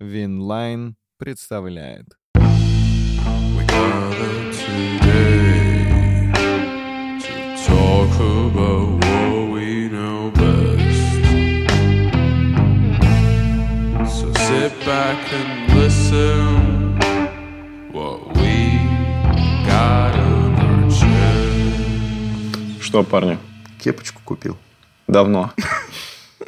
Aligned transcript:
Винлайн 0.00 0.96
представляет. 1.18 2.06
We 2.34 3.66
gather 3.66 4.50
today 4.50 6.32
to 7.20 7.34
talk 7.66 8.12
about 8.18 9.04
what 9.04 9.50
we 9.52 9.90
know 9.90 10.30
best. 10.30 11.20
So 14.08 14.32
sit 14.48 14.72
back 14.86 15.18
and 15.34 15.48
listen 15.74 16.98
what 17.92 18.20
we 18.36 18.78
got 19.66 20.14
on 20.16 20.54
our 20.54 20.90
chest. 20.90 22.80
Что, 22.82 23.02
парни, 23.04 23.36
Кепочку 23.78 24.22
купил. 24.24 24.56
давно. 25.06 25.52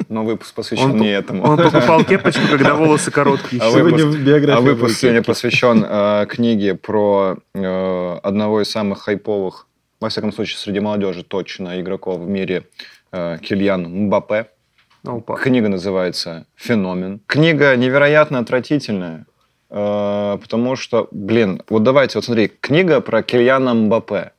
Но 0.09 0.23
выпуск 0.23 0.53
посвящен 0.53 0.91
Он, 0.91 0.97
не 0.97 1.09
этому. 1.11 1.43
он 1.43 1.57
покупал 1.57 2.03
кепочку, 2.05 2.41
когда 2.49 2.75
волосы 2.75 3.11
короткие. 3.11 3.61
А 3.61 3.71
Сегодня 3.71 4.05
выпуск, 4.05 4.19
в 4.19 4.25
биографии 4.25 4.57
а 4.57 4.61
выпуск 4.61 4.97
сегодня 4.97 5.19
кепки. 5.19 5.27
посвящен 5.27 5.85
э, 5.87 6.25
книге 6.29 6.75
про 6.75 7.37
э, 7.53 8.19
одного 8.23 8.61
из 8.61 8.69
самых 8.69 9.01
хайповых, 9.01 9.67
во 9.99 10.09
всяком 10.09 10.31
случае, 10.33 10.57
среди 10.57 10.79
молодежи 10.79 11.23
точно, 11.23 11.79
игроков 11.79 12.19
в 12.19 12.27
мире, 12.27 12.63
э, 13.11 13.37
Кильян 13.41 13.83
Мбаппе. 13.83 14.47
Опа. 15.05 15.35
Книга 15.35 15.67
называется 15.67 16.45
«Феномен». 16.55 17.19
Книга 17.27 17.75
невероятно 17.75 18.39
отвратительная, 18.39 19.25
э, 19.69 20.37
потому 20.41 20.75
что, 20.75 21.07
блин, 21.11 21.61
вот 21.69 21.83
давайте, 21.83 22.17
вот 22.17 22.25
смотри, 22.25 22.47
книга 22.47 23.01
про 23.01 23.21
Кильяна 23.21 23.73
Мбаппе. 23.73 24.31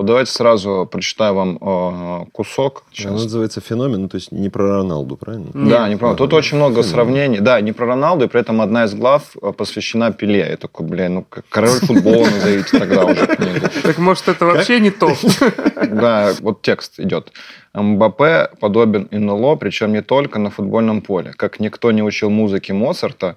Вот 0.00 0.06
давайте 0.06 0.32
сразу 0.32 0.88
прочитаю 0.90 1.34
вам 1.34 1.58
э, 1.60 2.24
кусок. 2.32 2.84
Она 2.86 2.94
Сейчас. 2.94 3.22
называется 3.24 3.60
феномен, 3.60 4.00
ну, 4.00 4.08
то 4.08 4.14
есть 4.16 4.32
не 4.32 4.48
про 4.48 4.78
Роналду, 4.78 5.18
правильно? 5.18 5.50
Нет. 5.52 5.68
Да, 5.68 5.88
не 5.90 5.96
правда. 5.96 6.16
Тут 6.16 6.30
Да, 6.30 6.36
очень 6.36 6.56
много 6.56 6.76
феномен. 6.76 6.90
сравнений. 6.90 7.40
Да, 7.40 7.60
не 7.60 7.72
про 7.72 7.84
Роналду, 7.84 8.24
и 8.24 8.28
при 8.28 8.40
этом 8.40 8.62
одна 8.62 8.84
из 8.84 8.94
глав 8.94 9.36
э, 9.42 9.52
посвящена 9.52 10.10
Пеле. 10.10 10.38
Я 10.38 10.56
такой, 10.56 10.86
блин, 10.86 11.14
ну 11.16 11.26
как 11.28 11.44
король 11.50 11.80
футбола 11.80 12.24
назовите 12.24 12.78
тогда 12.78 13.04
уже 13.04 13.26
книгу. 13.26 13.66
Так 13.82 13.98
может 13.98 14.28
это 14.28 14.46
вообще 14.46 14.80
не 14.80 14.90
то? 14.90 15.12
Да, 15.90 16.32
вот 16.40 16.62
текст 16.62 16.98
идет. 16.98 17.32
Мбаппе 17.74 18.48
подобен 18.58 19.06
НЛО, 19.10 19.56
причем 19.56 19.92
не 19.92 20.00
только 20.00 20.38
на 20.38 20.48
футбольном 20.48 21.02
поле. 21.02 21.34
Как 21.36 21.60
никто 21.60 21.92
не 21.92 22.02
учил 22.02 22.30
музыке 22.30 22.72
Моцарта, 22.72 23.36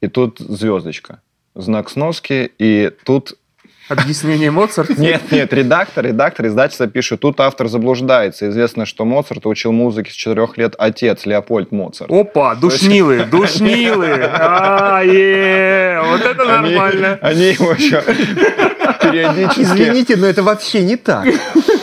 и 0.00 0.08
тут 0.08 0.38
звездочка. 0.38 1.20
Знак 1.54 1.90
сноски, 1.90 2.50
и 2.58 2.90
тут 3.04 3.36
Объяснение 3.92 4.50
Моцарта? 4.50 4.94
Нет, 5.00 5.30
нет, 5.30 5.52
редактор, 5.52 6.06
редактор 6.06 6.46
издательства 6.46 6.86
пишет, 6.86 7.20
тут 7.20 7.40
автор 7.40 7.68
заблуждается. 7.68 8.48
Известно, 8.48 8.86
что 8.86 9.04
Моцарт 9.04 9.46
учил 9.46 9.72
музыке 9.72 10.10
с 10.10 10.14
четырех 10.14 10.56
лет 10.56 10.74
отец 10.78 11.26
Леопольд 11.26 11.72
Моцарт. 11.72 12.10
Опа, 12.10 12.54
душнилы, 12.54 13.24
душнилы. 13.24 14.20
А, 14.22 15.02
е, 15.02 16.00
вот 16.04 16.20
это 16.22 16.44
нормально. 16.44 17.18
Они, 17.20 17.52
его 17.52 17.72
еще 17.72 18.02
периодически, 19.12 19.62
Извините, 19.62 20.16
но 20.16 20.26
это 20.26 20.42
вообще 20.42 20.82
не 20.82 20.96
так. 20.96 21.26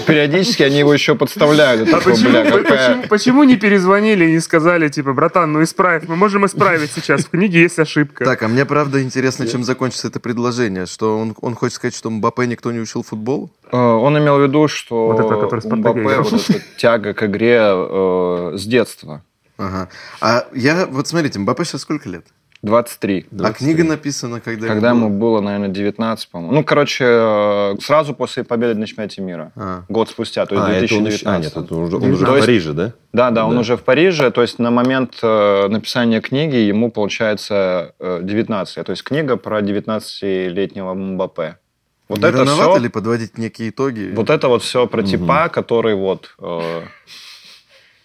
периодически 0.08 0.63
они 0.63 0.80
его 0.80 0.94
еще 0.94 1.16
подставляют. 1.16 1.88
А 1.88 1.91
такой, 1.97 2.13
почему, 2.13 2.30
бля, 2.30 2.44
какая- 2.45 2.63
почему, 2.95 3.08
почему 3.08 3.44
не 3.44 3.55
перезвонили 3.58 4.25
и 4.25 4.31
не 4.31 4.39
сказали, 4.39 4.89
типа, 4.89 5.13
братан, 5.13 5.52
ну 5.53 5.63
исправь, 5.63 6.03
мы 6.08 6.16
можем 6.16 6.45
исправить 6.45 6.91
сейчас, 6.91 7.25
в 7.25 7.30
книге 7.30 7.61
есть 7.61 7.80
ошибка. 7.80 8.25
Так, 8.25 8.41
а 8.44 8.47
мне 8.47 8.66
правда 8.66 9.02
интересно, 9.02 9.47
чем 9.47 9.63
закончится 9.63 10.08
это 10.08 10.19
предложение. 10.19 10.86
Что 10.86 11.17
он, 11.17 11.36
он 11.41 11.55
хочет 11.55 11.75
сказать, 11.75 11.95
что 11.95 12.09
Мбаппе 12.09 12.47
никто 12.47 12.71
не 12.71 12.80
учил 12.80 13.03
футбол? 13.03 13.52
Э, 13.71 13.77
Он 13.77 14.17
имел 14.17 14.38
в 14.39 14.43
виду, 14.43 14.67
что 14.67 15.08
Вот 15.08 15.19
это, 15.19 15.36
у 15.36 15.75
Мбаппе 15.75 16.02
вот 16.21 16.33
эта 16.49 16.61
тяга 16.77 17.14
к 17.14 17.23
игре 17.25 17.59
э, 17.61 18.53
с 18.58 18.66
детства. 18.66 19.23
Ага. 19.58 19.89
А 20.21 20.47
я, 20.53 20.86
вот 20.89 21.08
смотрите, 21.08 21.38
Мбаппе 21.39 21.66
сейчас 21.66 21.81
сколько 21.81 22.09
лет? 22.09 22.25
23. 22.61 23.25
А 23.41 23.53
книга 23.53 23.85
написана, 23.85 24.41
когда, 24.41 24.67
Когда 24.67 24.89
ему 24.89 25.05
ему 25.07 25.17
было, 25.17 25.39
наверное, 25.39 25.69
19, 25.69 26.27
по-моему. 26.29 26.53
Ну, 26.55 26.63
короче, 26.65 27.05
э, 27.07 27.75
сразу 27.81 28.13
после 28.13 28.43
победы 28.43 28.77
на 28.77 28.85
чемпионате 28.85 29.21
мира. 29.21 29.52
А. 29.55 29.83
Год 29.88 30.09
спустя, 30.09 30.45
то 30.45 30.55
есть 30.55 30.67
А, 30.67 30.71
это 30.71 30.95
он. 30.95 31.03
2019. 31.03 31.25
А, 31.25 31.39
нет, 31.39 31.65
это 31.65 31.75
уже, 31.75 31.95
он 31.98 32.11
уже 32.11 32.25
То 32.25 32.33
в 32.33 32.39
Париже, 32.39 32.73
да? 32.73 32.93
Да, 33.14 33.31
да, 33.31 33.45
он 33.45 33.53
Да. 33.55 33.61
уже 33.61 33.77
в 33.77 33.83
Париже, 33.83 34.30
то 34.31 34.42
есть 34.42 34.59
на 34.59 34.71
момент 34.71 35.19
э, 35.23 35.67
написания 35.69 36.19
книги 36.19 36.58
ему, 36.58 36.92
получается, 36.92 37.93
э, 37.99 38.19
19. 38.23 38.83
То 38.83 38.92
есть 38.92 39.03
книга 39.03 39.37
про 39.37 39.61
19-летнего 39.61 40.93
Мбаппе. 40.93 41.58
Вот 42.09 42.19
Не 42.19 42.25
это 42.25 42.43
все, 42.45 42.77
ли 42.77 42.89
подводить 42.89 43.37
некие 43.37 43.69
итоги? 43.69 44.11
вот 44.15 44.30
это 44.30 44.48
вот 44.49 44.64
все 44.64 44.86
про 44.87 45.03
типа, 45.03 45.48
который 45.48 45.95
вот 45.95 46.36
э, 46.42 46.81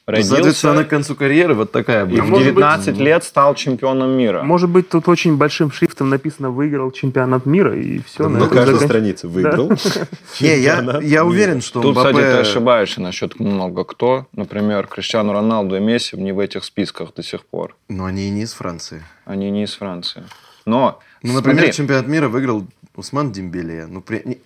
Ну, 0.06 0.22
Соответственно, 0.22 0.72
она 0.72 0.80
родился 0.82 0.84
к 0.84 0.90
концу 0.90 1.14
карьеры 1.14 1.54
вот 1.54 1.72
такая 1.72 2.04
и 2.04 2.08
будет. 2.08 2.24
в 2.24 2.26
может 2.26 2.46
быть- 2.48 2.54
19 2.56 2.98
лет 2.98 3.24
стал 3.24 3.54
чемпионом 3.54 4.10
мира. 4.10 4.42
Может 4.42 4.68
быть, 4.68 4.90
тут 4.90 5.08
очень 5.08 5.38
большим 5.38 5.72
шрифтом 5.72 6.10
написано 6.10 6.50
«выиграл 6.50 6.90
чемпионат 6.90 7.46
мира» 7.46 7.74
и 7.74 8.00
все. 8.02 8.28
На 8.28 8.46
каждой 8.46 8.80
странице 8.80 9.28
выиграл. 9.28 9.70
Не, 10.40 10.58
я, 10.58 11.24
уверен, 11.24 11.62
что 11.62 11.80
Тут, 11.80 11.96
кстати, 11.96 12.16
ты 12.16 12.22
ошибаешься 12.22 13.00
насчет 13.00 13.40
много 13.40 13.84
кто. 13.84 14.26
Например, 14.32 14.86
Криштиану 14.86 15.32
Роналду 15.32 15.76
и 15.76 15.80
Месси 15.80 16.16
не 16.18 16.32
в 16.32 16.38
этих 16.38 16.64
списках 16.64 17.14
до 17.14 17.22
сих 17.22 17.46
пор. 17.46 17.74
Но 17.88 18.04
они 18.04 18.26
и 18.28 18.30
не 18.30 18.42
из 18.42 18.52
Франции. 18.52 19.02
Они 19.24 19.50
не 19.50 19.64
из 19.64 19.74
Франции. 19.74 20.22
Но, 20.66 21.00
Ну, 21.22 21.32
например, 21.32 21.60
смотри, 21.60 21.72
чемпионат 21.72 22.06
мира 22.08 22.28
выиграл 22.28 22.66
Усман 22.96 23.32
Дембеле. 23.32 23.86
Ну, 23.88 24.00
при... 24.00 24.38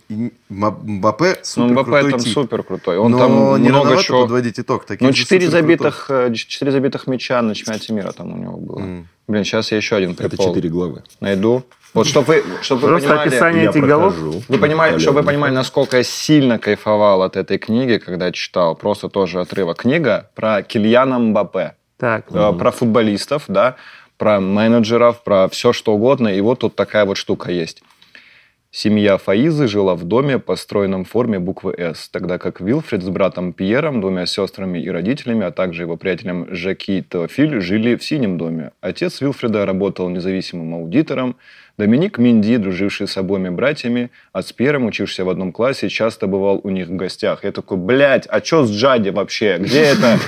Мбаппе 0.49 1.29
ну, 1.31 1.35
супер 1.43 1.73
Мбаппе 1.73 1.91
крутой 1.91 2.11
там 2.13 2.21
тип. 2.21 2.33
супер 2.33 2.63
крутой. 2.63 2.97
Он 2.99 3.11
Но 3.13 3.19
там 3.19 3.63
не 3.63 3.69
много 3.69 3.85
рановато 3.85 4.03
чего... 4.03 4.23
подводить 4.23 4.59
итог. 4.59 4.87
Таких 4.87 5.07
Ну, 5.07 5.13
же 5.13 5.23
4 5.25 5.47
суперкрутых. 5.51 6.07
забитых, 6.09 6.11
э, 6.11 6.35
4 6.35 6.73
забитых 6.73 7.07
мяча 7.07 7.43
на 7.43 7.55
чемпионате 7.55 7.93
мира 7.93 8.13
там 8.13 8.33
у 8.33 8.37
него 8.37 8.57
было. 8.57 8.79
М. 8.81 9.09
Блин, 9.27 9.45
сейчас 9.45 9.71
я 9.71 9.77
еще 9.77 9.97
один 9.97 10.13
Это 10.13 10.29
прикол 10.31 10.49
четыре 10.55 10.71
главы. 10.71 11.03
найду. 11.21 11.63
Вот 11.95 12.07
чтобы 12.07 12.27
вы, 12.27 12.45
чтоб 12.63 12.81
вы 12.81 12.89
Просто 12.89 13.09
понимали... 13.09 13.29
описание 13.29 13.69
этих 13.69 13.85
голов. 13.85 14.15
Вы 14.49 14.59
понимаете, 14.59 14.99
чтобы 15.01 15.21
вы 15.21 15.27
понимали, 15.27 15.53
насколько 15.55 15.99
я 15.99 16.03
сильно 16.03 16.59
кайфовал 16.59 17.23
от 17.23 17.37
этой 17.37 17.59
книги, 17.59 17.99
когда 17.99 18.31
читал. 18.33 18.75
Просто 18.77 19.09
тоже 19.09 19.41
отрывок. 19.41 19.79
Книга 19.79 20.31
про 20.35 20.63
Кильяна 20.63 21.19
Мбаппе. 21.19 21.75
Так, 21.99 22.27
Э, 22.31 22.53
про 22.53 22.71
футболистов, 22.71 23.45
да, 23.49 23.77
про 24.19 24.39
менеджеров, 24.41 25.23
про 25.25 25.49
все 25.49 25.73
что 25.73 25.95
угодно. 25.95 26.29
И 26.29 26.41
вот 26.41 26.61
тут 26.61 26.77
такая 26.77 27.05
вот 27.05 27.17
штука 27.17 27.51
есть. 27.51 27.83
Семья 28.81 29.19
Фаизы 29.19 29.67
жила 29.67 29.97
в 29.97 30.05
доме, 30.05 30.39
построенном 30.39 31.05
в 31.05 31.09
форме 31.09 31.41
буквы 31.41 31.75
«С», 31.77 32.09
тогда 32.09 32.39
как 32.39 32.61
Вилфред 32.61 33.03
с 33.03 33.09
братом 33.09 33.53
Пьером, 33.53 34.01
двумя 34.01 34.25
сестрами 34.25 34.79
и 34.79 34.89
родителями, 34.89 35.45
а 35.45 35.51
также 35.51 35.83
его 35.83 35.97
приятелем 35.97 36.47
Жаки 36.49 37.03
Теофиль 37.03 37.61
жили 37.61 37.97
в 37.97 38.05
синем 38.05 38.39
доме. 38.39 38.71
Отец 38.81 39.21
Вилфреда 39.21 39.67
работал 39.67 40.09
независимым 40.09 40.75
аудитором, 40.75 41.35
Доминик 41.77 42.19
Минди, 42.19 42.57
друживший 42.57 43.09
с 43.09 43.17
обоими 43.17 43.49
братьями, 43.49 44.11
а 44.33 44.43
с 44.43 44.53
Пьером, 44.53 44.87
учившийся 44.87 45.25
в 45.25 45.29
одном 45.29 45.51
классе, 45.51 45.89
часто 45.89 46.29
бывал 46.29 46.61
у 46.63 46.71
них 46.71 46.87
в 46.87 46.95
гостях. 46.95 47.43
Я 47.43 47.51
такой, 47.51 47.79
блядь, 47.79 48.29
а 48.29 48.41
что 48.45 48.65
с 48.65 48.71
Джади 48.71 49.11
вообще? 49.11 49.59
Где 49.59 49.81
это? 49.81 50.21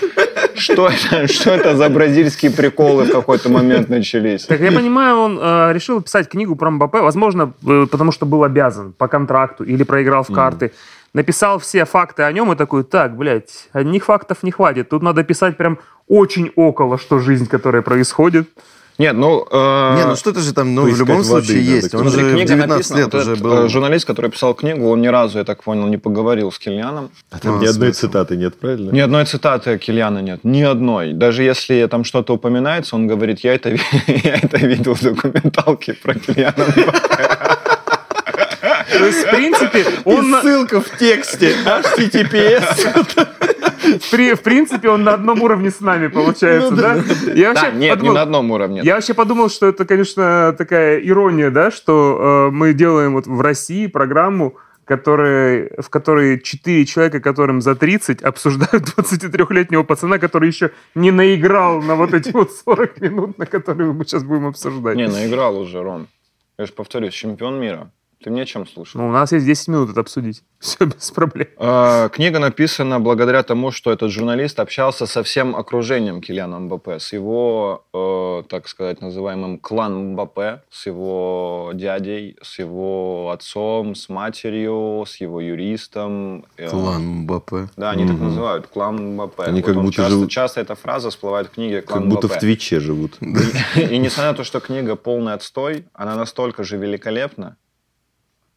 Что 0.54 0.88
это, 0.88 1.26
что 1.32 1.50
это 1.50 1.76
за 1.76 1.88
бразильские 1.88 2.50
приколы 2.50 3.04
в 3.04 3.12
какой-то 3.12 3.48
момент 3.48 3.88
начались? 3.88 4.44
Так 4.44 4.60
я 4.60 4.72
понимаю, 4.72 5.16
он 5.16 5.38
э, 5.40 5.72
решил 5.72 6.00
писать 6.00 6.28
книгу 6.28 6.56
про 6.56 6.70
Мбаппе, 6.70 7.00
возможно, 7.00 7.52
э, 7.66 7.86
потому 7.90 8.12
что 8.12 8.26
был 8.26 8.44
обязан 8.44 8.92
по 8.92 9.08
контракту 9.08 9.64
или 9.64 9.82
проиграл 9.82 10.22
в 10.22 10.32
карты. 10.32 10.72
Написал 11.12 11.58
все 11.58 11.84
факты 11.84 12.22
о 12.22 12.32
нем 12.32 12.52
и 12.52 12.56
такой, 12.56 12.84
так, 12.84 13.16
блядь, 13.16 13.68
одних 13.72 14.04
фактов 14.04 14.42
не 14.42 14.52
хватит. 14.52 14.88
Тут 14.88 15.02
надо 15.02 15.24
писать 15.24 15.56
прям 15.56 15.78
очень 16.06 16.52
около, 16.54 16.98
что 16.98 17.18
жизнь, 17.18 17.46
которая 17.46 17.82
происходит. 17.82 18.48
Нет, 19.00 19.16
ну... 19.16 19.46
э, 19.50 19.94
Не, 19.96 20.06
ну 20.06 20.14
что-то 20.16 20.40
же 20.40 20.52
там, 20.52 20.74
ну, 20.74 20.82
в 20.82 20.98
любом 20.98 21.16
воды 21.16 21.24
случае 21.28 21.56
надо, 21.60 21.70
есть. 21.70 21.94
Он 21.94 22.00
смотри, 22.02 22.20
же 22.20 22.26
в 22.26 22.32
книга 22.34 22.48
19 22.48 22.68
написана, 22.70 22.98
лет 22.98 23.12
вот 23.12 23.22
уже 23.22 23.30
этот, 23.32 23.42
был. 23.42 23.64
э, 23.64 23.68
Журналист, 23.68 24.06
который 24.06 24.30
писал 24.30 24.52
книгу, 24.54 24.90
он 24.90 25.00
ни 25.00 25.06
разу, 25.08 25.38
я 25.38 25.44
так 25.44 25.62
понял, 25.62 25.86
не 25.86 25.96
поговорил 25.96 26.52
с 26.52 26.58
Кильяном. 26.58 27.08
А 27.30 27.38
там 27.38 27.56
А, 27.56 27.62
ни 27.62 27.66
одной 27.66 27.94
смысл? 27.94 28.00
цитаты 28.06 28.36
нет, 28.36 28.58
правильно? 28.60 28.90
Ни 28.90 29.00
одной 29.00 29.24
цитаты 29.24 29.78
Кильяна 29.78 30.18
нет. 30.18 30.40
Ни 30.44 30.60
одной. 30.62 31.12
Даже 31.14 31.42
если 31.44 31.86
там 31.90 32.04
что-то 32.04 32.34
упоминается, 32.34 32.94
он 32.94 33.06
говорит, 33.06 33.40
я 33.40 33.54
это, 33.54 33.70
я 34.06 34.34
это 34.42 34.58
видел 34.58 34.94
в 34.94 35.00
документалке 35.02 35.94
про 35.94 36.14
Кильяна. 36.14 36.66
То 38.92 39.06
есть, 39.06 39.24
в 39.26 39.30
принципе, 39.30 39.86
он, 40.04 40.30
на- 40.30 40.42
ссылка 40.42 40.80
в 40.82 40.98
тексте. 40.98 41.54
HTTPS. 41.64 43.06
при- 44.10 44.34
в 44.34 44.40
принципе, 44.42 44.88
он 44.90 45.02
на 45.04 45.14
одном 45.14 45.42
уровне 45.42 45.70
с 45.70 45.80
нами, 45.80 46.08
получается, 46.08 46.74
да? 46.74 46.94
Я 47.34 47.52
Да, 47.54 47.70
нет, 47.70 47.74
не 47.80 47.90
подумал- 47.90 48.14
на 48.14 48.22
одном 48.22 48.50
уровне. 48.50 48.80
Я 48.84 48.94
вообще 48.94 49.14
подумал, 49.14 49.48
что 49.50 49.66
это, 49.66 49.84
конечно, 49.84 50.54
такая 50.56 50.98
ирония, 51.00 51.50
да, 51.50 51.70
что 51.70 52.48
э, 52.50 52.54
мы 52.54 52.72
делаем 52.72 53.12
вот 53.14 53.26
в 53.26 53.40
России 53.40 53.86
программу, 53.86 54.54
которая, 54.84 55.70
в 55.78 55.88
которой 55.88 56.40
четыре 56.40 56.84
человека, 56.84 57.20
которым 57.20 57.60
за 57.60 57.74
30, 57.76 58.22
обсуждают 58.22 58.84
23-летнего 58.96 59.84
пацана, 59.84 60.18
который 60.18 60.48
еще 60.48 60.72
не 60.96 61.10
наиграл 61.12 61.80
на 61.80 61.94
вот 61.94 62.12
эти 62.12 62.30
вот 62.32 62.50
40 62.52 63.00
минут, 63.00 63.38
на 63.38 63.46
которые 63.46 63.92
мы 63.92 64.04
сейчас 64.04 64.24
будем 64.24 64.46
обсуждать. 64.46 64.96
Не, 64.96 65.06
наиграл 65.06 65.56
уже, 65.58 65.80
Ром. 65.82 66.08
Я 66.58 66.66
же 66.66 66.72
повторюсь, 66.72 67.14
чемпион 67.14 67.60
мира. 67.60 67.90
Ты 68.22 68.28
мне 68.30 68.42
о 68.42 68.44
чем 68.44 68.66
слушал? 68.66 69.00
Ну, 69.00 69.08
у 69.08 69.12
нас 69.12 69.32
есть 69.32 69.46
10 69.46 69.68
минут 69.68 69.90
это 69.90 70.00
обсудить. 70.00 70.42
Все 70.58 70.84
без 70.84 71.10
проблем. 71.10 71.48
Э, 71.58 72.10
Книга 72.12 72.38
написана 72.38 73.00
благодаря 73.00 73.42
тому, 73.42 73.70
что 73.70 73.90
этот 73.90 74.10
журналист 74.10 74.60
общался 74.60 75.06
со 75.06 75.22
всем 75.22 75.56
окружением 75.56 76.20
Кильяна 76.20 76.58
Мбаппе, 76.58 76.98
с 76.98 77.14
его, 77.14 77.86
э, 77.94 78.42
так 78.46 78.68
сказать, 78.68 79.00
называемым 79.00 79.58
клан 79.58 80.12
Мбаппе, 80.12 80.62
с 80.70 80.84
его 80.84 81.70
дядей, 81.72 82.36
с 82.42 82.58
его 82.58 83.30
отцом, 83.30 83.94
с 83.94 84.10
матерью, 84.10 85.04
с 85.06 85.16
его 85.16 85.40
юристом. 85.40 86.44
Э, 86.58 86.68
Клан 86.68 87.02
Мбаппе. 87.22 87.68
Да, 87.78 87.90
они 87.90 88.06
так 88.06 88.18
называют, 88.18 88.66
клан 88.66 89.14
Мбаппе. 89.14 89.44
Они 89.44 89.62
Вот 89.62 89.66
как 89.66 89.76
будто 89.76 89.96
часто, 89.96 90.10
живут- 90.10 90.30
часто 90.30 90.60
эта 90.60 90.74
фраза 90.74 91.08
всплывает 91.08 91.46
в 91.46 91.52
книге 91.52 91.80
«Клан 91.80 92.00
Как 92.00 92.08
будто 92.10 92.26
в 92.28 92.30
Мбаппе». 92.32 92.40
Твиче 92.40 92.80
живут. 92.80 93.16
И 93.20 93.96
несмотря 93.96 94.32
на 94.32 94.36
то, 94.36 94.44
что 94.44 94.60
книга 94.60 94.94
полный 94.94 95.32
отстой, 95.32 95.86
она 95.94 96.16
настолько 96.16 96.64
же 96.64 96.76
великолепна, 96.76 97.56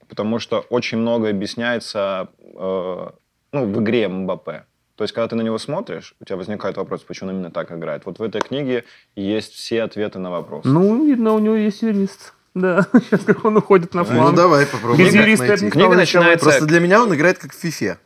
потому 0.09 0.39
что 0.39 0.59
очень 0.69 0.97
много 0.97 1.29
объясняется 1.29 2.29
э, 2.39 3.07
ну, 3.51 3.65
в 3.65 3.81
игре 3.81 4.07
Мбаппе. 4.07 4.65
То 4.95 5.03
есть, 5.03 5.13
когда 5.13 5.27
ты 5.27 5.35
на 5.35 5.41
него 5.41 5.57
смотришь, 5.57 6.15
у 6.21 6.25
тебя 6.25 6.37
возникает 6.37 6.77
вопрос, 6.77 7.01
почему 7.01 7.29
он 7.29 7.35
именно 7.37 7.51
так 7.51 7.71
играет. 7.71 8.05
Вот 8.05 8.19
в 8.19 8.23
этой 8.23 8.41
книге 8.41 8.83
есть 9.15 9.53
все 9.53 9.81
ответы 9.83 10.19
на 10.19 10.29
вопрос. 10.29 10.65
Ну, 10.65 11.05
видно, 11.05 11.33
у 11.33 11.39
него 11.39 11.55
есть 11.55 11.81
юрист. 11.81 12.33
Да, 12.53 12.85
сейчас 12.93 13.21
как 13.21 13.43
он 13.45 13.57
уходит 13.57 13.95
на 13.95 14.01
Ну, 14.03 14.05
фланг. 14.05 14.35
давай 14.35 14.67
попробуем. 14.67 14.99
Без 15.07 15.13
юриста 15.15 15.45
найти. 15.47 15.55
это 15.55 15.65
не 15.65 15.71
Книга 15.71 15.95
начинается- 15.95 16.45
Просто 16.45 16.65
для 16.67 16.79
меня 16.79 17.01
он 17.01 17.13
играет 17.15 17.39
как 17.39 17.51
в 17.51 17.55
фифе. 17.55 17.97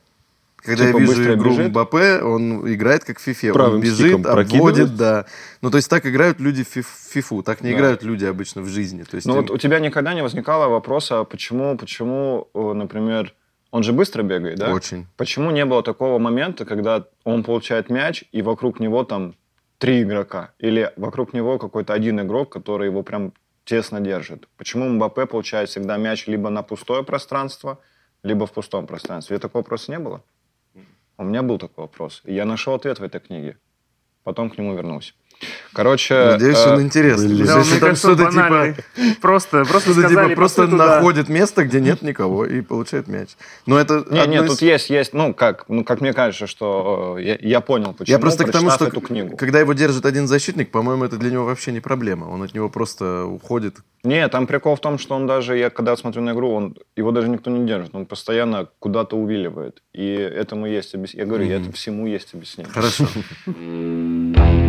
Когда 0.68 0.86
Типа 0.86 0.98
я 1.00 1.06
вижу 1.06 1.34
игру 1.34 1.50
бежит? 1.52 1.70
Мбаппе, 1.70 2.20
он 2.22 2.72
играет 2.74 3.04
как 3.06 3.20
в 3.20 3.22
фифе. 3.22 3.54
Правым 3.54 3.76
он 3.76 3.82
бежит, 3.82 4.26
обводит, 4.26 4.96
да. 4.98 5.26
Ну, 5.62 5.72
то 5.72 5.78
есть 5.78 5.90
так 5.90 6.06
играют 6.06 6.40
люди 6.42 6.64
в 6.64 6.68
фиф- 6.68 6.94
фифу. 7.10 7.42
Так 7.42 7.62
не 7.62 7.72
Да. 7.72 7.78
играют 7.78 8.04
люди 8.04 8.26
обычно 8.26 8.62
в 8.62 8.68
жизни. 8.68 9.04
То 9.04 9.16
есть 9.16 9.26
Ну 9.28 9.34
им- 9.36 9.42
вот 9.42 9.50
у 9.52 9.58
тебя 9.58 9.80
никогда 9.80 10.14
не 10.14 10.22
возникало 10.22 10.68
вопроса, 10.68 11.24
почему, 11.24 11.78
почему, 11.78 12.50
э, 12.54 12.74
например, 12.74 13.34
он 13.72 13.84
же 13.84 13.94
быстро 13.94 14.24
бегает, 14.24 14.58
да? 14.60 14.74
Очень. 14.74 15.08
Почему 15.16 15.52
не 15.52 15.64
было 15.66 15.82
такого 15.84 16.20
момента, 16.20 16.66
когда 16.66 17.06
он 17.24 17.44
получает 17.44 17.90
мяч, 17.90 18.26
и 18.34 18.42
вокруг 18.42 18.80
него 18.82 19.04
там 19.06 19.36
три 19.78 20.02
игрока? 20.04 20.52
Или 20.60 20.92
вокруг 20.98 21.34
него 21.34 21.58
какой-то 21.60 21.94
один 21.94 22.20
игрок, 22.20 22.50
который 22.52 22.88
его 22.90 23.04
прям 23.04 23.32
тесно 23.64 24.02
держит? 24.02 24.48
Почему 24.58 24.90
Мбаппе 24.90 25.26
получает 25.26 25.70
всегда 25.70 25.98
мяч 25.98 26.28
либо 26.28 26.50
на 26.50 26.62
пустое 26.62 27.04
пространство, 27.04 27.78
либо 28.24 28.46
в 28.46 28.52
пустом 28.52 28.86
пространстве? 28.86 29.38
И 29.38 29.40
такого 29.40 29.62
вопроса 29.62 29.92
не 29.92 30.00
было? 30.00 30.22
У 31.18 31.24
меня 31.24 31.42
был 31.42 31.58
такой 31.58 31.84
вопрос. 31.84 32.22
И 32.26 32.34
я 32.34 32.46
нашел 32.46 32.76
ответ 32.76 33.00
в 33.00 33.04
этой 33.04 33.20
книге. 33.20 33.58
Потом 34.24 34.50
к 34.50 34.58
нему 34.58 34.76
вернулся. 34.76 35.14
Короче... 35.74 36.16
Надеюсь, 36.16 36.58
э, 36.58 36.74
он 36.74 36.82
интересный. 36.82 37.28
блин. 37.28 37.46
Да, 37.46 37.64
что 37.64 37.72
мне 37.72 37.80
там 37.80 37.96
что-то 37.96 38.26
типа... 38.26 38.34
банальный. 38.34 38.76
Просто, 39.22 39.64
просто 39.70 39.92
Что-то 39.92 40.08
сказали, 40.08 40.30
типа 40.30 40.36
просто 40.36 40.68
находит 40.68 41.30
место, 41.30 41.66
где 41.66 41.80
нет 41.80 42.02
никого, 42.02 42.46
и 42.46 42.62
получает 42.62 43.08
мяч. 43.08 43.30
Но 43.68 43.78
это 43.78 44.04
Не, 44.10 44.22
одно 44.22 44.34
нет, 44.34 44.44
из- 44.46 44.50
тут 44.50 44.62
есть, 44.64 44.90
есть, 44.90 45.14
ну, 45.14 45.36
как, 45.36 45.66
ну, 45.70 45.84
как 45.84 46.02
мне 46.02 46.14
кажется, 46.14 46.48
что 46.48 47.18
э, 47.20 47.24
я, 47.24 47.38
я 47.40 47.62
понял, 47.62 47.94
почему, 47.94 48.16
Я 48.16 48.20
просто 48.20 48.46
к 48.46 48.52
тому, 48.52 48.72
что 48.72 48.86
эту 48.86 49.02
книгу. 49.02 49.38
когда 49.38 49.60
его 49.60 49.74
держит 49.74 50.06
один 50.06 50.28
защитник, 50.28 50.72
по-моему, 50.72 51.06
это 51.06 51.18
для 51.18 51.30
него 51.30 51.46
вообще 51.46 51.72
не 51.72 51.80
проблема. 51.80 52.26
Он 52.26 52.42
от 52.42 52.56
него 52.56 52.70
просто 52.70 53.26
уходит. 53.26 53.76
Не, 54.04 54.28
там 54.30 54.48
прикол 54.48 54.76
в 54.76 54.80
том, 54.80 54.98
что 54.98 55.16
он 55.16 55.28
даже, 55.28 55.58
я 55.58 55.70
когда 55.70 55.96
смотрю 55.96 56.24
на 56.24 56.32
игру, 56.32 56.54
он, 56.54 56.76
его 56.96 57.12
даже 57.12 57.30
никто 57.30 57.52
не 57.52 57.68
держит, 57.68 57.94
он 57.94 58.06
постоянно 58.06 58.68
куда-то 58.80 59.16
увиливает. 59.16 59.84
И 59.94 60.14
этому 60.14 60.66
есть 60.66 60.96
объяснение. 60.96 61.26
Я 61.26 61.30
говорю, 61.30 61.50
это 61.52 61.72
всему 61.72 62.08
есть 62.08 62.34
объяснение. 62.34 62.72
Хорошо. 62.74 63.06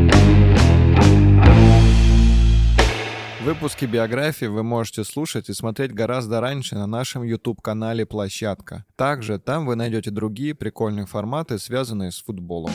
Выпуски 3.48 3.86
биографии 3.86 4.44
вы 4.44 4.62
можете 4.62 5.04
слушать 5.04 5.48
и 5.48 5.54
смотреть 5.54 5.94
гораздо 5.94 6.42
раньше 6.42 6.74
на 6.74 6.86
нашем 6.86 7.22
YouTube-канале 7.22 8.04
«Площадка». 8.04 8.84
Также 8.94 9.38
там 9.38 9.64
вы 9.64 9.74
найдете 9.74 10.10
другие 10.10 10.54
прикольные 10.54 11.06
форматы, 11.06 11.58
связанные 11.58 12.12
с 12.12 12.22
футболом. 12.22 12.72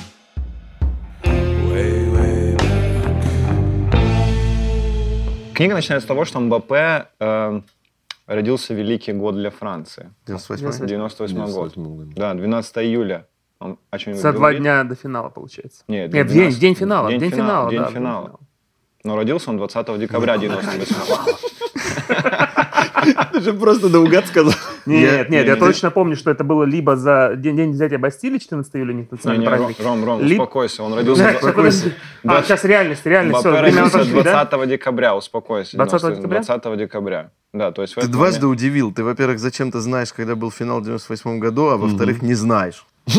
Way, 1.26 2.12
way 2.12 2.58
back. 2.58 3.94
Книга 5.54 5.76
начинается 5.76 6.08
с 6.08 6.08
того, 6.08 6.26
что 6.26 6.40
Мбаппе 6.40 7.06
э, 7.20 7.62
родился 8.26 8.74
великий 8.74 9.14
год 9.14 9.36
для 9.36 9.52
Франции. 9.52 10.10
98 10.26 10.88
98 10.88 11.36
год. 11.36 11.46
98 11.46 11.98
году. 11.98 12.12
Да, 12.16 12.34
12 12.34 12.78
июля. 12.80 13.28
Он 13.60 13.78
о 13.92 14.00
За 14.00 14.32
два 14.32 14.40
говорит? 14.40 14.62
дня 14.62 14.84
до 14.86 14.96
финала, 14.96 15.30
получается. 15.30 15.84
Нет, 15.88 16.12
Нет, 16.12 16.26
12 16.26 16.60
день, 16.60 16.60
день 16.60 16.76
финала. 16.76 17.12
День, 17.12 17.20
День 17.20 17.30
финала, 17.30 17.70
финала, 17.70 17.70
день 17.70 17.80
да, 17.80 17.92
финала. 17.92 18.40
Но 19.06 19.18
родился 19.18 19.50
он 19.50 19.58
20 19.58 20.00
декабря 20.00 20.38
98 20.38 21.16
Ты 23.34 23.42
же 23.42 23.54
просто 23.54 23.90
наугад 23.90 24.28
сказал. 24.28 24.54
Нет, 24.86 25.30
нет, 25.30 25.46
я 25.46 25.58
точно 25.58 25.92
помню, 25.92 26.16
что 26.16 26.32
это 26.32 26.46
было 26.46 26.64
либо 26.64 26.96
за 26.96 27.34
день, 27.36 27.72
взятия 27.72 27.98
Бастилии, 27.98 28.38
14 28.38 28.74
июля, 28.76 28.94
Не, 28.94 29.08
национальный 29.12 29.46
праздник. 29.46 29.80
Ром, 29.82 30.06
Ром, 30.06 30.26
успокойся, 30.26 30.84
он 30.84 30.94
родился... 30.94 31.36
А, 32.24 32.44
сейчас 32.44 32.64
реальность, 32.64 33.06
реальность, 33.06 33.40
все, 33.40 33.52
да? 34.24 34.46
20 34.46 34.70
декабря, 34.70 35.16
успокойся. 35.18 35.76
20 35.76 36.00
90 36.02 36.16
декабря? 36.16 36.42
20 36.42 36.78
декабря. 36.78 37.32
Да, 37.52 37.72
то 37.72 37.82
есть 37.82 37.96
Ты 37.96 38.08
дважды 38.08 38.48
удивил. 38.48 38.94
Ты, 38.94 39.04
во-первых, 39.04 39.40
зачем-то 39.40 39.82
знаешь, 39.82 40.14
когда 40.14 40.36
был 40.36 40.50
финал 40.50 40.80
в 40.80 40.84
98 40.86 41.40
году, 41.40 41.68
а 41.68 41.78
во-вторых, 41.78 42.22
не 42.22 42.36
знаешь. 42.36 42.86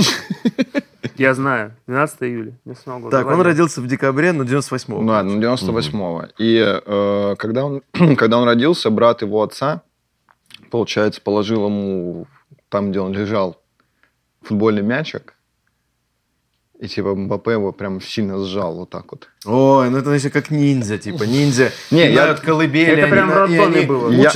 Я 1.16 1.34
знаю, 1.34 1.72
12 1.86 2.22
июля, 2.22 2.52
98 2.64 3.02
года. 3.02 3.16
Так, 3.16 3.26
он 3.26 3.40
родился 3.40 3.80
в 3.80 3.86
декабре, 3.86 4.32
но 4.32 4.44
98-го. 4.44 5.00
Ну 5.00 5.08
ладно, 5.08 5.38
98-го. 5.38 6.28
И 6.38 6.56
э, 6.58 7.36
когда, 7.36 7.64
он, 7.64 7.82
когда 8.16 8.38
он 8.38 8.44
родился, 8.44 8.90
брат 8.90 9.22
его 9.22 9.42
отца, 9.42 9.82
получается, 10.70 11.20
положил 11.20 11.66
ему 11.66 12.26
там, 12.68 12.90
где 12.90 13.00
он 13.00 13.12
лежал, 13.12 13.60
футбольный 14.42 14.82
мячик. 14.82 15.34
И 16.80 16.88
типа 16.88 17.14
Мбаппе 17.14 17.52
его 17.52 17.72
прям 17.72 18.00
сильно 18.00 18.44
сжал 18.44 18.74
вот 18.74 18.90
так 18.90 19.04
вот. 19.12 19.28
Ой, 19.46 19.90
ну 19.90 19.98
это 19.98 20.08
значит 20.08 20.32
как 20.32 20.50
ниндзя, 20.50 20.98
типа 20.98 21.22
ниндзя. 21.24 21.70
Не, 21.90 22.10
я- 22.10 22.30
от 22.30 22.40
колыбели. 22.40 22.92
Это 22.96 23.08
прям 23.08 23.30
роддоме 23.30 23.82
было. 23.82 24.10
Я, 24.10 24.32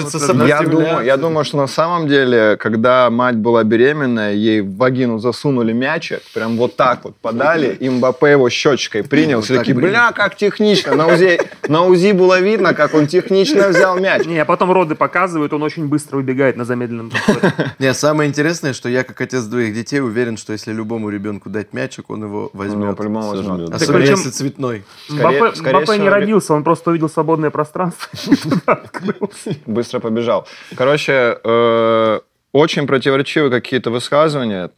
я, 0.46 0.62
думаю, 0.62 1.04
я 1.04 1.16
думаю, 1.16 1.44
что 1.44 1.56
на 1.56 1.66
самом 1.66 2.06
деле, 2.06 2.56
когда 2.56 3.10
мать 3.10 3.36
была 3.36 3.64
беременная, 3.64 4.34
ей 4.34 4.60
в 4.60 4.76
вагину 4.76 5.18
засунули 5.18 5.72
мячик, 5.72 6.20
прям 6.32 6.56
вот 6.58 6.76
так 6.76 7.04
вот 7.04 7.16
подали, 7.16 7.76
и 7.80 7.88
Мбаппе 7.88 8.32
его 8.32 8.48
щечкой 8.50 9.02
принял. 9.02 9.40
Все 9.40 9.54
так 9.56 9.66
такие, 9.66 9.74
бля, 9.74 10.12
как 10.12 10.36
технично. 10.36 10.94
На 10.94 11.06
УЗИ, 11.06 11.40
на 11.68 11.86
УЗИ 11.86 12.12
было 12.12 12.38
видно, 12.38 12.72
как 12.72 12.94
он 12.94 13.06
технично 13.06 13.68
взял 13.68 13.98
мяч. 13.98 14.26
Не, 14.26 14.38
а 14.38 14.44
потом 14.44 14.70
роды 14.70 14.94
показывают, 14.94 15.52
он 15.52 15.62
очень 15.62 15.88
быстро 15.88 16.18
убегает 16.18 16.56
на 16.56 16.64
замедленном. 16.64 17.10
Не, 17.78 17.94
самое 17.94 18.28
интересное, 18.28 18.72
что 18.74 18.88
я, 18.88 19.02
как 19.04 19.20
отец 19.20 19.44
двоих 19.44 19.74
детей, 19.74 20.00
уверен, 20.00 20.36
что 20.36 20.52
если 20.52 20.72
любому 20.72 21.08
ребенку 21.08 21.48
дать 21.48 21.72
мячик, 21.72 22.10
он 22.10 22.27
его 22.28 22.50
Он 22.54 22.66
его 22.66 22.76
возьмет. 22.76 22.96
по-любому 22.96 23.28
возьмет. 23.28 23.74
Особенно 23.74 23.98
причем- 23.98 24.14
если 24.16 24.30
цветной. 24.30 24.84
Скорее- 25.08 25.38
Мбаппе 25.40 25.56
скорее 25.56 25.78
Мбаппе 25.82 25.98
не 25.98 26.08
родился, 26.08 26.54
он 26.54 26.64
просто 26.64 26.90
увидел 26.90 27.08
свободное 27.08 27.50
пространство. 27.50 28.08
и 28.32 28.36
туда 28.36 28.72
открылся. 28.72 29.56
Быстро 29.66 30.00
побежал. 30.00 30.46
Короче, 30.76 31.38
э, 31.44 32.20
очень 32.52 32.86
противоречивые 32.86 33.50
какие-то 33.50 33.90
высказывания. 33.90 34.70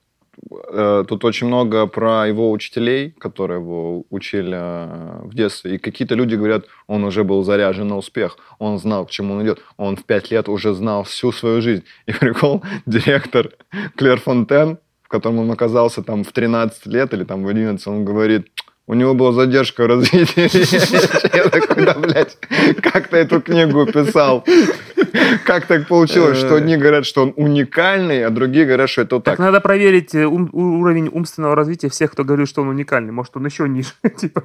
Э, 0.72 1.04
Тут 1.06 1.24
очень 1.24 1.48
много 1.48 1.86
про 1.86 2.26
его 2.26 2.50
учителей, 2.50 3.10
которые 3.18 3.60
его 3.60 4.04
учили 4.10 4.56
э, 4.56 5.20
в 5.24 5.34
детстве. 5.34 5.74
И 5.74 5.78
какие-то 5.78 6.14
люди 6.14 6.34
говорят, 6.36 6.64
он 6.86 7.04
уже 7.04 7.24
был 7.24 7.42
заряжен 7.44 7.88
на 7.88 7.96
успех, 7.96 8.38
он 8.58 8.78
знал, 8.78 9.04
к 9.06 9.10
чему 9.10 9.34
он 9.34 9.42
идет. 9.42 9.60
Он 9.76 9.96
в 9.96 10.04
пять 10.04 10.30
лет 10.30 10.48
уже 10.48 10.72
знал 10.74 11.02
всю 11.02 11.32
свою 11.32 11.60
жизнь. 11.60 11.84
И 12.06 12.12
прикол, 12.12 12.62
директор 12.86 13.50
Клер 13.96 14.18
Фонтен, 14.20 14.78
в 15.10 15.12
котором 15.12 15.40
он 15.40 15.50
оказался 15.50 16.04
там 16.04 16.22
в 16.22 16.30
13 16.30 16.86
лет 16.86 17.12
или 17.12 17.24
там 17.24 17.42
в 17.42 17.48
11, 17.48 17.84
он 17.88 18.04
говорит, 18.04 18.52
у 18.90 18.94
него 18.94 19.14
была 19.14 19.32
задержка 19.32 19.84
в 19.84 19.86
развитии. 19.86 20.50
Я 21.36 21.48
такой, 21.48 21.84
да, 21.84 21.94
блядь, 21.94 22.36
как 22.82 23.06
ты 23.06 23.18
эту 23.18 23.40
книгу 23.40 23.86
писал? 23.86 24.44
Как 25.44 25.66
так 25.66 25.86
получилось, 25.86 26.38
что 26.38 26.56
одни 26.56 26.76
говорят, 26.76 27.06
что 27.06 27.22
он 27.22 27.32
уникальный, 27.36 28.24
а 28.24 28.30
другие 28.30 28.66
говорят, 28.66 28.90
что 28.90 29.02
это 29.02 29.20
Так 29.20 29.36
так? 29.36 29.38
надо 29.38 29.60
проверить 29.60 30.14
э, 30.14 30.26
уровень 30.26 31.08
умственного 31.08 31.54
развития 31.54 31.88
всех, 31.88 32.10
кто 32.12 32.24
говорит, 32.24 32.48
что 32.48 32.62
он 32.62 32.68
уникальный. 32.68 33.12
Может, 33.12 33.36
он 33.36 33.46
еще 33.46 33.68
ниже, 33.68 33.90
типа, 34.20 34.44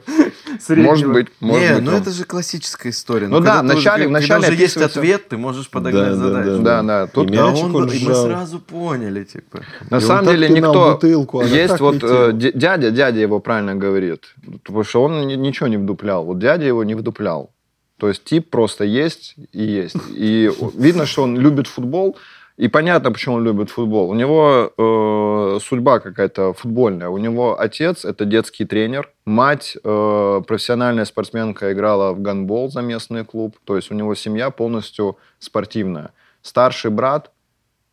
среднего. 0.60 0.92
Может 0.92 1.12
быть, 1.12 1.28
может 1.40 1.62
не, 1.62 1.76
быть. 1.76 1.84
ну 1.84 1.92
это 1.92 2.12
же 2.12 2.24
классическая 2.24 2.90
история. 2.90 3.28
Ну 3.28 3.38
когда 3.38 3.56
да, 3.56 3.64
вначале- 3.64 4.04
когда 4.06 4.20
вначале 4.20 4.48
уже 4.50 4.58
есть 4.58 4.78
ответ, 4.78 5.28
ты 5.28 5.38
можешь 5.38 5.70
подогнать 5.70 6.12
Да, 6.12 6.16
да, 6.16 6.44
задачу. 6.44 6.64
Да, 6.64 6.84
да. 6.84 7.08
Тут 7.08 7.36
А 7.36 7.52
мы 7.52 7.90
сразу 7.90 8.60
поняли, 8.60 9.24
типа. 9.24 9.62
На 9.90 10.00
самом 10.00 10.26
деле 10.28 10.50
никто... 10.50 11.00
она 11.02 11.46
Есть 11.48 11.80
вот 11.80 12.04
э, 12.04 12.32
дя- 12.34 12.52
дядя, 12.54 12.92
дядя 12.92 13.20
его 13.20 13.40
правильно 13.40 13.76
говорит. 13.76 14.35
Потому 14.64 14.84
что 14.84 15.04
он 15.04 15.28
ни- 15.28 15.36
ничего 15.36 15.68
не 15.68 15.78
вдуплял. 15.78 16.26
Вот 16.26 16.40
дядя 16.40 16.66
его 16.66 16.84
не 16.84 16.96
вдуплял. 16.96 17.52
То 17.98 18.10
есть 18.10 18.24
тип 18.24 18.50
просто 18.50 18.84
есть 18.84 19.36
и 19.52 19.64
есть. 19.64 19.96
И 20.10 20.52
видно, 20.76 21.06
что 21.06 21.24
он 21.24 21.38
любит 21.38 21.68
футбол. 21.68 22.18
И 22.58 22.70
понятно, 22.70 23.12
почему 23.12 23.36
он 23.36 23.44
любит 23.44 23.70
футбол. 23.70 24.10
У 24.10 24.14
него 24.14 24.72
э, 24.78 25.60
судьба 25.62 26.00
какая-то 26.00 26.54
футбольная. 26.54 27.10
У 27.10 27.18
него 27.18 27.60
отец 27.60 28.06
это 28.06 28.24
детский 28.24 28.66
тренер, 28.66 29.12
мать 29.26 29.78
э, 29.84 30.42
профессиональная 30.48 31.04
спортсменка 31.06 31.74
играла 31.74 32.14
в 32.14 32.22
гандбол 32.22 32.70
за 32.70 32.82
местный 32.82 33.26
клуб. 33.26 33.58
То 33.66 33.76
есть 33.76 33.92
у 33.92 33.94
него 33.94 34.16
семья 34.16 34.52
полностью 34.52 35.18
спортивная. 35.40 36.12
Старший 36.42 36.92
брат 36.92 37.32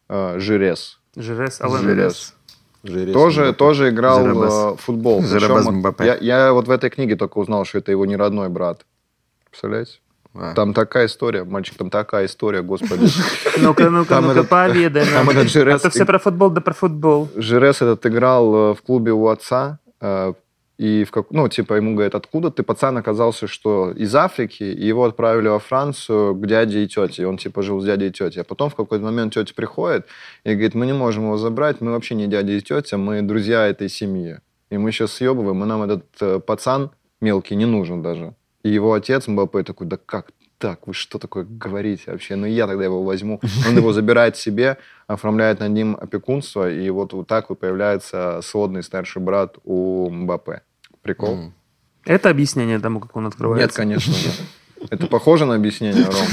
э, 0.08 0.38
Жирес. 0.38 1.00
Жирес, 1.16 1.60
Ален 1.60 1.78
Жирес. 1.78 2.34
Жирес 2.84 3.12
Тоже, 3.14 3.40
Мбаппе. 3.42 3.56
тоже 3.58 3.88
играл 3.90 4.22
Жеребас. 4.24 4.54
э, 4.54 4.70
в 4.72 4.76
футбол. 4.78 5.22
Причем 5.32 5.74
Мбаппе. 5.78 6.04
я, 6.04 6.16
я 6.16 6.52
вот 6.52 6.66
в 6.66 6.70
этой 6.70 6.90
книге 6.90 7.16
только 7.16 7.38
узнал, 7.38 7.64
что 7.64 7.78
это 7.78 7.92
его 7.92 8.06
не 8.06 8.16
родной 8.16 8.48
брат. 8.48 8.84
Представляете? 9.50 9.98
А. 10.34 10.54
Там 10.54 10.72
такая 10.72 11.06
история, 11.06 11.44
мальчик, 11.44 11.76
там 11.76 11.90
такая 11.90 12.24
история, 12.26 12.62
господи. 12.62 13.06
Ну-ка, 13.58 13.90
ну-ка, 13.90 14.20
ну-ка, 14.20 14.44
поведай 14.44 15.04
нам. 15.12 15.28
Это 15.28 15.90
все 15.90 16.02
и- 16.02 16.06
про 16.06 16.18
футбол, 16.18 16.50
да 16.50 16.60
про 16.60 16.72
футбол. 16.72 17.28
Жирес 17.36 17.82
этот 17.82 18.04
играл 18.06 18.54
э, 18.54 18.74
в 18.74 18.82
клубе 18.82 19.12
у 19.12 19.28
отца, 19.28 19.78
э, 20.00 20.32
и 20.82 21.04
в 21.04 21.12
как, 21.12 21.30
ну, 21.30 21.48
типа, 21.48 21.74
ему 21.74 21.94
говорят, 21.94 22.16
откуда 22.16 22.50
ты, 22.50 22.64
пацан, 22.64 22.96
оказался, 22.96 23.46
что 23.46 23.92
из 23.92 24.12
Африки, 24.16 24.64
и 24.64 24.84
его 24.84 25.04
отправили 25.04 25.46
во 25.46 25.60
Францию 25.60 26.34
к 26.34 26.44
дяде 26.44 26.82
и 26.82 26.88
тете, 26.88 27.22
и 27.22 27.24
он, 27.24 27.36
типа, 27.36 27.62
жил 27.62 27.80
с 27.80 27.84
дядей 27.84 28.08
и 28.08 28.10
тетей. 28.10 28.40
А 28.40 28.44
потом 28.44 28.68
в 28.68 28.74
какой-то 28.74 29.04
момент 29.04 29.32
тетя 29.32 29.54
приходит 29.54 30.06
и 30.42 30.50
говорит, 30.50 30.74
мы 30.74 30.86
не 30.86 30.92
можем 30.92 31.22
его 31.22 31.36
забрать, 31.36 31.80
мы 31.80 31.92
вообще 31.92 32.16
не 32.16 32.26
дядя 32.26 32.52
и 32.52 32.60
тетя, 32.60 32.98
мы 32.98 33.22
друзья 33.22 33.68
этой 33.68 33.88
семьи. 33.88 34.40
И 34.70 34.76
мы 34.76 34.90
сейчас 34.90 35.12
съебываем, 35.12 35.62
и 35.62 35.66
нам 35.66 35.84
этот 35.84 36.04
э, 36.20 36.40
пацан 36.40 36.90
мелкий 37.20 37.54
не 37.54 37.66
нужен 37.66 38.02
даже. 38.02 38.34
И 38.64 38.70
его 38.70 38.92
отец 38.92 39.28
Мбаппе 39.28 39.62
такой, 39.62 39.86
да 39.86 39.96
как 40.04 40.32
так, 40.58 40.88
вы 40.88 40.94
что 40.94 41.20
такое 41.20 41.44
говорите 41.44 42.10
вообще? 42.10 42.34
Ну, 42.34 42.46
я 42.46 42.66
тогда 42.66 42.82
его 42.82 43.04
возьму. 43.04 43.40
Он 43.68 43.76
его 43.76 43.92
забирает 43.92 44.36
себе, 44.36 44.78
оформляет 45.06 45.60
над 45.60 45.70
ним 45.70 45.96
опекунство, 46.00 46.68
и 46.68 46.90
вот, 46.90 47.12
вот 47.12 47.28
так 47.28 47.50
вот 47.50 47.60
появляется 47.60 48.40
сводный 48.42 48.82
старший 48.82 49.22
брат 49.22 49.58
у 49.64 50.10
Мбаппе. 50.10 50.62
Прикол? 51.02 51.52
Это 52.04 52.30
объяснение 52.30 52.78
тому, 52.78 53.00
как 53.00 53.16
он 53.16 53.26
открывается? 53.26 53.66
Нет, 53.66 53.74
конечно, 53.74 54.10
нет. 54.12 54.40
Это 54.90 55.06
похоже 55.06 55.46
на 55.46 55.54
объяснение, 55.54 56.04
Ром? 56.04 56.26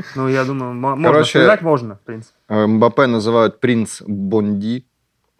Ну, 0.14 0.28
я 0.28 0.44
думаю, 0.44 0.72
мо- 0.72 0.96
можно 0.96 1.08
Короче- 1.08 1.38
сказать, 1.40 1.62
можно, 1.62 1.96
в 1.96 2.00
принципе. 2.00 2.34
Э, 2.48 2.66
Мбаппе 2.66 3.06
называют 3.06 3.60
принц 3.60 4.00
Бонди. 4.02 4.86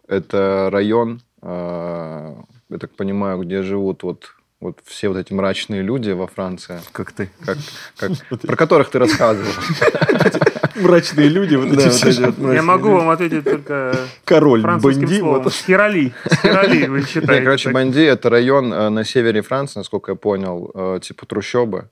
Это 0.07 0.69
район, 0.71 1.21
э, 1.41 2.35
я 2.69 2.77
так 2.77 2.91
понимаю, 2.95 3.39
где 3.39 3.63
живут 3.63 4.03
вот, 4.03 4.35
вот 4.59 4.79
все 4.85 5.07
вот 5.09 5.17
эти 5.17 5.33
мрачные 5.33 5.81
люди 5.81 6.11
во 6.11 6.27
Франции, 6.27 6.79
Как 6.91 7.11
ты. 7.11 7.29
как, 7.43 7.57
как, 7.97 8.11
про 8.41 8.55
которых 8.55 8.91
ты 8.91 8.99
рассказывал. 8.99 9.51
Мрачные 10.75 11.27
люди, 11.29 11.55
вот 11.55 11.69
Да, 11.75 11.87
эти 11.87 12.05
вот 12.05 12.11
все 12.35 12.53
Я 12.53 12.61
могу 12.63 12.87
люди. 12.89 12.97
вам 12.97 13.09
ответить 13.09 13.43
только 13.43 13.95
король 14.25 14.61
французским 14.61 15.01
Бенди. 15.07 15.19
словом. 15.19 15.43
Вот. 15.43 15.53
Схироли. 15.53 16.13
Схироли, 16.31 16.87
вы 16.87 17.01
считаете. 17.05 17.43
короче, 17.43 17.63
так. 17.65 17.73
Банди 17.73 18.01
это 18.01 18.29
район 18.29 18.73
э, 18.73 18.89
на 18.89 19.03
севере 19.05 19.41
Франции, 19.41 19.79
насколько 19.79 20.11
я 20.11 20.15
понял, 20.15 20.71
э, 20.73 20.99
типа 21.01 21.25
трущобы. 21.25 21.89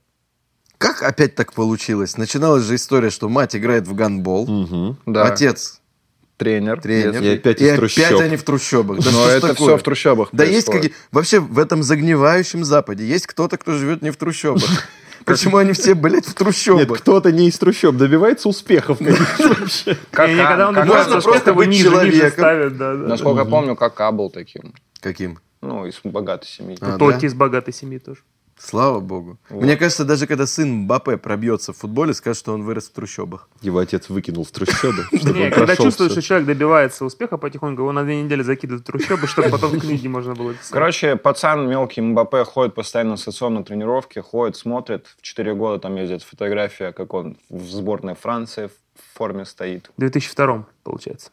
Как 0.78 1.02
опять 1.02 1.34
так 1.36 1.52
получилось? 1.52 2.16
Начиналась 2.16 2.64
же 2.64 2.74
история, 2.74 3.10
что 3.10 3.28
мать 3.28 3.54
играет 3.54 3.86
в 3.86 3.94
гандбол. 3.94 4.96
Да, 5.06 5.26
отец 5.26 5.78
тренер. 6.38 6.80
тренер, 6.80 7.22
И 7.22 7.28
опять 7.36 7.60
и 7.60 7.66
из 7.66 7.78
опять 7.98 8.20
они 8.20 8.36
в 8.36 8.42
трущобах. 8.42 8.98
Да 8.98 9.10
Но 9.12 9.28
это 9.28 9.48
такое? 9.48 9.68
все 9.68 9.76
в 9.78 9.82
трущобах 9.84 10.30
Да 10.32 10.42
есть 10.42 10.66
происходит. 10.66 10.92
какие... 10.92 11.06
Вообще 11.12 11.38
в 11.38 11.56
этом 11.60 11.84
загнивающем 11.84 12.64
Западе 12.64 13.06
есть 13.06 13.28
кто-то, 13.28 13.58
кто 13.58 13.74
живет 13.74 14.02
не 14.02 14.10
в 14.10 14.16
трущобах. 14.16 14.64
Почему 15.24 15.56
они 15.56 15.72
все, 15.72 15.94
блядь, 15.94 16.24
в 16.24 16.28
Нет, 16.28 16.36
трущобах? 16.36 16.98
кто-то 17.00 17.32
не 17.32 17.48
из 17.48 17.58
трущоб 17.58 17.96
добивается 17.96 18.48
успехов. 18.48 18.98
Как 20.10 20.30
когда 20.36 20.68
он 20.68 20.74
как 20.74 20.84
добивается 20.84 21.14
Можно 21.14 21.16
успеха, 21.18 21.22
просто 21.22 21.50
его 21.50 21.58
быть 21.58 21.68
ниже, 21.68 22.30
ставят. 22.30 22.78
Насколько 22.78 23.40
я 23.40 23.44
помню, 23.44 23.76
Кака 23.76 24.12
был 24.12 24.30
таким. 24.30 24.74
Каким? 25.00 25.38
Ну, 25.60 25.86
из 25.86 26.00
богатой 26.02 26.48
семьи. 26.48 26.76
А, 26.80 26.98
Тоти 26.98 27.20
да? 27.20 27.26
из 27.28 27.34
богатой 27.34 27.72
семьи 27.72 27.98
тоже. 27.98 28.20
Слава 28.64 29.00
богу. 29.00 29.38
Вот. 29.50 29.64
Мне 29.64 29.76
кажется, 29.76 30.04
даже 30.04 30.26
когда 30.26 30.46
сын 30.46 30.72
Мбаппе 30.72 31.16
пробьется 31.16 31.72
в 31.72 31.78
футболе, 31.78 32.14
скажет, 32.14 32.38
что 32.38 32.54
он 32.54 32.62
вырос 32.62 32.88
в 32.88 32.92
трущобах. 32.92 33.48
Его 33.60 33.80
отец 33.80 34.08
выкинул 34.08 34.44
в 34.44 34.50
трущобы, 34.52 35.04
когда 35.50 35.74
чувствуешь, 35.74 36.12
что 36.12 36.22
человек 36.22 36.46
добивается 36.46 37.04
успеха 37.04 37.38
потихоньку, 37.38 37.82
его 37.82 37.92
на 37.92 38.04
две 38.04 38.22
недели 38.22 38.42
закидывают 38.42 38.84
в 38.84 38.86
трущобы, 38.86 39.26
чтобы 39.26 39.50
потом 39.50 39.72
в 39.72 39.80
книге 39.80 40.08
можно 40.08 40.34
было 40.34 40.54
писать. 40.54 40.70
Короче, 40.70 41.16
пацан 41.16 41.68
мелкий 41.68 42.00
Мбаппе 42.00 42.44
ходит 42.44 42.74
постоянно 42.74 43.12
на 43.12 43.16
стационарные 43.16 43.64
тренировки, 43.64 44.20
ходит, 44.20 44.56
смотрит. 44.56 45.06
В 45.18 45.22
4 45.22 45.54
года 45.54 45.80
там 45.80 45.96
ездит 45.96 46.22
фотография, 46.22 46.92
как 46.92 47.14
он 47.14 47.36
в 47.50 47.68
сборной 47.68 48.14
Франции 48.14 48.68
в 48.68 49.18
форме 49.18 49.44
стоит. 49.44 49.90
В 49.96 50.00
2002 50.00 50.66
получается. 50.84 51.30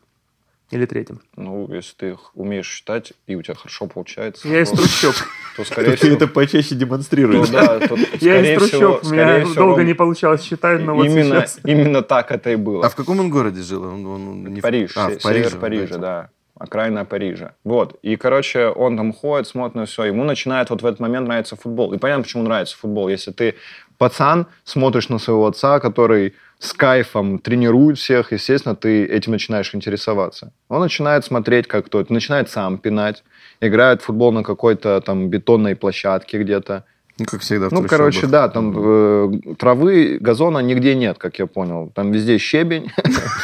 Или 0.72 0.86
третьем. 0.86 1.22
Ну, 1.36 1.68
если 1.74 1.96
ты 1.96 2.10
их 2.12 2.32
умеешь 2.36 2.68
считать, 2.70 3.14
и 3.26 3.36
у 3.36 3.42
тебя 3.42 3.56
хорошо 3.56 3.88
получается, 3.88 4.48
Я 4.48 4.62
из 4.62 4.70
то, 4.70 4.78
трущоб. 4.78 5.16
то, 5.58 5.64
скорее 5.64 5.92
Ты 5.92 5.98
всего... 5.98 6.16
это 6.16 6.28
почаще 6.28 6.76
демонстрируешь. 6.76 7.50
да, 7.50 7.80
то, 7.80 7.96
Я 8.20 8.40
из 8.40 8.60
трущоб. 8.60 9.04
У 9.04 9.10
меня 9.10 9.46
долго 9.56 9.84
не 9.84 9.96
получалось 9.96 10.44
считать, 10.44 10.82
но 10.82 10.94
вот 10.94 11.06
именно, 11.06 11.42
сейчас. 11.42 11.60
именно 11.66 12.04
так 12.04 12.32
это 12.32 12.52
и 12.52 12.56
было. 12.56 12.86
А 12.86 12.90
в 12.90 12.96
каком 12.96 13.20
он 13.20 13.32
городе 13.32 13.62
жил? 13.62 13.84
Он, 13.84 14.06
он 14.06 14.44
не 14.46 14.60
в- 14.60 14.64
Париж, 14.64 14.92
А, 14.96 15.10
в 15.10 15.22
Париже. 15.22 15.50
север 15.50 15.60
Парижа, 15.60 15.96
да. 15.96 16.00
да. 16.00 16.30
Окраина 16.60 17.06
Парижа. 17.06 17.54
Вот. 17.64 17.98
И, 18.04 18.18
короче, 18.18 18.68
он 18.68 18.98
там 18.98 19.14
ходит, 19.14 19.48
смотрит 19.48 19.76
на 19.76 19.86
все. 19.86 20.04
Ему 20.04 20.26
начинает 20.26 20.70
вот 20.70 20.82
в 20.82 20.86
этот 20.86 21.00
момент 21.00 21.28
нравиться 21.28 21.56
футбол. 21.56 21.94
И 21.94 21.98
понятно, 21.98 22.24
почему 22.24 22.44
нравится 22.44 22.78
футбол. 22.78 23.08
Если 23.08 23.32
ты 23.32 23.56
пацан, 23.98 24.46
смотришь 24.66 25.08
на 25.10 25.20
своего 25.20 25.48
отца, 25.48 25.80
который 25.80 26.36
с 26.60 26.74
кайфом 26.74 27.40
тренирует 27.40 27.98
всех, 27.98 28.34
естественно, 28.34 28.76
ты 28.76 29.06
этим 29.06 29.32
начинаешь 29.32 29.74
интересоваться. 29.74 30.52
Он 30.68 30.82
начинает 30.82 31.24
смотреть, 31.24 31.68
как 31.68 31.86
кто-то, 31.86 32.12
начинает 32.12 32.50
сам 32.50 32.78
пинать, 32.78 33.24
играет 33.62 34.02
в 34.02 34.06
футбол 34.06 34.34
на 34.34 34.44
какой-то 34.44 35.00
там 35.00 35.30
бетонной 35.30 35.78
площадке 35.78 36.38
где-то. 36.38 36.84
Ну, 37.18 37.26
как 37.26 37.42
всегда 37.42 37.70
в 37.70 37.72
Ну, 37.72 37.84
короче, 37.88 38.28
да, 38.28 38.48
там 38.50 38.74
э, 38.76 39.56
травы, 39.58 40.18
газона 40.20 40.60
нигде 40.60 40.96
нет, 40.96 41.18
как 41.18 41.40
я 41.40 41.48
понял. 41.48 41.92
Там 41.96 42.12
везде 42.12 42.38
щебень, 42.38 42.92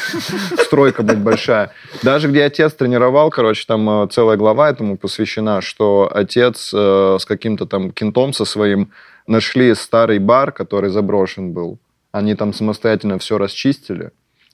стройка, 0.66 1.04
блядь, 1.04 1.20
большая. 1.20 1.72
Даже 2.04 2.30
где 2.30 2.44
отец 2.44 2.74
тренировал, 2.74 3.30
короче, 3.30 3.66
там 3.66 4.04
э, 4.04 4.08
целая 4.08 4.38
глава 4.38 4.70
этому 4.70 4.98
посвящена, 4.98 5.62
что 5.62 6.10
отец 6.14 6.72
э, 6.74 7.18
с 7.20 7.26
каким-то 7.26 7.66
там 7.66 7.92
кентом 7.92 8.34
со 8.34 8.46
своим 8.46 8.92
нашли 9.28 9.74
старый 9.74 10.20
бар, 10.20 10.52
который 10.52 10.90
заброшен 10.90 11.52
был. 11.52 11.80
Они 12.16 12.34
там 12.34 12.54
самостоятельно 12.54 13.20
все 13.20 13.38
расчистили. 13.38 14.12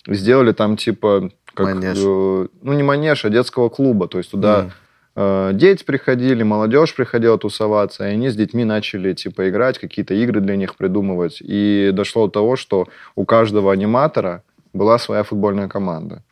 Сделали 0.08 0.52
там 0.52 0.78
типа... 0.78 1.30
Как, 1.54 1.68
Манеж. 1.68 1.98
э, 2.00 2.48
ну, 2.64 2.74
не 2.74 2.82
манеж, 2.82 3.24
а 3.24 3.30
детского 3.30 3.70
клуба. 3.70 4.08
То 4.08 4.18
есть 4.18 4.32
туда 4.32 4.72
э, 5.16 5.52
дети 5.54 5.84
приходили, 5.84 6.42
молодежь 6.42 6.96
приходила 6.96 7.38
тусоваться, 7.38 8.08
и 8.08 8.14
они 8.14 8.30
с 8.30 8.36
детьми 8.36 8.64
начали 8.64 9.14
типа 9.14 9.48
играть, 9.50 9.78
какие-то 9.78 10.16
игры 10.16 10.42
для 10.42 10.56
них 10.56 10.76
придумывать. 10.76 11.38
И 11.40 11.92
дошло 11.94 12.26
до 12.26 12.32
того, 12.32 12.56
что 12.56 12.88
у 13.16 13.26
каждого 13.26 13.72
аниматора 13.72 14.42
была 14.74 14.98
своя 14.98 15.22
футбольная 15.22 15.68
команда. 15.68 16.24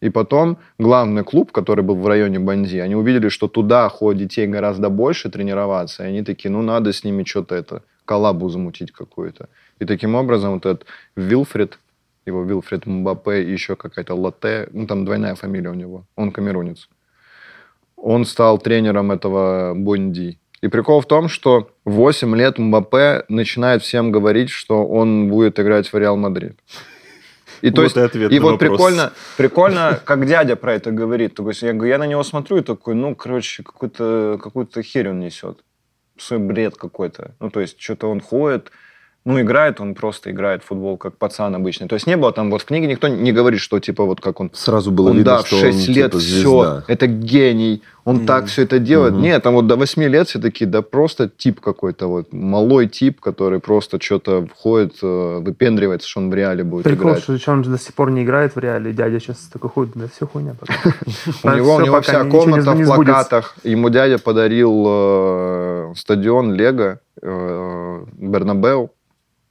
И 0.00 0.08
потом 0.08 0.56
главный 0.78 1.24
клуб, 1.24 1.52
который 1.52 1.84
был 1.84 1.96
в 1.96 2.06
районе 2.06 2.38
Банди, 2.38 2.78
они 2.78 2.94
увидели, 2.94 3.28
что 3.28 3.48
туда 3.48 3.86
ходят 3.90 4.22
детей 4.22 4.46
гораздо 4.46 4.88
больше 4.88 5.30
тренироваться, 5.30 6.04
и 6.04 6.06
они 6.06 6.22
такие, 6.22 6.50
ну 6.50 6.62
надо 6.62 6.92
с 6.92 7.04
ними 7.04 7.24
что-то 7.24 7.54
это, 7.54 7.82
коллабу 8.06 8.48
замутить 8.48 8.92
какую-то. 8.92 9.48
И 9.78 9.84
таким 9.84 10.14
образом 10.14 10.54
вот 10.54 10.66
этот 10.66 10.86
Вилфред, 11.16 11.78
его 12.26 12.42
Вилфред 12.44 12.86
Мбаппе 12.86 13.42
и 13.42 13.52
еще 13.52 13.76
какая-то 13.76 14.14
Латте, 14.14 14.68
ну 14.72 14.86
там 14.86 15.04
двойная 15.04 15.34
фамилия 15.34 15.70
у 15.70 15.74
него, 15.74 16.04
он 16.16 16.32
камерунец. 16.32 16.88
Он 17.96 18.24
стал 18.24 18.58
тренером 18.58 19.12
этого 19.12 19.74
Бонди. 19.74 20.38
И 20.60 20.68
прикол 20.68 21.00
в 21.00 21.06
том, 21.06 21.28
что 21.28 21.70
в 21.84 21.92
8 21.92 22.34
лет 22.36 22.58
Мбаппе 22.58 23.24
начинает 23.28 23.82
всем 23.82 24.10
говорить, 24.10 24.50
что 24.50 24.86
он 24.86 25.28
будет 25.28 25.60
играть 25.60 25.92
в 25.92 25.98
Реал 25.98 26.16
Мадрид. 26.16 26.58
И 27.60 27.70
то 27.70 27.82
Вот 27.82 27.84
есть, 27.84 27.96
и 27.96 28.00
ответ 28.00 28.32
и 28.32 28.38
вот 28.40 28.52
вопрос. 28.52 28.70
прикольно, 28.70 29.12
прикольно, 29.36 30.00
как 30.04 30.26
дядя 30.26 30.56
про 30.56 30.74
это 30.74 30.90
говорит. 30.90 31.34
То 31.34 31.48
есть 31.48 31.62
я, 31.62 31.72
говорю, 31.72 31.92
я 31.92 31.98
на 31.98 32.06
него 32.06 32.22
смотрю 32.22 32.58
и 32.58 32.62
такой, 32.62 32.94
ну, 32.94 33.14
короче, 33.14 33.62
какую-то 33.62 34.38
какую 34.42 34.68
херь 34.82 35.08
он 35.08 35.20
несет. 35.20 35.64
Свой 36.18 36.40
бред 36.40 36.76
какой-то. 36.76 37.34
Ну, 37.40 37.50
то 37.50 37.60
есть, 37.60 37.80
что-то 37.80 38.10
он 38.10 38.20
ходит, 38.20 38.70
ну, 39.26 39.40
играет 39.40 39.80
он 39.80 39.94
просто 39.94 40.30
играет 40.30 40.62
в 40.62 40.66
футбол, 40.66 40.98
как 40.98 41.16
пацан 41.16 41.54
обычный. 41.54 41.88
То 41.88 41.94
есть 41.94 42.06
не 42.06 42.16
было 42.16 42.30
там, 42.32 42.50
вот 42.50 42.60
в 42.60 42.64
книге 42.66 42.86
никто 42.86 43.08
не 43.08 43.32
говорит, 43.32 43.58
что 43.58 43.80
типа 43.80 44.04
вот 44.04 44.20
как 44.20 44.38
он 44.40 44.50
Сразу 44.52 44.90
было 44.90 45.10
он, 45.10 45.16
видно, 45.16 45.36
да, 45.36 45.42
в 45.42 45.46
что 45.46 45.60
6 45.60 45.88
он 45.88 45.94
лет 45.94 46.12
типа 46.12 46.18
все, 46.18 46.28
звезда. 46.28 46.84
это 46.88 47.06
гений, 47.06 47.82
он 48.04 48.26
так 48.26 48.46
все 48.46 48.62
это 48.64 48.78
делает. 48.78 49.14
Мгм. 49.14 49.22
Нет, 49.22 49.42
там 49.42 49.54
вот 49.54 49.66
до 49.66 49.76
8 49.76 50.02
лет 50.04 50.28
все 50.28 50.38
такие, 50.38 50.66
да 50.66 50.82
просто 50.82 51.30
тип 51.30 51.60
какой-то, 51.60 52.06
вот 52.06 52.34
малой 52.34 52.86
тип, 52.86 53.18
который 53.20 53.60
просто 53.60 53.98
что-то 53.98 54.46
входит, 54.46 54.96
э, 55.02 55.38
выпендривается, 55.40 56.06
что 56.06 56.20
он 56.20 56.28
в 56.28 56.34
реале 56.34 56.62
будет 56.62 56.84
Прикол, 56.84 57.12
играть. 57.12 57.40
что 57.40 57.52
он 57.52 57.62
до 57.62 57.78
сих 57.78 57.94
пор 57.94 58.10
не 58.10 58.24
играет 58.24 58.54
в 58.54 58.58
реале. 58.58 58.92
Дядя 58.92 59.20
сейчас 59.20 59.38
такой 59.50 59.70
ходит, 59.70 59.94
да 59.94 60.06
все 60.14 60.26
хуйня. 60.26 60.54
У 61.42 61.48
него, 61.48 61.76
у 61.76 61.80
него 61.80 62.02
вся 62.02 62.24
комната 62.24 62.72
в 62.72 62.84
плакатах. 62.84 63.56
Ему 63.64 63.88
дядя 63.88 64.18
подарил 64.18 64.84
э, 64.86 65.92
стадион 65.96 66.52
Лего 66.52 67.00
э, 67.22 68.04
Бернабеу. 68.18 68.90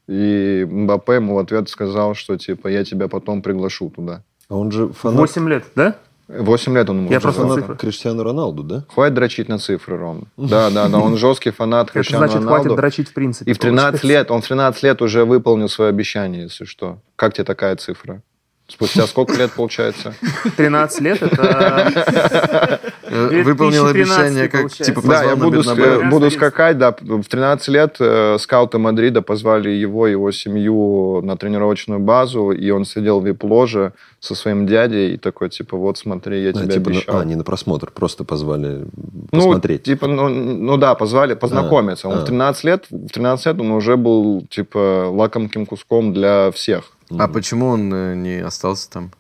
И 0.08 0.68
Мбаппе 0.70 1.14
ему 1.16 1.36
в 1.36 1.40
ответ 1.40 1.70
сказал, 1.70 2.14
что 2.14 2.38
типа 2.38 2.68
я 2.68 2.84
тебя 2.84 3.08
потом 3.08 3.42
приглашу 3.42 3.90
туда. 3.90 4.24
А 4.50 4.56
он 4.58 4.72
же 4.72 4.90
фанат, 4.90 5.20
8 5.20 5.50
лет, 5.50 5.64
да? 5.76 5.96
8 6.28 6.76
лет 6.76 6.90
он 6.90 6.98
ему 7.00 7.12
Я 7.12 7.20
просто 7.20 7.42
фанат 7.42 7.60
цифры. 7.60 7.76
Криштиану 7.78 8.24
Роналду, 8.24 8.64
да? 8.64 8.86
Хватит 8.94 9.14
дрочить 9.16 9.50
на 9.50 9.60
цифры, 9.60 9.98
Ром. 9.98 10.26
Да, 10.38 10.70
да, 10.70 10.88
да, 10.90 11.00
он 11.00 11.18
жесткий 11.18 11.52
фанат 11.52 11.86
Это 11.88 11.94
Криштиану 11.94 12.28
значит, 12.28 12.44
хватит 12.44 12.64
Роналду. 12.66 12.76
дрочить 12.76 13.10
в 13.10 13.14
принципе. 13.14 13.50
И 13.52 13.54
в 13.54 13.60
13 13.60 14.02
получается. 14.02 14.08
лет, 14.08 14.32
он 14.32 14.42
в 14.42 14.48
13 14.48 14.84
лет 14.84 15.02
уже 15.02 15.26
выполнил 15.26 15.70
свое 15.70 15.90
обещание, 15.90 16.44
если 16.44 16.66
что. 16.66 17.00
Как 17.16 17.34
тебе 17.34 17.46
такая 17.46 17.76
цифра? 17.78 18.22
Спустя 18.68 19.06
сколько 19.08 19.34
лет 19.34 19.52
получается? 19.52 20.14
13 20.58 21.02
лет 21.02 21.22
это... 21.22 22.80
Э, 23.04 23.44
Выполнил 23.44 23.84
2013 23.84 23.92
обещание, 23.92 24.48
как 24.48 24.72
типа 24.72 25.02
Да, 25.06 25.24
я 25.24 25.36
буду, 25.36 25.60
ска- 25.60 26.10
буду 26.10 26.30
13 26.30 26.34
скакать, 26.34 26.78
да. 26.78 26.96
В 27.00 27.26
13 27.26 27.68
лет 27.68 27.98
э, 28.00 28.38
скауты 28.40 28.80
Мадрида 28.80 29.22
позвали 29.22 29.70
его, 29.70 30.08
его 30.08 30.32
семью 30.32 31.22
на 31.22 31.38
тренировочную 31.38 32.00
базу, 32.00 32.52
и 32.52 32.70
он 32.72 32.86
сидел 32.86 33.20
в 33.20 33.28
вип-ложе 33.28 33.94
со 34.20 34.34
своим 34.34 34.66
дядей 34.66 35.14
и 35.14 35.18
такой, 35.18 35.50
типа, 35.50 35.78
вот 35.78 35.98
смотри, 35.98 36.42
я 36.42 36.50
А, 36.52 36.54
тебе 36.54 36.74
типа, 36.74 36.90
обещал. 36.90 37.18
а, 37.20 37.26
не 37.26 37.36
на 37.36 37.44
просмотр, 37.44 37.92
просто 37.92 38.24
позвали 38.24 38.86
Ну, 39.32 39.40
посмотреть. 39.40 39.84
типа, 39.84 40.08
ну, 40.08 40.30
ну 40.30 40.78
да, 40.78 40.96
позвали 40.96 41.36
познакомиться. 41.36 42.08
Он 42.08 42.20
а. 42.20 42.22
в 42.22 42.26
13 42.26 42.64
лет, 42.64 42.86
в 42.90 43.10
13 43.10 43.46
лет 43.46 43.60
он 43.60 43.72
уже 43.72 43.98
был, 43.98 44.48
типа, 44.50 45.10
лакомким 45.12 45.66
куском 45.66 46.14
для 46.14 46.50
всех. 46.52 46.94
А 47.20 47.28
почему 47.28 47.68
он 47.68 47.94
э, 47.94 48.16
не 48.16 48.40
остался 48.40 48.90
там? 48.90 49.12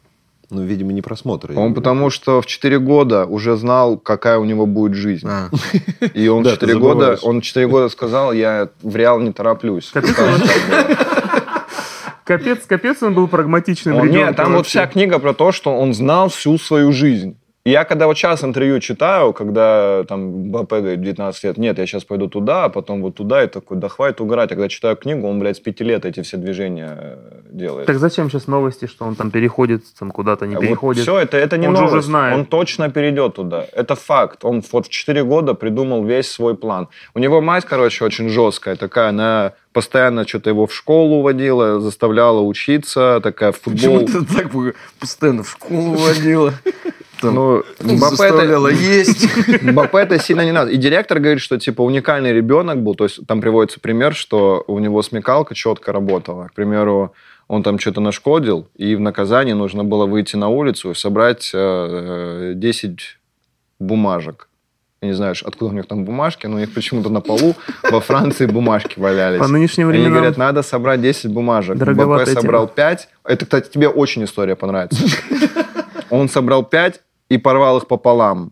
Ну, 0.49 0.61
видимо, 0.63 0.93
не 0.93 1.01
просмотр. 1.01 1.51
Он 1.57 1.73
потому 1.73 2.09
что 2.11 2.41
в 2.41 2.45
4 2.45 2.77
года 2.79 3.25
уже 3.25 3.57
знал, 3.57 3.97
какая 3.97 4.37
у 4.37 4.45
него 4.45 4.65
будет 4.67 4.93
жизнь. 4.93 5.27
А, 5.27 5.49
И 6.13 6.27
он 6.27 6.43
Да, 6.43 6.51
в 6.51 6.53
ты 6.57 6.67
4 6.67 6.79
года, 6.79 7.17
он 7.23 7.41
в 7.41 7.43
4 7.43 7.67
года 7.67 7.89
сказал, 7.89 8.33
я 8.33 8.69
в 8.83 8.95
Реал 8.95 9.19
не 9.19 9.31
тороплюсь. 9.31 9.91
Капец, 12.23 12.59
капец, 12.67 13.01
он 13.01 13.13
был 13.15 13.27
прагматичным 13.27 13.95
Он- 13.95 14.03
ребенком 14.03 14.27
Нет, 14.27 14.35
там 14.35 14.53
вот 14.53 14.67
вся 14.67 14.85
книга 14.87 15.19
про 15.19 15.33
то, 15.33 15.51
что 15.51 15.75
он 15.75 15.93
знал 15.93 16.29
всю 16.29 16.57
свою 16.57 16.91
жизнь. 16.91 17.35
Я 17.65 17.85
когда 17.85 18.07
вот 18.07 18.17
сейчас 18.17 18.43
интервью 18.43 18.81
читаю, 18.81 19.31
когда 19.31 20.03
там 20.03 20.51
БП 20.51 20.69
говорит 20.71 21.01
19 21.01 21.43
лет, 21.45 21.57
нет, 21.57 21.79
я 21.79 21.85
сейчас 21.85 22.03
пойду 22.03 22.27
туда, 22.27 22.65
а 22.65 22.69
потом 22.69 23.01
вот 23.01 23.15
туда, 23.15 23.41
и 23.41 23.47
такой, 23.47 23.77
да 23.77 23.87
хватит 23.87 24.19
угорать. 24.19 24.51
А 24.51 24.55
когда 24.55 24.67
читаю 24.67 24.97
книгу, 24.97 25.25
он, 25.25 25.39
блядь, 25.39 25.55
с 25.55 25.59
пяти 25.61 25.85
лет 25.85 26.03
эти 26.03 26.21
все 26.23 26.35
движения 26.35 26.97
э, 26.99 27.41
делает. 27.51 27.87
Так 27.87 27.99
зачем 27.99 28.29
сейчас 28.29 28.47
новости, 28.47 28.85
что 28.85 29.05
он 29.05 29.15
там 29.15 29.31
переходит, 29.31 29.85
там 29.97 30.11
куда-то 30.11 30.45
не 30.45 30.57
переходит? 30.57 31.03
все, 31.03 31.19
это, 31.19 31.37
это 31.37 31.57
не 31.57 31.69
Он 31.69 31.77
же 31.77 31.83
уже 31.83 31.91
новость. 31.91 32.07
знает. 32.09 32.35
Он 32.35 32.45
точно 32.45 32.89
перейдет 32.91 33.35
туда. 33.35 33.65
Это 33.71 33.95
факт. 33.95 34.43
Он 34.43 34.61
вот 34.73 34.87
в 34.87 34.89
4 34.89 35.23
года 35.23 35.53
придумал 35.53 36.03
весь 36.03 36.29
свой 36.29 36.57
план. 36.57 36.89
У 37.13 37.19
него 37.19 37.39
мать, 37.39 37.63
короче, 37.63 38.03
очень 38.03 38.27
жесткая 38.27 38.75
такая. 38.75 39.09
Она 39.09 39.53
постоянно 39.71 40.27
что-то 40.27 40.49
его 40.49 40.67
в 40.67 40.73
школу 40.73 41.21
водила, 41.21 41.79
заставляла 41.79 42.41
учиться, 42.41 43.21
такая 43.23 43.53
в 43.53 43.61
почему 43.61 43.99
футбол. 43.99 44.25
ты 44.25 44.35
так 44.35 44.51
постоянно 44.99 45.43
в 45.43 45.49
школу 45.49 45.93
водила? 45.93 46.53
Там, 47.27 47.35
Ну, 47.35 47.97
заставляла 47.97 48.67
это, 48.67 48.77
есть. 48.81 49.27
Мбаппе 49.61 49.99
это 49.99 50.19
сильно 50.19 50.45
не 50.45 50.51
надо. 50.51 50.71
И 50.71 50.77
директор 50.77 51.19
говорит, 51.19 51.41
что 51.41 51.57
типа 51.57 51.81
уникальный 51.81 52.33
ребенок 52.33 52.81
был. 52.81 52.95
То 52.95 53.05
есть 53.05 53.25
там 53.27 53.41
приводится 53.41 53.79
пример, 53.79 54.13
что 54.13 54.63
у 54.67 54.79
него 54.79 55.01
смекалка 55.01 55.55
четко 55.55 55.91
работала. 55.91 56.47
К 56.47 56.53
примеру, 56.53 57.13
он 57.47 57.63
там 57.63 57.79
что-то 57.79 58.01
нашкодил, 58.01 58.67
и 58.75 58.95
в 58.95 58.99
наказание 58.99 59.55
нужно 59.55 59.83
было 59.83 60.05
выйти 60.05 60.35
на 60.35 60.49
улицу 60.49 60.91
и 60.91 60.95
собрать 60.95 61.51
э, 61.53 62.51
э, 62.51 62.53
10 62.55 63.19
бумажек. 63.79 64.47
Я 65.03 65.07
не 65.09 65.13
знаю, 65.15 65.35
откуда 65.43 65.71
у 65.71 65.75
них 65.75 65.85
там 65.85 66.05
бумажки, 66.05 66.47
но 66.47 66.55
у 66.55 66.59
них 66.59 66.73
почему-то 66.73 67.09
на 67.09 67.19
полу 67.19 67.55
во 67.83 67.99
Франции 67.99 68.45
бумажки 68.45 68.97
валялись. 68.97 69.39
По 69.39 69.49
нынешним 69.49 69.89
Они 69.89 69.97
временам... 69.97 70.13
говорят, 70.13 70.37
надо 70.37 70.61
собрать 70.61 71.01
10 71.01 71.29
бумажек. 71.29 71.75
Мбаппе 71.75 72.27
собрал 72.27 72.69
5. 72.69 73.09
Это, 73.25 73.45
кстати, 73.45 73.69
тебе 73.69 73.89
очень 73.89 74.23
история 74.23 74.55
понравится. 74.55 75.03
Он 76.09 76.29
собрал 76.29 76.63
5 76.63 77.01
и 77.33 77.37
порвал 77.37 77.77
их 77.77 77.87
пополам. 77.87 78.51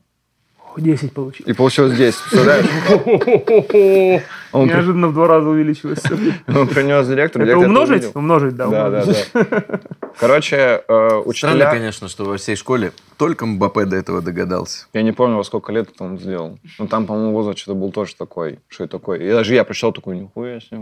10 0.78 1.14
получил. 1.14 1.46
И 1.46 1.54
получилось 1.54 1.98
10, 1.98 2.20
представляешь? 2.22 2.66
Он, 4.54 4.68
при- 4.68 4.74
Неожиданно 4.74 5.08
в 5.08 5.14
два 5.14 5.28
раза 5.28 5.48
увеличилось. 5.48 6.02
он 6.48 6.68
принес 6.68 7.08
директору. 7.08 7.46
Это 7.46 7.54
директор 7.54 7.70
умножить? 7.70 8.16
Умножить, 8.16 8.56
да. 8.56 8.68
Да, 8.68 8.90
да, 8.90 9.02
умножить. 9.02 9.30
да. 9.34 9.80
Короче, 10.20 10.58
э, 10.58 10.82
Странно, 10.86 11.20
учителя... 11.22 11.72
конечно, 11.72 12.10
что 12.10 12.26
во 12.26 12.36
всей 12.36 12.58
школе 12.58 12.92
только 13.18 13.46
Мбаппе 13.46 13.86
до 13.86 13.96
этого 13.96 14.22
догадался. 14.22 14.88
Я 14.94 15.04
не 15.04 15.14
помню, 15.14 15.38
во 15.38 15.44
сколько 15.46 15.72
лет 15.72 15.90
это 15.94 16.04
он 16.04 16.20
сделал. 16.20 16.60
Но 16.80 16.88
там, 16.88 17.06
по-моему, 17.06 17.32
возраст 17.32 17.60
что-то 17.60 17.76
был 17.76 17.92
тоже 17.92 18.16
такой. 18.16 18.60
Что 18.68 18.84
это 18.84 18.98
такое? 18.98 19.20
И 19.20 19.30
даже 19.30 19.54
я 19.54 19.64
прочитал 19.64 19.94
такой, 19.94 20.18
нихуя 20.18 20.60
себе. 20.60 20.82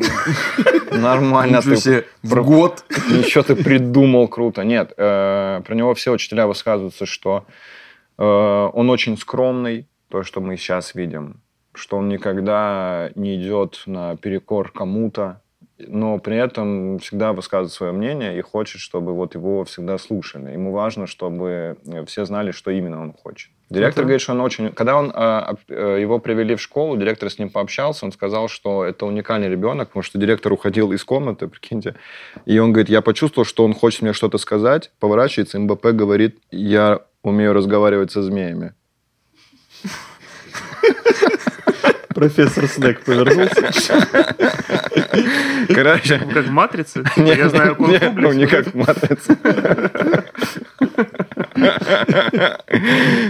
Нормально 0.92 1.62
ты. 1.62 2.06
в 2.24 2.44
год. 2.44 2.84
Ничего 3.12 3.44
ты 3.44 3.56
придумал 3.56 4.28
круто. 4.28 4.64
Нет, 4.64 4.94
э, 4.98 5.62
про 5.64 5.76
него 5.76 5.94
все 5.94 6.12
учителя 6.12 6.48
высказываются, 6.48 7.06
что 7.06 7.46
он 8.24 8.90
очень 8.90 9.18
скромный, 9.18 9.88
то, 10.10 10.24
что 10.24 10.42
мы 10.42 10.58
сейчас 10.58 10.96
видим, 10.96 11.42
что 11.74 11.98
он 11.98 12.10
никогда 12.10 13.12
не 13.16 13.36
идет 13.36 13.84
на 13.86 14.18
перекор 14.18 14.72
кому-то, 14.72 15.42
но 15.88 16.20
при 16.20 16.36
этом 16.36 17.00
всегда 17.00 17.32
высказывает 17.32 17.72
свое 17.72 17.94
мнение 17.94 18.38
и 18.38 18.42
хочет, 18.42 18.82
чтобы 18.82 19.14
вот 19.14 19.36
его 19.36 19.64
всегда 19.64 19.98
слушали. 19.98 20.52
Ему 20.52 20.74
важно, 20.74 21.08
чтобы 21.08 21.78
э, 21.86 22.06
все 22.06 22.26
знали, 22.26 22.52
что 22.52 22.72
именно 22.72 23.02
он 23.02 23.14
хочет. 23.14 23.52
Директор 23.70 24.02
Это- 24.02 24.08
говорит, 24.08 24.22
что 24.22 24.34
он 24.34 24.42
очень... 24.42 24.72
Когда 24.74 24.98
он, 24.98 25.12
э, 25.16 25.56
э, 25.70 25.98
его 26.02 26.20
привели 26.20 26.56
в 26.56 26.62
школу, 26.62 26.98
директор 26.98 27.30
с 27.30 27.40
ним 27.40 27.50
пообщался, 27.50 28.06
он 28.06 28.12
сказал, 28.12 28.50
что 28.50 28.84
это 28.84 29.06
уникальный 29.06 29.48
ребенок, 29.48 29.90
потому 29.90 30.04
что 30.04 30.20
директор 30.20 30.52
уходил 30.52 30.92
из 30.92 31.04
комнаты, 31.06 31.48
прикиньте, 31.48 31.96
и 32.46 32.60
он 32.60 32.74
говорит, 32.74 32.90
я 32.90 33.02
почувствовал, 33.02 33.46
что 33.46 33.64
он 33.64 33.74
хочет 33.74 34.02
мне 34.02 34.12
что-то 34.12 34.38
сказать, 34.38 34.92
поворачивается, 35.00 35.60
МБП 35.60 35.88
говорит, 35.88 36.40
я 36.52 37.00
умею 37.24 37.54
разговаривать 37.54 38.12
со 38.12 38.22
змеями. 38.22 38.74
Профессор 42.10 42.68
Снег 42.68 43.02
повернулся. 43.06 43.70
Короче, 45.74 46.20
Как 46.34 46.46
в 46.46 46.52
«Матрице». 46.52 47.04
не- 47.18 47.36
Я 47.36 47.50
знаю, 47.50 47.76
кунг-фу, 47.76 48.06
не, 48.06 48.10
блядь. 48.12 48.16
ну, 48.26 48.32
не 48.34 48.48
как 48.48 48.68
в 48.68 48.76
«Матрице». 48.76 49.38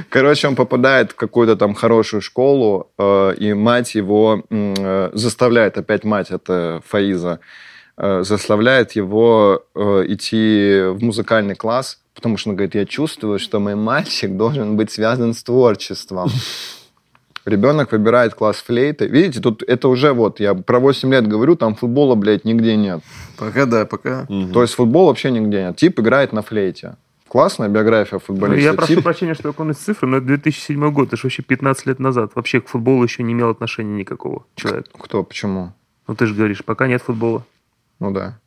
Короче, 0.10 0.47
он 0.47 0.56
попадает 0.56 1.12
в 1.12 1.15
какую-то 1.15 1.56
там 1.56 1.73
хорошую 1.73 2.21
школу, 2.21 2.91
э, 2.97 3.34
и 3.38 3.54
мать 3.54 3.95
его 3.95 4.43
э, 4.49 5.10
заставляет, 5.13 5.78
опять 5.78 6.04
мать, 6.04 6.32
это 6.32 6.82
Фаиза, 6.88 7.39
заставляет 8.24 8.94
его 8.94 9.64
э, 9.76 10.06
идти 10.08 10.84
в 10.88 11.04
музыкальный 11.04 11.56
класс, 11.56 12.00
потому 12.16 12.38
что 12.38 12.50
он 12.50 12.56
говорит, 12.56 12.76
я 12.76 12.86
чувствую, 12.86 13.40
что 13.40 13.60
мой 13.60 13.76
мальчик 13.76 14.36
должен 14.38 14.78
быть 14.78 14.92
связан 14.92 15.34
с 15.34 15.44
творчеством. 15.44 16.30
Ребенок 17.46 17.92
выбирает 17.92 18.36
класс 18.36 18.58
флейты. 18.58 19.08
Видите, 19.08 19.40
тут 19.42 19.64
это 19.64 19.88
уже 19.88 20.14
вот, 20.14 20.40
я 20.40 20.54
про 20.54 20.80
8 20.80 21.12
лет 21.12 21.28
говорю, 21.28 21.56
там 21.56 21.76
футбола, 21.76 22.16
блядь, 22.16 22.46
нигде 22.46 22.76
нет. 22.76 23.02
Пока 23.38 23.66
да, 23.66 23.86
пока. 23.86 24.26
То 24.54 24.62
есть 24.62 24.76
футбол 24.76 25.08
вообще 25.08 25.32
нигде 25.32 25.64
нет. 25.64 25.78
Тип 25.78 26.00
играет 26.00 26.32
на 26.34 26.42
флейте. 26.42 26.96
Классная 27.28 27.70
биография 27.70 28.16
Ну, 28.16 28.20
футболиста. 28.20 28.60
Я 28.62 28.74
прошу 28.74 28.96
Тип- 28.96 29.04
прощения, 29.04 29.36
что 29.36 29.50
окунусь 29.50 29.78
в 29.78 29.82
цифры, 29.82 30.08
но 30.08 30.18
это 30.18 30.26
2007 30.28 30.92
год, 30.92 31.08
это 31.10 31.18
же 31.18 31.24
вообще 31.26 31.44
15 31.44 31.86
лет 31.86 32.00
назад. 32.00 32.32
Вообще 32.36 32.60
к 32.60 32.68
футболу 32.68 33.04
еще 33.04 33.24
не 33.24 33.34
имел 33.34 33.50
отношения 33.50 33.96
никакого 34.00 34.46
человек. 34.56 34.88
Кто? 35.00 35.24
Почему? 35.24 35.74
Ну 36.08 36.16
ты 36.16 36.26
же 36.26 36.34
говоришь, 36.34 36.64
пока 36.66 36.88
нет 36.88 37.02
футбола. 37.04 37.46
Ну 38.00 38.12
да. 38.12 38.40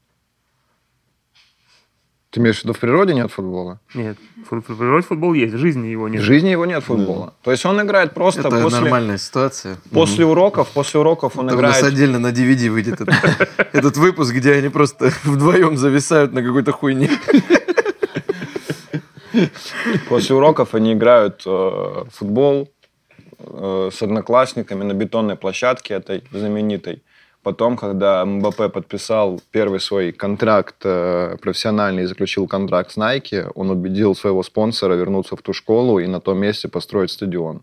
Ты 2.31 2.41
имеешь 2.41 2.61
в 2.61 2.65
виду, 2.65 2.73
в 2.73 2.79
природе 2.79 3.12
нет 3.12 3.31
футбола? 3.31 3.79
Нет, 3.93 4.17
фу- 4.49 4.65
вроде 4.67 5.07
футбол 5.07 5.35
есть, 5.35 5.53
в 5.53 5.59
жизни 5.59 5.88
его 5.88 6.05
В 6.05 6.09
нет. 6.09 6.23
жизни 6.23 6.49
его 6.49 6.65
нет 6.65 6.83
футбола. 6.83 7.35
То 7.43 7.51
есть 7.51 7.67
он 7.67 7.79
играет 7.83 8.15
просто 8.15 8.41
Это 8.41 8.49
после, 8.62 8.81
нормальная 8.81 9.19
ситуация. 9.19 9.77
после 9.91 10.25
уроков, 10.25 10.71
после 10.71 11.01
уроков 11.01 11.37
он 11.37 11.49
Там 11.49 11.59
у 11.59 11.61
нас 11.61 11.79
играет... 11.81 11.93
отдельно 11.95 12.19
на 12.19 12.29
DVD 12.33 12.71
выйдет 12.71 13.03
этот, 13.73 13.97
выпуск, 13.99 14.33
где 14.33 14.55
они 14.55 14.71
просто 14.71 15.12
вдвоем 15.25 15.77
зависают 15.77 16.33
на 16.33 16.43
какой-то 16.43 16.73
хуйне. 16.73 17.11
После 20.09 20.35
уроков 20.35 20.75
они 20.75 20.93
играют 20.95 21.43
э, 21.47 21.51
в 21.51 22.09
футбол 22.12 22.71
э, 23.38 23.91
с 23.93 24.03
одноклассниками 24.03 24.85
на 24.85 24.93
бетонной 24.95 25.37
площадке 25.37 25.95
этой 25.95 26.25
знаменитой. 26.33 27.03
Потом, 27.42 27.76
когда 27.76 28.24
Мбаппе 28.24 28.68
подписал 28.68 29.40
первый 29.50 29.81
свой 29.81 30.12
контракт 30.12 30.76
э, 30.85 31.37
профессиональный 31.42 32.05
и 32.05 32.07
заключил 32.07 32.46
контракт 32.46 32.92
с 32.92 32.96
Nike, 32.96 33.50
он 33.57 33.70
убедил 33.70 34.14
своего 34.14 34.44
спонсора 34.44 34.94
вернуться 34.94 35.35
в 35.35 35.42
ту 35.42 35.52
школу 35.52 35.98
и 35.98 36.07
на 36.07 36.20
том 36.20 36.38
месте 36.38 36.68
построить 36.68 37.11
стадион. 37.11 37.62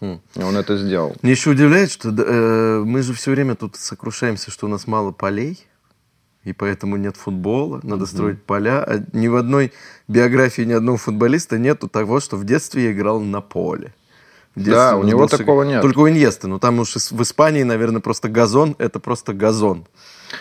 Хм. 0.00 0.20
И 0.34 0.42
он 0.42 0.56
это 0.56 0.76
сделал. 0.76 1.14
Мне 1.22 1.32
еще 1.32 1.50
удивляет, 1.50 1.92
что 1.92 2.08
э, 2.08 2.82
мы 2.84 3.02
же 3.02 3.12
все 3.12 3.30
время 3.30 3.54
тут 3.54 3.76
сокрушаемся, 3.76 4.50
что 4.50 4.66
у 4.66 4.68
нас 4.68 4.88
мало 4.88 5.12
полей, 5.12 5.64
и 6.42 6.52
поэтому 6.52 6.96
нет 6.96 7.16
футбола, 7.16 7.80
надо 7.84 8.06
строить 8.06 8.42
поля. 8.42 8.82
А 8.82 9.04
ни 9.12 9.28
в 9.28 9.36
одной 9.36 9.72
биографии 10.08 10.62
ни 10.62 10.72
одного 10.72 10.96
футболиста 10.96 11.58
нету 11.58 11.88
того, 11.88 12.18
что 12.18 12.36
в 12.36 12.44
детстве 12.44 12.84
я 12.84 12.92
играл 12.92 13.20
на 13.20 13.40
поле. 13.40 13.94
Да, 14.56 14.96
у 14.96 15.04
него 15.04 15.26
всегда- 15.26 15.38
такого 15.38 15.62
нет. 15.64 15.82
Только 15.82 15.98
у 16.00 16.08
Иньесты. 16.08 16.48
Ну, 16.48 16.58
там 16.58 16.78
уж 16.80 16.94
в 16.94 17.22
Испании, 17.22 17.62
наверное, 17.62 18.00
просто 18.00 18.28
газон. 18.28 18.74
Это 18.78 18.98
просто 18.98 19.32
газон. 19.34 19.86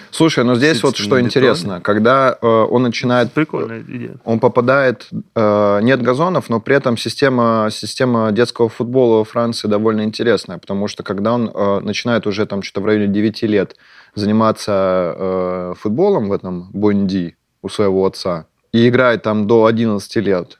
Слушай, 0.09 0.43
но 0.43 0.55
здесь 0.55 0.81
вот 0.81 0.93
Естественно, 0.93 1.19
что 1.19 1.25
интересно. 1.25 1.81
Когда 1.81 2.35
э, 2.41 2.47
он 2.47 2.83
начинает 2.83 3.31
Прикольная 3.33 3.81
идея. 3.81 4.15
он 4.23 4.39
попадает, 4.39 5.07
э, 5.35 5.79
нет 5.83 6.01
газонов, 6.01 6.49
но 6.49 6.59
при 6.59 6.75
этом 6.75 6.97
система, 6.97 7.69
система 7.71 8.31
детского 8.31 8.67
футбола 8.67 9.17
во 9.17 9.25
Франции 9.25 9.67
довольно 9.67 10.01
интересная, 10.03 10.57
потому 10.57 10.87
что 10.87 11.03
когда 11.03 11.33
он 11.33 11.51
э, 11.53 11.79
начинает 11.81 12.25
уже 12.25 12.45
там 12.47 12.63
что-то 12.63 12.81
в 12.81 12.85
районе 12.85 13.07
9 13.07 13.43
лет 13.43 13.75
заниматься 14.15 15.15
э, 15.17 15.73
футболом 15.79 16.29
в 16.29 16.33
этом 16.33 16.69
Бонди 16.73 17.35
у 17.61 17.69
своего 17.69 18.05
отца, 18.05 18.47
и 18.71 18.87
играет 18.89 19.21
там 19.23 19.45
до 19.45 19.65
11 19.65 20.15
лет, 20.17 20.59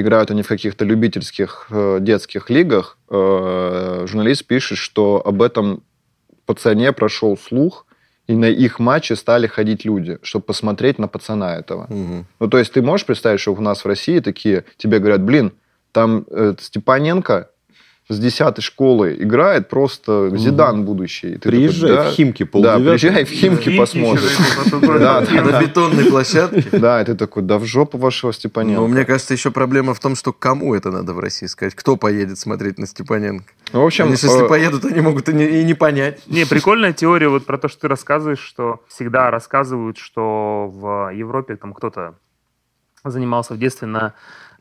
играют 0.00 0.30
они 0.30 0.42
в 0.42 0.48
каких-то 0.48 0.84
любительских 0.84 1.66
э, 1.70 1.98
детских 2.00 2.50
лигах, 2.50 2.98
э, 3.10 4.04
журналист 4.06 4.46
пишет, 4.46 4.78
что 4.78 5.22
об 5.24 5.42
этом 5.42 5.82
пацане 6.46 6.92
прошел 6.92 7.36
слух, 7.36 7.86
и 8.26 8.34
на 8.34 8.46
их 8.46 8.78
матчи 8.78 9.12
стали 9.12 9.46
ходить 9.46 9.84
люди, 9.84 10.18
чтобы 10.22 10.46
посмотреть 10.46 10.98
на 10.98 11.08
пацана 11.08 11.56
этого. 11.56 11.86
Мгм. 11.88 12.26
Ну, 12.40 12.48
то 12.48 12.58
есть 12.58 12.72
ты 12.72 12.82
можешь 12.82 13.06
представить, 13.06 13.40
что 13.40 13.52
у 13.52 13.60
нас 13.60 13.84
в 13.84 13.88
России 13.88 14.20
такие, 14.20 14.64
тебе 14.76 14.98
говорят, 14.98 15.22
блин, 15.22 15.52
там 15.92 16.24
э, 16.30 16.54
Степаненко 16.58 17.50
с 18.08 18.18
10 18.18 18.62
школы 18.62 19.16
играет 19.18 19.68
просто 19.70 20.30
Зидан 20.36 20.84
будущий. 20.84 21.32
Ты 21.32 21.38
такой, 21.38 21.50
Приезжай 21.58 21.90
«Да». 21.90 22.10
в 22.10 22.12
Химки 22.12 22.42
Да, 22.42 22.50
полдевятого. 22.50 22.84
приезжай 22.84 23.24
в 23.24 23.28
Химки, 23.28 23.62
Химки 23.70 24.98
Да. 24.98 25.20
На 25.22 25.60
бетонной 25.60 26.04
площадке. 26.04 26.78
Да, 26.78 27.00
и 27.00 27.04
ты 27.06 27.14
такой, 27.14 27.42
да 27.42 27.58
в 27.58 27.64
жопу 27.64 27.96
вашего 27.96 28.32
Степаненко. 28.32 28.80
Но 28.82 28.88
мне 28.88 29.06
кажется, 29.06 29.32
еще 29.32 29.50
проблема 29.50 29.94
в 29.94 30.00
том, 30.00 30.16
что 30.16 30.34
кому 30.34 30.74
это 30.74 30.90
надо 30.90 31.14
в 31.14 31.18
России 31.18 31.46
сказать. 31.46 31.74
Кто 31.74 31.96
поедет 31.96 32.38
смотреть 32.38 32.78
на 32.78 32.86
Степаненко? 32.86 33.46
Ну, 33.72 33.82
в 33.82 33.86
общем, 33.86 34.04
Они 34.04 34.12
если 34.12 34.44
э, 34.44 34.48
поедут, 34.48 34.84
они 34.84 35.00
могут 35.00 35.30
и 35.30 35.32
не, 35.32 35.60
и 35.60 35.64
не 35.64 35.74
понять. 35.74 36.26
Не, 36.26 36.44
прикольная 36.44 36.92
теория 36.92 37.28
вот 37.28 37.46
про 37.46 37.56
то, 37.56 37.68
что 37.68 37.82
ты 37.82 37.88
рассказываешь, 37.88 38.38
что 38.40 38.82
всегда 38.86 39.30
рассказывают, 39.30 39.96
что 39.96 40.68
в 40.68 41.10
Европе 41.14 41.56
там 41.56 41.72
кто-то 41.72 42.16
занимался 43.02 43.54
в 43.54 43.58
детстве 43.58 43.86
на 43.86 44.14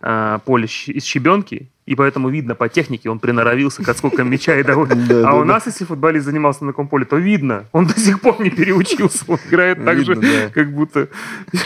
э, 0.04 0.40
поле 0.46 0.66
из 0.66 1.04
щебенки, 1.04 1.70
и 1.86 1.96
поэтому 1.96 2.30
видно 2.30 2.56
по 2.56 2.70
технике, 2.70 3.10
он 3.10 3.20
приноровился 3.20 3.84
к 3.84 3.90
отскокам 3.90 4.30
мяча 4.30 4.58
и 4.58 4.64
довольно. 4.64 4.94
А 5.28 5.36
у 5.36 5.44
нас, 5.44 5.66
если 5.66 5.86
футболист 5.86 6.26
занимался 6.26 6.64
на 6.64 6.72
таком 6.72 6.88
поле, 6.88 7.06
то 7.06 7.18
видно, 7.18 7.66
он 7.72 7.88
до 7.88 8.00
сих 8.00 8.22
пор 8.22 8.40
не 8.42 8.50
переучился, 8.50 9.24
он 9.28 9.40
играет 9.50 9.84
так 9.84 10.04
же, 10.04 10.16
как 10.54 10.74
будто... 10.74 11.08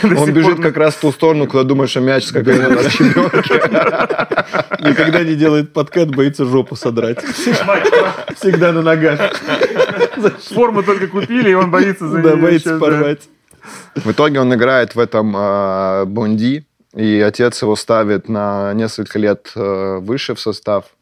он 0.02 0.32
бежит 0.32 0.56
пор- 0.56 0.62
как 0.62 0.76
раз 0.76 0.94
в 0.94 1.00
ту 1.00 1.12
сторону, 1.12 1.46
куда 1.46 1.64
думаешь, 1.64 1.90
что 1.90 2.00
мяч 2.00 2.24
скакает 2.24 2.82
на 2.82 2.90
щебенке. 2.90 3.54
Никогда 4.88 5.24
не 5.24 5.34
делает 5.34 5.72
подкат, 5.72 6.14
боится 6.14 6.44
жопу 6.44 6.76
содрать. 6.76 7.22
Всегда 7.24 8.72
на 8.72 8.82
ногах. 8.82 9.20
Форму 10.54 10.82
только 10.82 11.06
купили, 11.06 11.50
и 11.50 11.54
он 11.54 11.70
боится 11.70 12.08
за 12.08 12.22
Да, 12.22 12.36
боится 12.36 12.78
порвать. 12.78 13.28
В 13.94 14.10
итоге 14.10 14.40
он 14.40 14.52
играет 14.54 14.94
в 14.94 14.98
этом 14.98 15.36
э, 15.36 16.04
Бонди, 16.06 16.64
и 16.98 17.20
отец 17.20 17.62
его 17.62 17.76
ставит 17.76 18.28
на 18.28 18.72
несколько 18.74 19.20
лет 19.20 19.52
э, 19.54 19.98
выше 20.00 20.34
в 20.34 20.40
состав. 20.40 20.96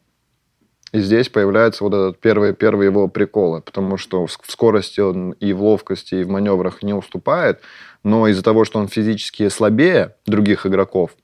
И 0.91 0.99
здесь 0.99 1.27
появляется 1.27 1.83
вот 1.83 1.93
этот 1.93 2.19
первый, 2.19 2.53
первый 2.53 2.85
его 2.85 3.07
приколы, 3.07 3.61
потому 3.61 3.97
что 3.97 4.27
в 4.27 4.31
в 4.31 4.51
скорости 4.51 4.99
он 4.99 5.31
и 5.31 5.53
в 5.53 5.63
ловкости, 5.63 6.13
и 6.13 6.23
в 6.23 6.29
маневрах 6.29 6.83
не 6.83 6.93
уступает, 6.93 7.61
но 8.03 8.27
из-за 8.27 8.43
того, 8.43 8.63
что 8.63 8.77
он 8.77 8.87
физически 8.87 9.49
слабее 9.49 10.15
других 10.27 10.67
игроков, 10.67 11.15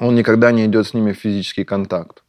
он 0.00 0.16
никогда 0.16 0.50
не 0.50 0.64
идет 0.64 0.88
с 0.88 0.94
ними 0.94 1.12
в 1.12 1.18
физический 1.18 1.64
контакт. 1.64 2.24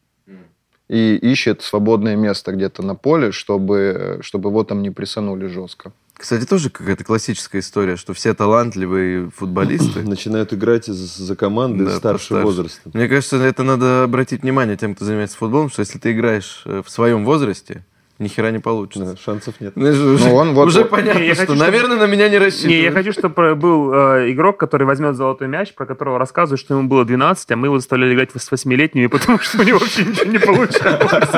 И 0.87 1.15
ищет 1.15 1.63
свободное 1.63 2.15
место 2.15 2.51
где-то 2.51 2.83
на 2.83 2.93
поле, 2.93 3.31
чтобы, 3.31 4.19
чтобы 4.21 4.49
его 4.49 4.63
там 4.63 4.83
не 4.83 4.91
прессанули 4.91 5.47
жестко. 5.47 5.93
Кстати, 6.17 6.45
тоже 6.45 6.69
какая-то 6.69 7.03
классическая 7.03 7.59
история, 7.59 7.97
что 7.97 8.13
все 8.13 8.33
талантливые 8.33 9.29
футболисты... 9.35 10.01
Начинают 10.03 10.53
играть 10.53 10.85
за- 10.85 10.93
за 11.23 11.35
команды 11.35 11.85
Да, 11.85 11.97
старшего 11.97 12.39
возраста. 12.41 12.89
Мне 12.93 13.07
кажется, 13.07 13.37
это 13.37 13.63
надо 13.63 14.03
обратить 14.03 14.41
внимание 14.43 14.77
тем, 14.77 14.95
кто 14.95 15.05
занимается 15.05 15.37
футболом, 15.37 15.69
что 15.69 15.81
если 15.81 15.99
ты 15.99 16.13
играешь 16.13 16.63
э, 16.65 16.81
в 16.85 16.89
своем 16.89 17.25
возрасте, 17.25 17.85
ни 18.17 18.27
хера 18.29 18.51
не 18.51 18.59
получится. 18.59 19.11
Да, 19.13 19.17
шансов 19.17 19.55
нет. 19.59 19.73
Знаешь, 19.75 19.97
уже, 19.97 20.29
он 20.29 20.53
вот- 20.53 20.67
уже 20.67 20.79
вот- 20.83 20.89
понятно, 20.89 21.19
Не, 21.19 21.27
я 21.27 21.33
что, 21.35 21.41
хочу, 21.47 21.55
чтобы- 21.57 21.71
наверное, 21.71 21.97
на 21.97 22.07
меня 22.07 22.29
не 22.29 22.37
рассчитывают. 22.37 22.77
Не, 22.77 22.83
я 22.83 22.91
хочу, 22.91 23.11
чтобы 23.11 23.55
был 23.55 23.93
э, 23.93 24.31
игрок, 24.31 24.57
который 24.57 24.87
возьмет 24.87 25.15
золотой 25.15 25.47
мяч, 25.47 25.73
про 25.73 25.85
которого 25.85 26.17
рассказывают, 26.17 26.59
что 26.61 26.75
ему 26.75 26.87
было 26.87 27.03
12, 27.03 27.51
а 27.51 27.55
мы 27.57 27.67
его 27.67 27.77
заставляли 27.77 28.13
играть 28.13 28.29
с 28.35 28.51
8-летними, 28.51 29.07
потому 29.07 29.39
что 29.39 29.59
у 29.59 29.63
него 29.63 29.79
вообще 29.79 30.05
ничего 30.05 30.31
не 30.31 30.37
получалось. 30.39 31.29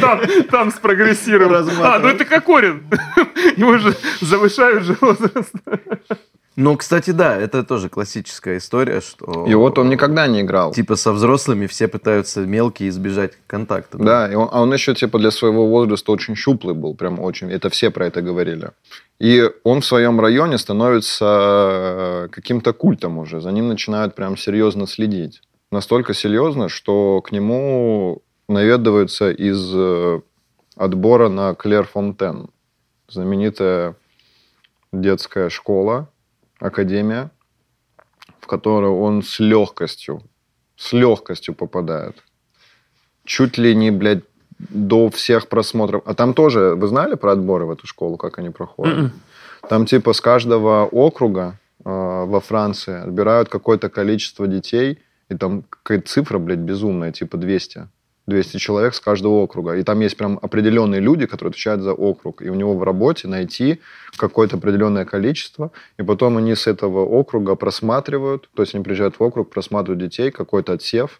Там, 0.00 0.20
там 0.50 0.70
спрогрессировал. 0.70 1.66
А, 1.82 1.98
ну 1.98 2.08
это 2.08 2.24
Кокорин. 2.24 2.82
Его 3.56 3.78
же 3.78 3.94
завышают 4.20 4.84
же 4.84 4.96
возраст. 5.00 5.52
Ну, 6.56 6.74
кстати, 6.78 7.10
да, 7.10 7.36
это 7.36 7.62
тоже 7.64 7.90
классическая 7.90 8.56
история, 8.56 9.02
что... 9.02 9.44
И 9.46 9.54
вот 9.54 9.78
он 9.78 9.90
никогда 9.90 10.26
не 10.26 10.40
играл. 10.40 10.72
Типа 10.72 10.96
со 10.96 11.12
взрослыми 11.12 11.66
все 11.66 11.86
пытаются 11.86 12.40
мелкие 12.40 12.88
избежать 12.88 13.32
контакта. 13.46 13.98
Да, 13.98 14.32
и 14.32 14.34
он, 14.34 14.48
а 14.50 14.62
он 14.62 14.72
еще 14.72 14.94
типа 14.94 15.18
для 15.18 15.30
своего 15.30 15.68
возраста 15.68 16.12
очень 16.12 16.34
щуплый 16.34 16.74
был, 16.74 16.94
прям 16.94 17.20
очень. 17.20 17.50
Это 17.52 17.68
все 17.68 17.90
про 17.90 18.06
это 18.06 18.22
говорили. 18.22 18.70
И 19.18 19.50
он 19.64 19.82
в 19.82 19.86
своем 19.86 20.18
районе 20.18 20.56
становится 20.56 21.24
э, 22.24 22.28
каким-то 22.32 22.72
культом 22.72 23.18
уже. 23.18 23.42
За 23.42 23.52
ним 23.52 23.68
начинают 23.68 24.14
прям 24.14 24.38
серьезно 24.38 24.86
следить. 24.86 25.42
Настолько 25.70 26.14
серьезно, 26.14 26.70
что 26.70 27.20
к 27.20 27.32
нему 27.32 28.22
наведываются 28.48 29.30
из 29.30 29.72
э, 29.74 30.20
отбора 30.74 31.28
на 31.28 31.54
Клер 31.54 31.86
Фонтен. 31.86 32.48
Знаменитая 33.08 33.94
детская 34.92 35.50
школа, 35.50 36.08
академия, 36.58 37.30
в 38.40 38.46
которую 38.46 38.98
он 38.98 39.22
с 39.22 39.40
легкостью, 39.40 40.22
с 40.76 40.92
легкостью 40.92 41.54
попадает 41.54 42.22
чуть 43.26 43.58
ли 43.58 43.74
не, 43.74 43.90
блядь, 43.90 44.24
до 44.58 45.10
всех 45.10 45.48
просмотров. 45.48 46.02
А 46.06 46.14
там 46.14 46.32
тоже, 46.32 46.74
вы 46.74 46.86
знали 46.86 47.14
про 47.14 47.32
отборы 47.32 47.66
в 47.66 47.70
эту 47.70 47.86
школу, 47.86 48.16
как 48.16 48.38
они 48.38 48.50
проходят? 48.50 49.12
Там 49.68 49.84
типа 49.84 50.12
с 50.12 50.20
каждого 50.20 50.86
округа 50.86 51.58
э, 51.84 51.90
во 51.90 52.40
Франции 52.40 53.02
отбирают 53.02 53.48
какое-то 53.48 53.88
количество 53.88 54.46
детей, 54.46 55.00
и 55.28 55.34
там 55.34 55.62
какая-то 55.62 56.08
цифра, 56.08 56.38
блядь, 56.38 56.60
безумная, 56.60 57.10
типа 57.10 57.36
200. 57.36 57.88
200 58.26 58.58
человек 58.58 58.94
с 58.94 59.00
каждого 59.00 59.34
округа. 59.34 59.76
И 59.76 59.82
там 59.82 60.00
есть 60.00 60.16
прям 60.16 60.38
определенные 60.42 61.00
люди, 61.00 61.26
которые 61.26 61.50
отвечают 61.50 61.82
за 61.82 61.92
округ. 61.92 62.42
И 62.42 62.50
у 62.50 62.54
него 62.54 62.76
в 62.76 62.82
работе 62.82 63.28
найти 63.28 63.80
какое-то 64.16 64.56
определенное 64.56 65.04
количество. 65.04 65.70
И 65.98 66.02
потом 66.02 66.36
они 66.36 66.54
с 66.54 66.66
этого 66.66 67.00
округа 67.00 67.54
просматривают. 67.54 68.48
То 68.54 68.62
есть 68.62 68.74
они 68.74 68.82
приезжают 68.82 69.18
в 69.18 69.22
округ, 69.22 69.50
просматривают 69.50 70.02
детей, 70.02 70.30
какой-то 70.30 70.72
отсев. 70.72 71.18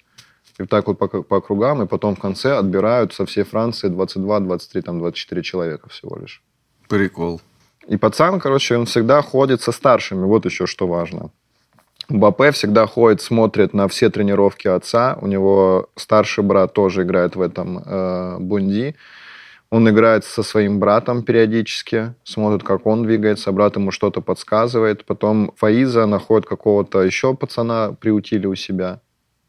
И 0.59 0.64
так 0.64 0.87
вот 0.88 0.99
по, 0.99 1.07
по 1.07 1.37
округам. 1.37 1.83
И 1.83 1.87
потом 1.87 2.16
в 2.16 2.21
конце 2.21 2.57
отбирают 2.57 3.14
со 3.14 3.25
всей 3.25 3.45
Франции 3.45 3.88
22, 3.88 4.40
23, 4.40 4.83
там 4.83 4.99
24 4.99 5.42
человека 5.42 5.88
всего 5.88 6.16
лишь. 6.16 6.42
Прикол. 6.88 7.40
И 7.87 7.97
пацан, 7.97 8.40
короче, 8.40 8.77
он 8.77 8.87
всегда 8.87 9.23
ходит 9.23 9.62
со 9.62 9.71
старшими. 9.71 10.25
Вот 10.25 10.45
еще 10.45 10.66
что 10.66 10.88
важно. 10.88 11.31
Мбаппе 12.09 12.53
всегда 12.53 12.87
ходит, 12.87 13.21
смотрит 13.21 13.75
на 13.75 13.88
все 13.88 14.11
тренировки 14.11 14.69
отца. 14.69 15.19
У 15.21 15.27
него 15.27 15.88
старший 15.97 16.45
брат 16.45 16.73
тоже 16.73 17.03
играет 17.03 17.35
в 17.35 17.40
этом 17.40 17.79
э, 17.79 18.37
бунди. 18.38 18.95
Он 19.71 19.88
играет 19.90 20.25
со 20.25 20.45
своим 20.45 20.79
братом 20.79 21.25
периодически, 21.25 22.14
смотрит, 22.23 22.62
как 22.62 22.87
он 22.87 23.03
двигается, 23.03 23.51
брат 23.51 23.75
ему 23.77 23.90
что-то 23.90 24.21
подсказывает. 24.21 25.05
Потом 25.05 25.53
Фаиза 25.57 26.07
находит 26.07 26.47
какого-то 26.47 27.03
еще 27.03 27.35
пацана, 27.35 27.92
приутили 28.01 28.47
у 28.47 28.55
себя, 28.55 29.01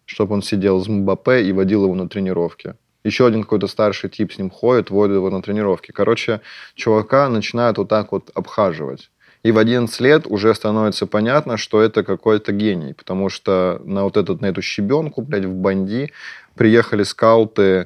чтобы 0.05 0.33
он 0.33 0.41
сидел 0.41 0.83
с 0.83 0.87
Мбаппе 0.87 1.43
и 1.43 1.51
водил 1.51 1.83
его 1.83 1.93
на 1.93 2.09
тренировки. 2.09 2.73
Еще 3.03 3.27
один 3.27 3.43
какой-то 3.43 3.67
старший 3.67 4.09
тип 4.09 4.33
с 4.33 4.39
ним 4.39 4.49
ходит, 4.49 4.89
водит 4.89 5.15
его 5.15 5.29
на 5.29 5.43
тренировки. 5.43 5.91
Короче, 5.91 6.41
чувака 6.73 7.29
начинают 7.29 7.77
вот 7.77 7.87
так 7.87 8.11
вот 8.11 8.31
обхаживать. 8.33 9.11
И 9.47 9.51
в 9.53 9.57
11 9.59 10.01
лет 10.01 10.27
уже 10.27 10.53
становится 10.53 11.07
понятно, 11.07 11.55
что 11.55 11.81
это 11.81 12.03
какой-то 12.03 12.51
гений, 12.51 12.93
потому 12.93 13.29
что 13.29 13.81
на 13.85 14.03
вот 14.03 14.17
этот, 14.17 14.41
на 14.41 14.47
эту 14.47 14.61
щебенку, 14.61 15.21
блядь, 15.21 15.45
в 15.45 15.53
Банди 15.53 16.11
приехали 16.55 17.03
скауты 17.03 17.63
э, 17.63 17.85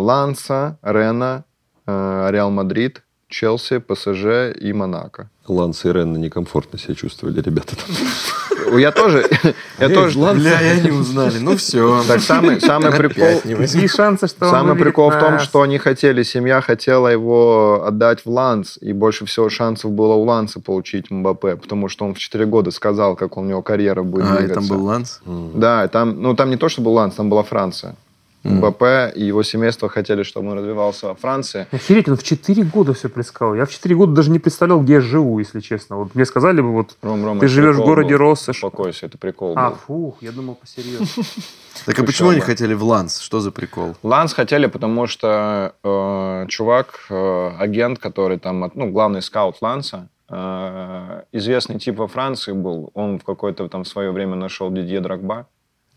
Ланса, 0.00 0.76
Рена, 0.82 1.44
э, 1.86 2.28
Реал 2.32 2.50
Мадрид, 2.50 3.02
Челси, 3.28 3.78
ПСЖ 3.78 4.56
и 4.58 4.72
Монако. 4.72 5.28
Ланс 5.46 5.84
и 5.84 5.92
Ренн 5.92 6.16
некомфортно 6.16 6.78
себя 6.78 6.94
чувствовали, 6.94 7.40
ребята. 7.40 7.74
Я 8.76 8.90
тоже, 8.92 9.26
я 9.78 9.88
тоже, 9.88 10.18
Бля, 10.18 10.60
я 10.60 10.80
не 10.80 10.90
узнали. 10.90 11.38
Ну 11.38 11.56
все. 11.56 12.02
так 12.06 12.20
самый, 12.20 12.60
самый 12.60 12.92
прикол, 12.92 13.40
Есть 13.44 13.94
шансы, 13.94 14.28
что 14.28 14.50
Самый 14.50 14.76
прикол 14.76 15.10
в 15.10 15.18
том, 15.18 15.38
что 15.38 15.62
они 15.62 15.78
хотели, 15.78 16.22
семья 16.22 16.60
хотела 16.60 17.08
его 17.08 17.84
отдать 17.86 18.24
в 18.24 18.30
Ланс, 18.30 18.78
и 18.80 18.92
больше 18.92 19.24
всего 19.26 19.48
шансов 19.48 19.90
было 19.92 20.14
у 20.14 20.22
Ланса 20.24 20.60
получить 20.60 21.10
Мбаппе, 21.10 21.56
потому 21.56 21.88
что 21.88 22.04
он 22.04 22.14
в 22.14 22.18
4 22.18 22.44
года 22.46 22.70
сказал, 22.70 23.16
как 23.16 23.36
у 23.36 23.42
него 23.42 23.62
карьера 23.62 24.02
будет 24.02 24.26
А, 24.26 24.34
и 24.36 24.38
двигаться. 24.38 24.68
там 24.68 24.78
был 24.78 24.84
Ланс? 24.84 25.20
Да, 25.54 25.84
и 25.84 25.88
там, 25.88 26.20
ну 26.20 26.34
там 26.34 26.50
не 26.50 26.56
то, 26.56 26.68
что 26.68 26.82
был 26.82 26.92
Ланс, 26.92 27.14
там 27.14 27.30
была 27.30 27.42
Франция. 27.42 27.94
Мбаппе 28.44 29.12
и 29.14 29.24
его 29.24 29.42
семейство 29.42 29.88
хотели, 29.88 30.22
чтобы 30.22 30.50
он 30.50 30.58
развивался 30.58 31.08
во 31.08 31.14
Франции. 31.14 31.66
Охереть, 31.72 32.08
он 32.08 32.16
в 32.16 32.22
4 32.22 32.62
года 32.64 32.94
все 32.94 33.08
предсказал. 33.08 33.54
Я 33.54 33.64
в 33.64 33.70
4 33.70 33.94
года 33.94 34.12
даже 34.12 34.30
не 34.30 34.38
представлял, 34.38 34.80
где 34.80 34.94
я 34.94 35.00
живу, 35.00 35.38
если 35.38 35.60
честно. 35.60 35.96
Вот 35.96 36.14
мне 36.14 36.24
сказали 36.24 36.60
бы, 36.60 36.72
вот 36.72 36.96
Ром, 37.02 37.24
Ром, 37.24 37.38
ты 37.40 37.48
живешь 37.48 37.76
в 37.76 37.84
городе 37.84 38.16
был. 38.16 38.30
Россошь. 38.30 38.56
Успокойся, 38.56 39.06
это 39.06 39.18
прикол 39.18 39.54
А, 39.56 39.70
был. 39.70 39.76
фух, 39.76 40.16
я 40.22 40.32
думал 40.32 40.54
посерьезно. 40.54 41.06
Так 41.86 41.96
а 42.00 42.04
почему 42.04 42.30
они 42.30 42.40
хотели 42.40 42.74
в 42.74 42.82
Ланс? 42.82 43.20
Что 43.20 43.38
за 43.38 43.52
прикол? 43.52 43.94
Ланс 44.02 44.32
хотели, 44.34 44.66
потому 44.66 45.06
что 45.06 45.74
э, 45.84 46.46
чувак, 46.48 47.06
э, 47.08 47.50
агент, 47.58 48.00
который 48.00 48.38
там, 48.38 48.70
ну, 48.74 48.90
главный 48.90 49.22
скаут 49.22 49.56
Ланса, 49.60 50.08
э, 50.28 51.22
известный 51.32 51.78
тип 51.78 51.98
во 51.98 52.08
Франции 52.08 52.50
был. 52.52 52.90
Он 52.94 53.20
в 53.20 53.24
какое-то 53.24 53.68
там 53.68 53.84
свое 53.84 54.10
время 54.10 54.34
нашел 54.34 54.70
Дидье 54.72 55.00
Драгба. 55.00 55.46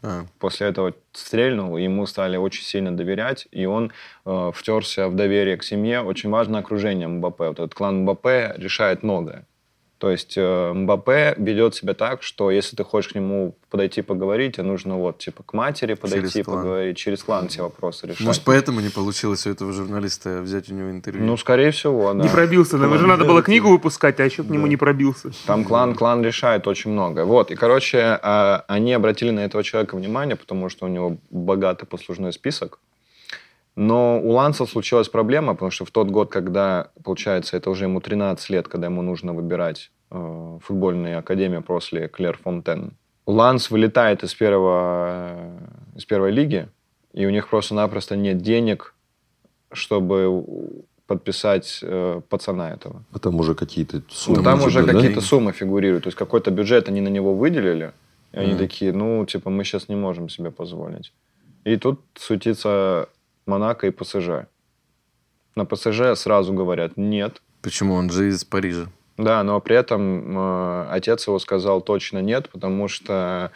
А, 0.04 0.26
После 0.40 0.68
этого 0.68 0.94
стрельнул, 1.12 1.78
ему 1.78 2.06
стали 2.08 2.38
очень 2.38 2.64
сильно 2.64 2.96
доверять, 2.96 3.48
и 3.52 3.66
он 3.66 3.92
э, 4.26 4.52
втерся 4.54 5.08
в 5.08 5.16
доверие 5.16 5.58
к 5.58 5.64
семье. 5.64 6.02
Очень 6.02 6.30
важно 6.32 6.60
окружение 6.60 7.08
Мбаппе. 7.08 7.46
Вот 7.46 7.60
этот 7.60 7.74
клан 7.76 8.02
Мбаппе 8.02 8.54
решает 8.58 9.04
многое. 9.04 9.46
То 10.02 10.10
есть 10.10 10.34
э, 10.36 10.74
Мбаппе 10.74 11.36
ведет 11.38 11.76
себя 11.76 11.94
так, 11.94 12.24
что 12.24 12.50
если 12.50 12.76
ты 12.76 12.84
хочешь 12.84 13.12
к 13.12 13.16
нему 13.16 13.56
подойти 13.70 14.02
поговорить, 14.02 14.56
тебе 14.56 14.64
нужно 14.64 14.98
вот 14.98 15.20
типа 15.20 15.44
к 15.44 15.54
матери 15.54 15.94
подойти 15.94 16.32
Через 16.32 16.46
поговорить, 16.48 16.98
через 16.98 17.24
клан 17.24 17.50
все 17.50 17.62
вопросы 17.62 18.08
решать. 18.08 18.26
Может, 18.26 18.42
поэтому 18.44 18.80
не 18.80 18.90
получилось 18.90 19.46
у 19.46 19.52
этого 19.52 19.72
журналиста 19.72 20.42
взять 20.42 20.72
у 20.72 20.74
него 20.74 20.90
интервью? 20.90 21.24
Ну, 21.24 21.38
скорее 21.38 21.70
всего, 21.70 22.12
да. 22.14 22.24
Не 22.24 22.30
пробился. 22.30 22.80
Нам 22.80 22.98
же 22.98 23.06
надо 23.06 23.26
было 23.26 23.44
книгу 23.44 23.70
выпускать, 23.70 24.20
а 24.20 24.26
еще 24.26 24.42
к 24.42 24.50
нему 24.50 24.66
не 24.66 24.76
пробился. 24.76 25.30
Там 25.46 25.64
клан, 25.64 25.94
клан 25.94 26.24
решает 26.24 26.66
очень 26.66 26.90
много. 26.90 27.24
Вот, 27.24 27.52
и, 27.52 27.56
короче, 27.56 28.00
а, 28.24 28.66
они 28.68 28.94
обратили 28.94 29.30
на 29.30 29.42
этого 29.42 29.64
человека 29.64 29.96
внимание, 29.96 30.36
потому 30.36 30.70
что 30.70 30.88
у 30.88 30.90
него 30.90 31.18
богатый 31.30 31.86
послужной 31.86 32.34
список. 32.34 32.80
Но 33.76 34.20
у 34.22 34.32
Ланса 34.32 34.66
случилась 34.66 35.08
проблема, 35.10 35.54
потому 35.54 35.72
что 35.72 35.86
в 35.86 35.92
тот 35.92 36.10
год, 36.10 36.30
когда, 36.32 36.90
получается, 37.04 37.56
это 37.58 37.70
уже 37.70 37.86
ему 37.86 38.02
13 38.02 38.50
лет, 38.50 38.68
когда 38.68 38.88
ему 38.88 39.02
нужно 39.02 39.34
выбирать 39.34 39.92
э, 40.12 40.60
футбольную 40.62 41.18
академию 41.20 41.62
после 41.64 42.08
Клер 42.08 42.38
Фонтен, 42.44 42.92
Ланс 43.26 43.72
вылетает 43.72 44.24
из, 44.24 44.34
первого, 44.34 45.30
э, 45.32 45.60
из 45.96 46.06
первой 46.06 46.32
лиги, 46.32 46.68
и 47.14 47.26
у 47.26 47.30
них 47.30 47.48
просто-напросто 47.50 48.16
нет 48.18 48.40
денег, 48.40 48.94
чтобы 49.72 50.44
подписать 51.08 51.80
э, 51.82 52.22
пацана 52.30 52.72
этого. 52.74 53.04
А 53.14 53.20
там 53.20 53.36
уже 53.40 53.54
какие-то 53.56 53.98
Ну, 53.98 54.04
суммы. 54.10 54.44
там 54.44 54.58
типа, 54.58 54.68
уже 54.68 54.84
да? 54.86 54.94
какие-то 54.94 55.22
суммы 55.22 55.52
фигурируют. 55.54 56.04
То 56.04 56.08
есть 56.08 56.18
какой-то 56.18 56.52
бюджет 56.52 56.90
они 56.90 57.02
на 57.02 57.10
него 57.10 57.34
выделили, 57.36 57.92
и 58.34 58.38
они 58.38 58.52
Мгм. 58.52 58.58
такие, 58.58 58.94
ну, 58.94 59.26
типа, 59.26 59.50
мы 59.50 59.64
сейчас 59.64 59.90
не 59.90 59.96
можем 59.96 60.30
себе 60.30 60.52
позволить. 60.52 61.14
И 61.66 61.76
тут 61.78 62.00
суетится 62.16 63.08
Монако 63.52 63.88
и 63.88 63.92
ПСЖ. 63.92 64.48
На 65.56 65.66
ПСЖ 65.66 66.16
сразу 66.16 66.54
говорят 66.54 66.94
нет. 66.96 67.42
Почему? 67.62 67.96
Он 67.96 68.10
же 68.10 68.30
из 68.30 68.46
Парижа. 68.46 68.88
Да, 69.18 69.44
но 69.44 69.60
при 69.60 69.76
этом 69.76 70.38
э, 70.38 70.88
отец 70.90 71.28
его 71.28 71.40
сказал 71.40 71.82
точно 71.82 72.20
нет, 72.20 72.50
потому 72.50 72.88
что 72.88 73.52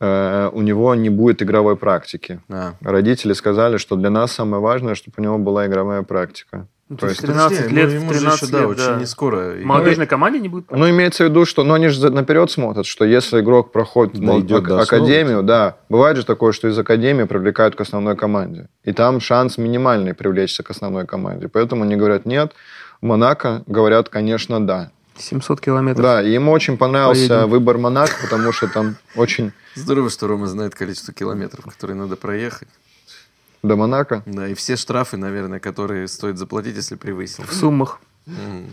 э, 0.00 0.50
у 0.52 0.62
него 0.62 0.94
не 0.94 1.10
будет 1.10 1.42
игровой 1.42 1.76
практики. 1.76 2.40
А, 2.48 2.74
Родители 2.80 3.32
сказали, 3.32 3.76
что 3.76 3.96
для 3.96 4.10
нас 4.10 4.32
самое 4.32 4.62
важное, 4.62 4.94
чтобы 4.94 5.14
у 5.18 5.22
него 5.22 5.38
была 5.38 5.66
игровая 5.66 6.02
практика. 6.02 6.68
Ну, 6.94 6.98
То 6.98 7.06
то 7.06 7.10
есть 7.10 7.22
есть 7.22 7.32
13 7.32 7.56
Подожди, 7.56 7.74
лет, 7.74 7.92
ему 7.92 8.12
же 8.12 8.18
13 8.20 8.42
еще, 8.42 8.52
да, 8.52 8.58
лет, 8.60 8.68
очень 8.68 8.86
да. 8.86 8.96
не 8.96 9.06
скоро. 9.06 9.50
В 9.50 9.64
молодежной 9.64 10.06
команде 10.06 10.38
не 10.38 10.48
будет? 10.48 10.70
Ну, 10.70 10.88
имеется 10.90 11.24
в 11.24 11.28
виду, 11.28 11.44
что, 11.44 11.64
ну, 11.64 11.74
они 11.74 11.88
же 11.88 12.10
наперед 12.10 12.50
смотрят, 12.52 12.86
что 12.86 13.04
если 13.04 13.40
игрок 13.40 13.72
проходит 13.72 14.20
Да, 14.20 14.26
мол, 14.26 14.40
идет 14.40 14.70
академию, 14.70 15.42
да, 15.42 15.76
бывает 15.88 16.16
же 16.16 16.24
такое, 16.24 16.52
что 16.52 16.68
из 16.68 16.78
академии 16.78 17.24
привлекают 17.24 17.74
к 17.74 17.80
основной 17.80 18.16
команде. 18.16 18.68
И 18.84 18.92
там 18.92 19.18
шанс 19.18 19.58
минимальный 19.58 20.14
привлечься 20.14 20.62
к 20.62 20.70
основной 20.70 21.04
команде. 21.04 21.48
Поэтому 21.48 21.82
они 21.82 21.96
говорят 21.96 22.26
нет. 22.26 22.52
Монако 23.00 23.64
говорят, 23.66 24.08
конечно, 24.08 24.64
да. 24.64 24.92
700 25.16 25.60
километров. 25.60 26.02
Да, 26.04 26.22
и 26.22 26.30
ему 26.30 26.52
очень 26.52 26.76
понравился 26.76 27.28
Поедем. 27.28 27.50
выбор 27.50 27.78
Монако, 27.78 28.14
потому 28.22 28.52
что 28.52 28.68
там 28.68 28.96
очень... 29.16 29.52
Здорово, 29.74 30.10
что 30.10 30.28
Рома 30.28 30.46
знает 30.46 30.76
количество 30.76 31.12
километров, 31.12 31.64
которые 31.64 31.96
надо 31.96 32.14
проехать. 32.14 32.68
До 33.64 33.76
Монако. 33.76 34.22
Да, 34.26 34.46
и 34.48 34.54
все 34.54 34.76
штрафы, 34.76 35.16
наверное, 35.16 35.58
которые 35.58 36.06
стоит 36.06 36.36
заплатить, 36.38 36.76
если 36.76 36.96
превысил. 36.96 37.44
В 37.44 37.52
суммах. 37.54 37.98
М. 38.26 38.66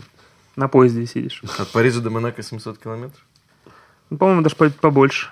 На 0.54 0.68
поезде 0.68 1.06
сидишь. 1.06 1.42
От 1.58 1.68
Парижа 1.72 2.00
до 2.00 2.10
Монако 2.10 2.42
700 2.42 2.78
километров? 2.78 3.20
Ну, 4.10 4.18
по-моему, 4.18 4.42
даже 4.42 4.54
по- 4.56 4.68
побольше. 4.68 5.30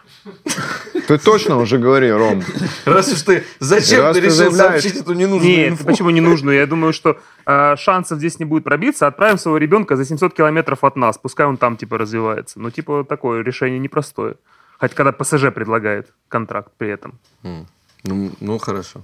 Ты 1.07 1.19
точно 1.19 1.59
уже 1.59 1.77
говори, 1.77 2.11
Ром. 2.11 2.43
Раз 2.87 3.13
уж 3.13 3.21
ты... 3.23 3.45
Зачем 3.59 4.01
Раз 4.01 4.17
ты 4.17 4.23
ты 4.23 4.27
решил 4.29 4.51
заявляешь- 4.51 4.83
сообщить 4.83 4.97
эту 5.03 5.13
ненужную 5.13 5.55
Нет, 5.57 5.69
инфу? 5.73 5.85
почему 5.85 6.09
не 6.11 6.23
нужно? 6.23 6.51
Я 6.51 6.67
думаю, 6.67 6.95
что 6.95 7.19
э, 7.45 7.77
шансов 7.77 8.17
здесь 8.19 8.39
не 8.39 8.47
будет 8.47 8.65
пробиться. 8.65 9.07
Отправим 9.07 9.37
своего 9.37 9.59
ребенка 9.59 9.97
за 9.97 10.07
700 10.07 10.33
километров 10.33 10.83
от 10.85 10.97
нас. 10.97 11.19
Пускай 11.19 11.45
он 11.47 11.59
там, 11.59 11.77
типа, 11.77 11.99
развивается. 11.99 12.59
Ну, 12.59 12.71
типа, 12.71 13.05
такое 13.07 13.43
решение 13.43 13.79
непростое. 13.79 14.37
Хотя 14.79 14.95
когда 14.95 15.13
ПСЖ 15.13 15.53
предлагает 15.55 16.09
контракт 16.29 16.73
при 16.79 16.89
этом. 16.89 17.19
Ну, 17.43 18.33
ну, 18.41 18.59
хорошо. 18.59 19.03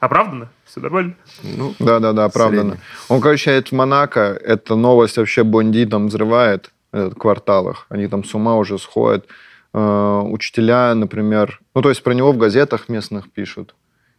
Оправданно? 0.00 0.48
Все 0.64 0.80
нормально? 0.80 1.14
Ну, 1.42 1.74
Да-да-да, 1.78 2.24
оправданно. 2.26 2.72
Средний. 2.72 2.84
Он, 3.08 3.20
короче, 3.20 3.50
едет 3.50 3.68
в 3.68 3.72
Монако. 3.72 4.20
Эта 4.44 4.74
новость 4.76 5.16
вообще 5.16 5.42
бандитам 5.42 6.08
взрывает 6.08 6.70
в 6.92 7.14
кварталах. 7.14 7.86
Они 7.88 8.06
там 8.06 8.24
с 8.24 8.34
ума 8.34 8.56
уже 8.56 8.78
сходят. 8.78 9.26
Э, 9.74 10.20
Учителя, 10.24 10.94
например... 10.94 11.60
Ну, 11.74 11.82
то 11.82 11.88
есть 11.88 12.02
про 12.02 12.12
него 12.14 12.32
в 12.32 12.38
газетах 12.38 12.88
местных 12.88 13.30
пишут. 13.30 13.74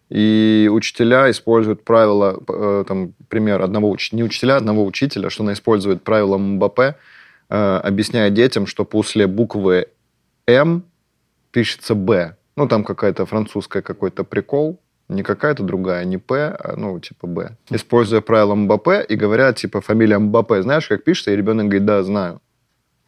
И 0.09 0.69
учителя 0.71 1.29
используют 1.29 1.83
правила, 1.83 2.39
э, 2.47 2.83
там, 2.87 3.13
пример 3.29 3.61
одного 3.61 3.93
уч- 3.93 4.09
не 4.13 4.23
учителя, 4.23 4.55
а 4.55 4.57
одного 4.57 4.85
учителя, 4.85 5.29
что 5.29 5.43
она 5.43 5.53
использует 5.53 6.03
правила 6.03 6.37
МБП, 6.37 6.79
э, 6.79 7.77
объясняя 7.83 8.29
детям, 8.29 8.67
что 8.67 8.85
после 8.85 9.27
буквы 9.27 9.87
М 10.47 10.83
пишется 11.51 11.93
Б. 11.93 12.35
Ну, 12.55 12.67
там 12.67 12.83
какая-то 12.83 13.25
французская 13.25 13.81
какой-то 13.81 14.23
прикол, 14.23 14.79
не 15.09 15.23
какая-то 15.23 15.63
другая, 15.63 16.05
не 16.05 16.17
П, 16.17 16.55
а, 16.59 16.75
ну, 16.75 16.99
типа 16.99 17.27
Б. 17.27 17.55
Используя 17.69 18.21
правила 18.21 18.55
МБП 18.55 18.89
и 19.07 19.15
говорят, 19.15 19.57
типа, 19.57 19.81
фамилия 19.81 20.19
МБП, 20.19 20.53
знаешь, 20.61 20.87
как 20.87 21.03
пишется? 21.03 21.31
И 21.31 21.35
ребенок 21.35 21.65
говорит, 21.65 21.85
да, 21.85 22.03
знаю. 22.03 22.41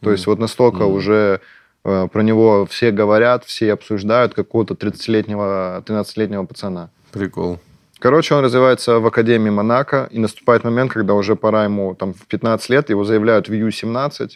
То 0.02 0.12
есть 0.12 0.28
вот 0.28 0.40
настолько 0.40 0.84
уже 0.84 1.42
э, 1.84 2.08
про 2.08 2.24
него 2.24 2.66
все 2.66 2.92
говорят, 2.92 3.44
все 3.44 3.74
обсуждают 3.74 4.34
какого-то 4.34 4.76
30-летнего, 4.76 5.84
13-летнего 5.86 6.46
пацана. 6.46 6.90
прикол. 7.12 7.60
Короче, 8.00 8.34
он 8.34 8.46
развивается 8.46 9.00
в 9.00 9.06
Академии 9.06 9.50
Монако, 9.50 10.08
и 10.10 10.20
наступает 10.20 10.64
момент, 10.64 10.94
когда 10.94 11.16
уже 11.16 11.36
пора 11.36 11.66
ему, 11.66 11.96
там, 11.96 12.14
в 12.14 12.28
15 12.28 12.70
лет, 12.70 12.90
его 12.90 13.04
заявляют 13.04 13.50
в 13.50 13.54
Ю-17. 13.54 14.30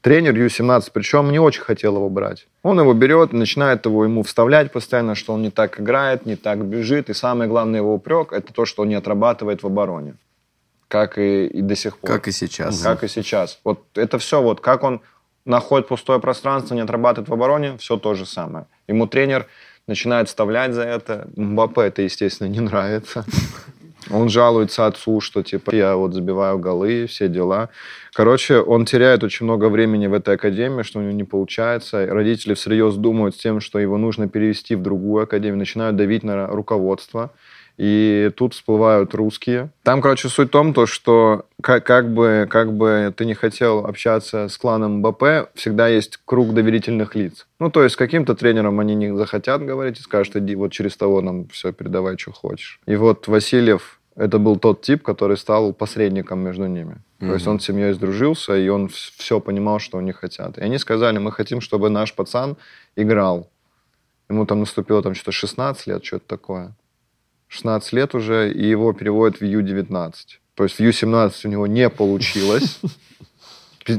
Тренер 0.00 0.36
Ю-17, 0.36 0.90
причем 0.92 1.30
не 1.30 1.40
очень 1.40 1.62
хотел 1.62 1.96
его 1.96 2.08
брать. 2.08 2.46
Он 2.62 2.78
его 2.78 2.94
берет, 2.94 3.32
начинает 3.32 3.84
его 3.84 4.04
ему 4.04 4.22
вставлять 4.22 4.70
постоянно, 4.70 5.14
что 5.14 5.32
он 5.32 5.42
не 5.42 5.50
так 5.50 5.80
играет, 5.80 6.24
не 6.24 6.36
так 6.36 6.64
бежит. 6.64 7.10
И 7.10 7.14
самый 7.14 7.48
главный 7.48 7.78
его 7.78 7.94
упрек– 7.94 8.32
это 8.32 8.52
то, 8.52 8.64
что 8.64 8.82
он 8.82 8.88
не 8.88 8.94
отрабатывает 8.94 9.62
в 9.62 9.66
обороне. 9.66 10.14
Как 10.86 11.18
и, 11.18 11.46
и 11.46 11.62
до 11.62 11.74
сих 11.74 11.98
пор. 11.98 12.10
Как 12.10 12.28
и 12.28 12.32
сейчас. 12.32 12.80
Как 12.80 13.04
и 13.04 13.08
сейчас. 13.08 13.58
Вот 13.64 13.84
это 13.94 14.18
все, 14.18 14.40
вот 14.40 14.60
как 14.60 14.84
он 14.84 15.00
находит 15.44 15.88
пустое 15.88 16.20
пространство, 16.20 16.74
не 16.74 16.80
отрабатывает 16.82 17.28
в 17.28 17.32
обороне, 17.32 17.76
все 17.78 17.96
то 17.96 18.14
же 18.14 18.24
самое. 18.24 18.66
Ему 18.86 19.06
тренер 19.06 19.46
начинает 19.86 20.28
вставлять 20.28 20.74
за 20.74 20.82
это. 20.82 21.28
Мбаппе 21.36 21.82
это, 21.82 22.02
естественно, 22.02 22.48
не 22.48 22.60
нравится. 22.60 23.24
Он 24.10 24.28
жалуется 24.28 24.86
отцу, 24.86 25.20
что 25.20 25.42
типа 25.42 25.74
я 25.74 25.96
вот 25.96 26.14
забиваю 26.14 26.58
голы, 26.58 27.06
все 27.06 27.28
дела. 27.28 27.68
Короче, 28.12 28.60
он 28.60 28.84
теряет 28.84 29.22
очень 29.22 29.44
много 29.44 29.68
времени 29.68 30.06
в 30.06 30.12
этой 30.12 30.34
академии, 30.34 30.82
что 30.82 30.98
у 30.98 31.02
него 31.02 31.12
не 31.12 31.24
получается. 31.24 32.06
Родители 32.06 32.54
всерьез 32.54 32.94
думают 32.96 33.36
с 33.36 33.38
тем, 33.38 33.60
что 33.60 33.78
его 33.78 33.98
нужно 33.98 34.28
перевести 34.28 34.74
в 34.74 34.82
другую 34.82 35.24
академию, 35.24 35.58
начинают 35.58 35.96
давить 35.96 36.24
на 36.24 36.46
руководство. 36.46 37.30
И 37.78 38.32
тут 38.36 38.54
всплывают 38.54 39.14
русские. 39.14 39.70
Там, 39.84 40.02
короче, 40.02 40.28
суть 40.28 40.48
в 40.48 40.50
том, 40.50 40.74
то, 40.74 40.86
что 40.86 41.46
как, 41.62 41.86
как, 41.86 42.12
бы, 42.12 42.48
как 42.50 42.72
бы 42.72 43.14
ты 43.16 43.24
не 43.24 43.34
хотел 43.34 43.86
общаться 43.86 44.48
с 44.48 44.58
кланом 44.58 44.98
МБП, 44.98 45.50
всегда 45.54 45.86
есть 45.86 46.18
круг 46.24 46.52
доверительных 46.54 47.14
лиц. 47.14 47.46
Ну, 47.60 47.70
то 47.70 47.84
есть 47.84 47.94
каким-то 47.94 48.34
тренером 48.34 48.80
они 48.80 48.96
не 48.96 49.16
захотят 49.16 49.64
говорить 49.64 50.00
и 50.00 50.02
скажут, 50.02 50.34
иди 50.36 50.56
вот 50.56 50.72
через 50.72 50.96
того 50.96 51.20
нам 51.20 51.46
все 51.48 51.72
передавай, 51.72 52.18
что 52.18 52.32
хочешь. 52.32 52.80
И 52.86 52.96
вот 52.96 53.28
Васильев, 53.28 53.97
это 54.18 54.38
был 54.38 54.58
тот 54.58 54.82
тип, 54.82 55.02
который 55.02 55.36
стал 55.36 55.72
посредником 55.72 56.40
между 56.40 56.66
ними. 56.66 56.96
То 57.20 57.34
есть 57.34 57.46
он 57.46 57.58
с 57.58 57.64
семьей 57.64 57.92
сдружился, 57.92 58.56
и 58.56 58.68
он 58.68 58.88
все 58.88 59.40
понимал, 59.40 59.78
что 59.78 59.98
они 59.98 60.12
хотят. 60.12 60.58
И 60.58 60.60
они 60.60 60.78
сказали, 60.78 61.18
мы 61.18 61.32
хотим, 61.32 61.60
чтобы 61.60 61.88
наш 61.88 62.12
пацан 62.14 62.56
играл. 62.96 63.48
Ему 64.30 64.44
там 64.44 64.60
наступило 64.60 65.02
там 65.02 65.14
что-то 65.14 65.32
16 65.32 65.86
лет, 65.86 66.04
что-то 66.04 66.26
такое. 66.26 66.72
16 67.48 67.92
лет 67.92 68.14
уже, 68.14 68.52
и 68.52 68.68
его 68.68 68.92
переводят 68.92 69.40
в 69.40 69.44
Ю-19. 69.44 70.12
То 70.54 70.64
есть 70.64 70.76
в 70.76 70.80
Ю-17 70.80 71.32
у 71.44 71.48
него 71.48 71.66
не 71.66 71.88
получилось. 71.88 72.80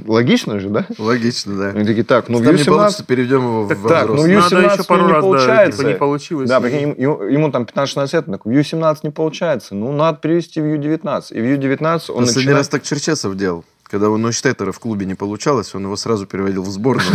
Логично 0.05 0.59
же, 0.59 0.69
да? 0.69 0.85
Логично, 0.97 1.55
да. 1.57 1.67
Они 1.69 1.85
такие, 1.85 2.03
так, 2.03 2.29
ну 2.29 2.39
в 2.39 2.43
Там 2.43 2.55
не 2.55 2.63
получится, 2.63 3.01
Ю-17... 3.01 3.07
переведем 3.07 3.41
его 3.41 3.63
в 3.63 3.69
так, 3.69 4.07
ну, 4.07 4.13
взрослый. 4.15 4.31
Ю- 4.31 4.37
Надо 4.39 4.49
17 4.49 4.79
еще 4.79 4.87
пару 4.87 5.05
не 5.05 5.11
раз, 5.11 5.15
да, 5.15 5.21
получается. 5.21 5.77
типа 5.79 5.87
не 5.89 5.95
получилось. 5.95 6.49
Да, 6.49 6.59
прикинь, 6.61 6.95
ему, 6.97 7.21
ему- 7.23 7.51
там 7.51 7.63
15-16 7.63 8.09
лет, 8.13 8.23
он 8.27 8.33
такой, 8.33 8.53
в 8.53 8.55
Ю-17 8.55 8.97
не 9.03 9.09
получается, 9.09 9.75
ну, 9.75 9.91
надо 9.91 10.19
перевести 10.19 10.61
в 10.61 10.65
Ю-19. 10.65 11.23
И 11.31 11.41
в 11.41 11.45
Ю-19 11.45 11.81
он 11.83 11.99
Последний 11.99 12.25
начинает... 12.25 12.57
раз 12.57 12.67
так 12.69 12.83
Черчесов 12.83 13.35
делал. 13.35 13.63
Когда 13.89 14.11
у 14.11 14.17
Нойштеттера 14.17 14.71
в 14.71 14.77
клубе 14.79 15.07
не 15.07 15.15
получалось, 15.15 15.73
он 15.73 15.85
его 15.85 15.95
сразу 15.95 16.27
переводил 16.27 16.61
в 16.61 16.67
сборную. 16.69 17.09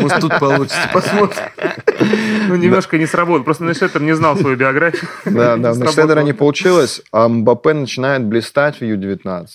Может, 0.00 0.20
тут 0.20 0.38
получится. 0.38 0.78
Посмотрим. 0.90 1.42
Ну, 2.48 2.56
немножко 2.56 2.96
не 2.96 3.04
сработал. 3.04 3.44
Просто 3.44 3.64
Нейшеттер 3.64 4.00
не 4.00 4.14
знал 4.14 4.38
свою 4.38 4.56
биографию. 4.56 5.10
Да, 5.26 5.56
да, 5.58 5.74
Штедера 5.74 6.20
не 6.20 6.32
получилось, 6.32 7.02
а 7.12 7.28
Мбаппе 7.28 7.74
начинает 7.74 8.24
блистать 8.24 8.80
в 8.80 8.84
Ю-19. 8.84 9.46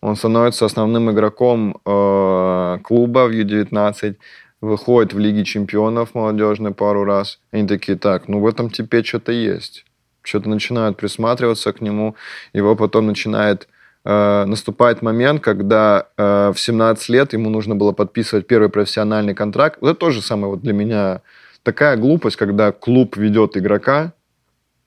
Он 0.00 0.16
становится 0.16 0.64
основным 0.64 1.10
игроком 1.10 1.80
э, 1.84 2.78
клуба 2.82 3.26
в 3.26 3.32
Ю-19, 3.32 4.16
выходит 4.60 5.12
в 5.12 5.18
Лиге 5.18 5.44
чемпионов 5.44 6.14
молодежной 6.14 6.72
пару 6.72 7.04
раз. 7.04 7.40
Они 7.50 7.66
такие, 7.66 7.98
так, 7.98 8.28
ну 8.28 8.40
в 8.40 8.46
этом 8.46 8.70
типе 8.70 9.02
что-то 9.02 9.32
есть. 9.32 9.84
Что-то 10.22 10.48
начинают 10.48 10.96
присматриваться 10.96 11.72
к 11.72 11.80
нему. 11.80 12.14
Его 12.52 12.76
потом 12.76 13.06
начинает 13.06 13.68
э, 14.04 14.44
наступает 14.44 15.02
момент, 15.02 15.40
когда 15.42 16.06
э, 16.16 16.52
в 16.54 16.60
17 16.60 17.08
лет 17.08 17.32
ему 17.32 17.50
нужно 17.50 17.74
было 17.74 17.92
подписывать 17.92 18.46
первый 18.46 18.68
профессиональный 18.68 19.34
контракт. 19.34 19.82
Это 19.82 19.94
тоже 19.94 20.22
самое 20.22 20.50
вот 20.52 20.62
для 20.62 20.72
меня 20.72 21.22
такая 21.62 21.96
глупость, 21.96 22.36
когда 22.36 22.72
клуб 22.72 23.16
ведет 23.16 23.56
игрока, 23.56 24.12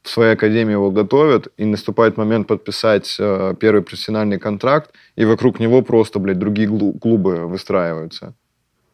в 0.03 0.09
своей 0.09 0.33
академии 0.33 0.71
его 0.71 0.91
готовят, 0.91 1.47
и 1.57 1.65
наступает 1.65 2.17
момент 2.17 2.47
подписать 2.47 3.15
э, 3.19 3.53
первый 3.59 3.81
профессиональный 3.81 4.39
контракт, 4.39 4.91
и 5.15 5.25
вокруг 5.25 5.59
него 5.59 5.81
просто, 5.81 6.19
блядь, 6.19 6.39
другие 6.39 6.67
клубы 6.67 7.47
выстраиваются. 7.47 8.33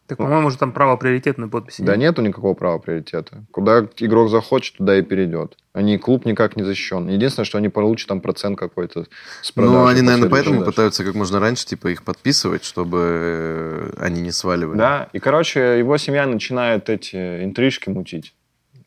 Так, 0.08 0.16
по-моему, 0.16 0.48
же 0.48 0.56
там 0.56 0.72
право 0.72 0.96
приоритетной 0.96 1.48
подписи. 1.48 1.82
Да 1.82 1.92
нет? 1.92 2.08
нету 2.08 2.22
никакого 2.22 2.54
права 2.54 2.78
приоритета. 2.78 3.44
Куда 3.50 3.86
игрок 3.98 4.30
захочет, 4.30 4.78
туда 4.78 4.98
и 4.98 5.02
перейдет. 5.02 5.58
Они, 5.74 5.98
клуб 5.98 6.24
никак 6.24 6.56
не 6.56 6.62
защищен. 6.62 7.08
Единственное, 7.08 7.44
что 7.44 7.58
они 7.58 7.68
получат 7.68 8.08
там 8.08 8.22
процент 8.22 8.58
какой-то 8.58 9.04
с 9.42 9.52
продажи. 9.52 9.74
Ну, 9.74 9.86
они, 9.86 10.00
наверное, 10.00 10.30
поэтому 10.30 10.56
продажи. 10.56 10.72
пытаются 10.72 11.04
как 11.04 11.14
можно 11.14 11.40
раньше, 11.40 11.66
типа, 11.66 11.88
их 11.88 12.04
подписывать, 12.04 12.64
чтобы 12.64 12.98
э, 13.02 13.90
они 13.98 14.22
не 14.22 14.32
сваливали. 14.32 14.78
Да, 14.78 15.08
и, 15.12 15.18
короче, 15.18 15.78
его 15.78 15.98
семья 15.98 16.24
начинает 16.26 16.88
эти 16.88 17.44
интрижки 17.44 17.90
мутить. 17.90 18.32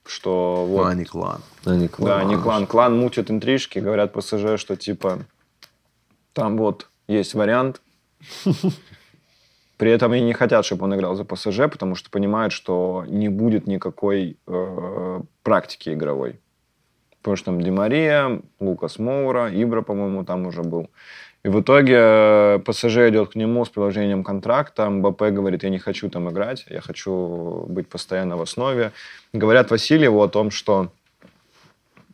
Что 0.05 0.65
Ну, 0.67 0.75
вот... 0.77 0.87
они 0.87 1.05
клан. 1.05 1.41
Они 1.65 1.89
Да, 1.99 2.23
не 2.23 2.37
клан. 2.37 2.67
Клан 2.67 2.97
мутит 2.97 3.29
интрижки, 3.29 3.79
говорят 3.79 4.13
ПСЖ, 4.13 4.57
что 4.57 4.75
типа 4.75 5.19
там 6.33 6.57
вот 6.57 6.89
есть 7.07 7.33
вариант. 7.33 7.81
При 9.77 9.91
этом 9.91 10.11
они 10.11 10.21
не 10.21 10.33
хотят, 10.33 10.63
чтобы 10.63 10.85
он 10.85 10.95
играл 10.95 11.15
за 11.15 11.25
ПСЖ, 11.25 11.61
потому 11.71 11.95
что 11.95 12.11
понимают, 12.11 12.53
что 12.53 13.03
не 13.07 13.29
будет 13.29 13.65
никакой 13.65 14.37
э, 14.45 15.21
практики 15.41 15.89
игровой. 15.89 16.39
Потому 17.21 17.35
что 17.35 17.45
там 17.45 17.61
Ди 17.61 17.71
Мария, 17.71 18.41
Лукас 18.59 18.99
Моура, 18.99 19.49
Ибра, 19.49 19.81
по-моему, 19.81 20.23
там 20.23 20.45
уже 20.45 20.61
был. 20.61 20.89
И 21.43 21.49
в 21.49 21.59
итоге 21.61 21.95
э, 21.97 22.59
ПСЖ 22.65 23.09
идет 23.09 23.31
к 23.31 23.35
нему 23.35 23.65
с 23.65 23.69
приложением 23.69 24.23
контракта. 24.23 24.89
МБП 24.89 25.23
говорит, 25.23 25.63
я 25.63 25.69
не 25.69 25.79
хочу 25.79 26.09
там 26.09 26.29
играть, 26.29 26.65
я 26.69 26.81
хочу 26.81 27.65
быть 27.67 27.89
постоянно 27.89 28.37
в 28.37 28.41
основе. 28.41 28.91
Говорят 29.33 29.71
Васильеву 29.71 30.21
о 30.21 30.27
том, 30.27 30.51
что 30.51 30.91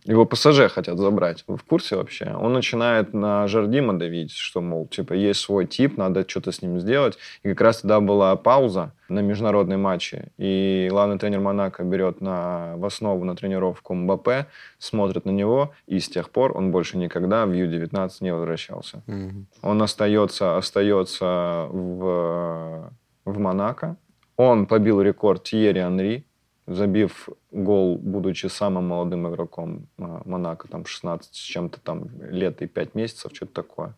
его 0.08 0.26
ПСЖ 0.26 0.70
хотят 0.70 0.98
забрать. 0.98 1.44
Вы 1.48 1.58
в 1.58 1.64
курсе 1.64 1.98
вообще? 1.98 2.34
Он 2.40 2.54
начинает 2.54 3.14
на 3.14 3.48
Жардима 3.48 3.94
давить, 4.00 4.32
что, 4.32 4.62
мол, 4.62 4.88
типа, 4.88 5.14
есть 5.14 5.42
свой 5.42 5.66
тип, 5.66 5.98
надо 5.98 6.28
что-то 6.28 6.52
с 6.52 6.62
ним 6.62 6.80
сделать. 6.80 7.18
И 7.44 7.50
как 7.50 7.62
раз 7.62 7.82
тогда 7.82 8.00
была 8.00 8.36
пауза 8.38 8.94
на 9.10 9.20
международной 9.20 9.78
матче. 9.78 10.30
И 10.38 10.88
главный 10.90 11.20
тренер 11.20 11.42
Монако 11.42 11.84
берет 11.84 12.22
на, 12.22 12.76
в 12.78 12.86
основу 12.86 13.26
на 13.26 13.36
тренировку 13.36 13.94
Мбаппе, 13.94 14.48
смотрит 14.80 15.26
на 15.26 15.32
него, 15.32 15.74
и 15.88 16.00
с 16.00 16.08
тех 16.08 16.30
пор 16.30 16.56
он 16.58 16.72
больше 16.72 16.98
никогда 16.98 17.46
в 17.46 17.52
Ю-19 17.52 18.10
не 18.22 18.34
возвращался. 18.34 19.04
Мгм. 19.08 19.48
Он 19.62 19.82
остается, 19.82 20.58
остается 20.58 21.68
в, 21.70 22.92
в 23.26 23.40
Монако. 23.40 23.98
Он 24.38 24.68
побил 24.68 25.02
рекорд 25.02 25.44
Тьерри 25.44 25.82
Анри, 25.82 26.27
забив 26.68 27.30
гол, 27.52 27.98
будучи 27.98 28.48
самым 28.48 28.88
молодым 28.88 29.28
игроком 29.30 29.88
а, 29.98 30.22
Монако, 30.26 30.68
там 30.68 30.86
16 30.86 31.34
с 31.34 31.38
чем-то 31.38 31.80
там 31.80 32.10
лет 32.30 32.62
и 32.62 32.68
5 32.68 32.96
месяцев, 32.96 33.32
что-то 33.34 33.54
такое. 33.54 33.96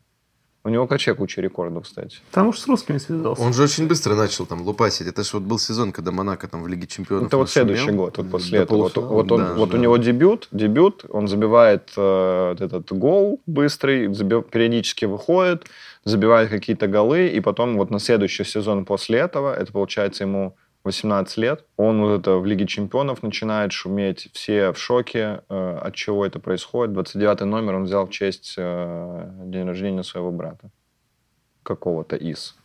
У 0.65 0.69
него 0.69 0.88
каче 0.88 1.13
куча 1.15 1.41
рекордов, 1.41 1.86
кстати. 1.86 2.17
Потому 2.29 2.51
что 2.51 2.63
с 2.63 2.67
русскими 2.67 2.97
связался. 2.97 3.41
Он 3.41 3.53
же 3.53 3.63
очень 3.63 3.88
быстро 3.88 4.13
начал 4.13 4.45
там 4.45 4.62
лупасить. 4.62 5.08
Это 5.08 5.23
же 5.23 5.29
вот 5.34 5.43
был 5.43 5.58
сезон, 5.58 5.93
когда 5.93 6.12
Монако 6.12 6.49
там 6.49 6.63
в 6.63 6.67
Лиге 6.67 6.86
Чемпионов 6.86 7.27
Это 7.27 7.38
вот 7.38 7.49
следующий 7.49 7.91
год, 7.91 8.17
вот 8.17 8.29
после 8.29 8.60
До 8.60 8.63
этого. 8.65 8.77
Вот, 8.84 8.97
вот 8.97 9.32
он, 9.32 9.39
Да, 9.39 9.53
вот 9.53 9.69
да. 9.69 9.77
у 9.77 9.79
него 9.79 9.95
дебют, 9.97 10.49
дебют, 10.51 11.05
он 11.10 11.27
забивает 11.29 11.89
э, 11.95 12.55
этот 12.60 12.91
гол 12.91 13.41
быстрый, 13.47 14.08
заби- 14.08 14.43
периодически 14.43 15.05
выходит, 15.05 15.65
забивает 16.03 16.49
какие-то 16.49 16.88
голы, 16.88 17.29
и 17.29 17.39
потом 17.39 17.77
вот 17.77 17.89
на 17.89 17.99
следующий 17.99 18.43
сезон 18.43 18.84
после 18.84 19.19
этого, 19.19 19.55
это 19.55 19.71
получается 19.71 20.25
ему 20.25 20.55
18 20.89 21.38
лет, 21.38 21.65
он 21.78 22.02
вот 22.02 22.19
это 22.19 22.38
в 22.38 22.45
Лиге 22.45 22.65
Чемпионов 22.65 23.23
начинает 23.23 23.71
шуметь, 23.71 24.30
все 24.34 24.71
в 24.71 24.78
шоке, 24.78 25.41
э, 25.49 25.80
от 25.88 25.95
чего 25.95 26.25
это 26.25 26.39
происходит. 26.39 26.93
29 26.93 27.41
номер 27.41 27.75
он 27.75 27.84
взял 27.84 28.06
в 28.06 28.10
честь 28.10 28.56
э, 28.58 29.30
день 29.45 29.67
рождения 29.67 30.04
своего 30.04 30.32
брата. 30.32 30.69
Какого-то 31.63 32.15
из. 32.15 32.56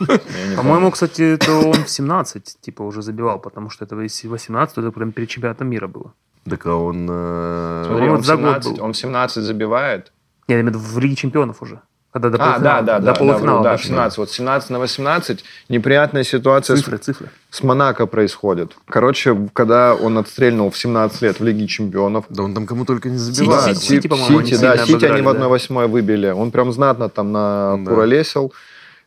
Я 0.00 0.56
По-моему, 0.56 0.90
кстати, 0.90 1.34
это 1.34 1.52
он 1.52 1.84
в 1.84 1.88
17 1.88 2.60
типа 2.60 2.82
уже 2.82 3.02
забивал, 3.02 3.38
потому 3.38 3.70
что 3.70 3.84
это 3.84 4.00
если 4.00 4.28
18, 4.28 4.74
то 4.74 4.80
это 4.80 4.90
прям 4.90 5.12
перед 5.12 5.28
чемпионатом 5.28 5.68
мира 5.68 5.88
было. 5.88 6.12
Так 6.48 6.66
а 6.66 6.74
он... 6.74 7.06
э, 7.10 7.84
Смотри, 7.86 8.08
Вот 8.08 8.18
он, 8.18 8.22
за 8.22 8.36
год 8.36 8.44
17, 8.46 8.78
был. 8.78 8.84
он 8.84 8.92
в 8.92 8.96
17 8.96 9.44
забивает. 9.44 10.12
Я 10.48 10.54
имею 10.54 10.66
в 10.66 10.68
виду 10.68 10.78
в 10.78 10.98
Лиге 10.98 11.16
чемпионов 11.16 11.62
уже. 11.62 11.80
Когда 12.12 12.28
до 12.30 12.38
А, 12.40 12.58
да, 12.58 12.82
да, 12.82 12.98
до 12.98 13.06
да, 13.06 13.14
полуфинала 13.14 13.62
да, 13.62 13.70
да, 13.70 13.76
дошли. 13.76 13.88
17. 13.90 14.18
Вот 14.18 14.30
17 14.30 14.70
на 14.70 14.78
18 14.80 15.44
неприятная 15.68 16.24
ситуация 16.24 16.74
с, 16.76 16.80
Цифры, 16.80 16.98
цифры. 16.98 17.28
с 17.50 17.62
Монако 17.62 18.06
происходит. 18.06 18.72
Короче, 18.88 19.36
когда 19.52 19.94
он 19.94 20.18
отстрельнул 20.18 20.70
в 20.70 20.76
17 20.76 21.22
лет 21.22 21.38
в 21.38 21.44
Лиге 21.44 21.68
Чемпионов, 21.68 22.24
Да 22.28 22.42
он 22.42 22.54
там 22.54 22.66
кому 22.66 22.84
только 22.84 23.08
не 23.10 23.18
Сити, 23.18 23.34
забивает. 23.36 23.78
Сити, 23.78 23.88
Сити, 23.94 24.08
по-моему, 24.08 24.42
Сити, 24.42 24.54
они 24.54 24.62
да, 24.62 24.76
Сити 24.86 25.04
они 25.04 25.20
обыграли, 25.20 25.22
в 25.22 25.40
да. 25.40 25.46
1-8 25.46 25.86
выбили. 25.86 26.30
Он 26.30 26.50
прям 26.50 26.72
знатно 26.72 27.08
там 27.08 27.30
на 27.32 27.76
Да. 27.78 27.90
куролесил. 27.90 28.52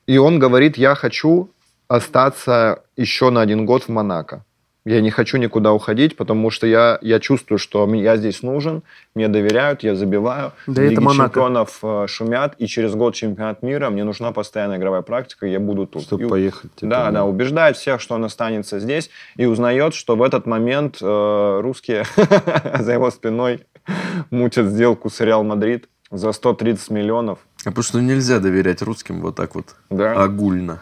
И 0.08 0.18
он 0.18 0.40
говорит, 0.40 0.78
я 0.78 0.96
хочу 0.96 1.50
остаться 1.90 2.80
еще 2.96 3.30
на 3.32 3.42
один 3.42 3.66
год 3.66 3.84
в 3.84 3.90
Монако. 3.90 4.44
Я 4.86 5.00
не 5.00 5.12
хочу 5.12 5.38
никуда 5.38 5.72
уходить, 5.72 6.18
потому 6.18 6.50
что 6.50 6.68
я, 6.68 7.00
я 7.02 7.22
чувствую, 7.22 7.58
что 7.58 7.88
я 7.94 8.18
здесь 8.18 8.42
нужен, 8.44 8.84
мне 9.16 9.30
доверяют, 9.30 9.82
я 9.84 9.96
забиваю. 9.96 10.52
Да 10.68 10.82
В 10.82 10.86
это 10.86 11.00
Монако. 11.00 11.30
чемпионов 11.30 11.80
э, 11.84 12.06
шумят, 12.10 12.56
и 12.58 12.68
через 12.68 12.94
год 12.94 13.16
чемпионат 13.16 13.64
мира 13.64 13.90
мне 13.90 14.04
нужна 14.04 14.34
постоянная 14.34 14.78
игровая 14.78 15.02
практика, 15.02 15.48
и 15.48 15.52
я 15.52 15.60
буду 15.62 15.88
тут. 15.88 16.02
Чтобы 16.04 16.26
И- 16.26 16.28
поехать. 16.30 16.76
типа, 16.76 16.90
да, 16.90 17.12
да, 17.12 17.24
убеждает 17.24 17.78
всех, 17.78 18.02
что 18.02 18.16
он 18.16 18.26
останется 18.26 18.80
здесь, 18.82 19.10
и 19.38 19.46
узнает, 19.46 19.94
что 19.94 20.18
в 20.18 20.22
этот 20.22 20.46
момент 20.48 20.98
э, 21.02 21.60
русские 21.62 22.04
за 22.80 22.92
его 22.94 23.10
спиной 23.10 23.62
мутят 24.32 24.66
сделку 24.68 25.10
с 25.10 25.22
Реал 25.22 25.44
Мадрид 25.46 25.88
за 26.12 26.34
130 26.34 26.90
миллионов. 26.90 27.40
А 27.64 27.70
потому 27.70 27.84
что 27.84 28.02
нельзя 28.02 28.40
доверять 28.40 28.82
русским 28.82 29.22
вот 29.22 29.36
так 29.36 29.56
вот 29.56 29.76
Да. 29.90 30.22
огульно. 30.24 30.82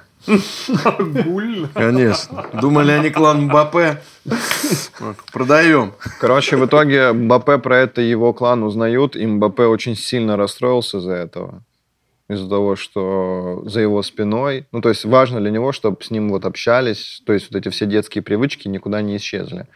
Огульно. 0.86 1.70
Конечно. 1.74 2.46
Думали 2.54 2.92
они 2.92 3.10
клан 3.10 3.44
Мбаппе. 3.44 4.02
Продаем. 5.32 5.94
Короче, 6.20 6.58
в 6.58 6.66
итоге 6.66 7.12
Мбаппе 7.12 7.58
про 7.58 7.80
это 7.80 8.02
его 8.02 8.34
клан 8.34 8.64
узнают, 8.64 9.16
и 9.16 9.26
Мбаппе 9.26 9.64
очень 9.64 9.96
сильно 9.96 10.38
расстроился 10.38 10.98
из-за 10.98 11.14
этого. 11.14 11.64
Из-за 12.30 12.48
того, 12.48 12.76
что 12.76 13.64
за 13.66 13.82
его 13.82 14.02
спиной... 14.04 14.66
Ну, 14.72 14.82
то 14.82 14.90
есть 14.90 15.04
важно 15.06 15.42
для 15.42 15.52
него, 15.52 15.72
чтобы 15.72 15.98
с 16.02 16.12
ним 16.12 16.30
вот 16.30 16.46
общались, 16.46 17.22
то 17.26 17.34
есть 17.34 17.52
вот 17.52 17.60
эти 17.60 17.70
все 17.70 17.86
детские 17.86 18.22
привычки 18.22 18.68
никуда 18.68 19.02
не 19.02 19.18
исчезли. 19.18 19.68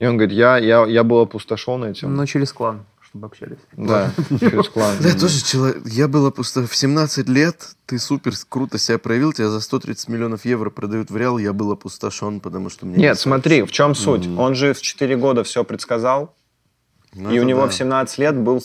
И 0.00 0.06
он 0.06 0.16
говорит, 0.16 0.36
я, 0.36 0.58
я, 0.58 0.84
я 0.86 1.04
был 1.04 1.20
опустошен 1.20 1.84
этим. 1.84 2.16
Но 2.16 2.26
через 2.26 2.52
клан, 2.52 2.84
чтобы 3.14 3.26
общались. 3.26 3.58
Да, 3.76 4.12
через 4.40 4.68
клан. 4.68 4.96
Я 5.00 5.14
тоже 5.14 5.44
человек. 5.44 5.82
Я 5.86 6.08
был 6.08 6.30
просто 6.32 6.66
в 6.66 6.74
17 6.74 7.28
лет. 7.28 7.76
Ты 7.86 7.98
супер 8.00 8.32
круто 8.48 8.76
себя 8.76 8.98
проявил. 8.98 9.32
Тебя 9.32 9.50
за 9.50 9.60
130 9.60 10.08
миллионов 10.08 10.44
евро 10.44 10.70
продают 10.70 11.10
в 11.10 11.16
Реал. 11.16 11.38
Я 11.38 11.52
был 11.52 11.70
опустошен, 11.70 12.40
потому 12.40 12.70
что 12.70 12.86
мне... 12.86 12.96
Нет, 12.96 13.14
не 13.14 13.20
смотри, 13.20 13.62
в 13.62 13.70
чем 13.70 13.94
суть? 13.94 14.26
Он 14.26 14.56
же 14.56 14.74
в 14.74 14.82
4 14.82 15.16
года 15.16 15.44
все 15.44 15.62
предсказал, 15.62 16.34
Ну, 17.14 17.30
и 17.30 17.38
у 17.38 17.44
него 17.44 17.62
да. 17.62 17.68
в 17.68 17.74
17 17.74 18.18
лет 18.18 18.36
был... 18.36 18.60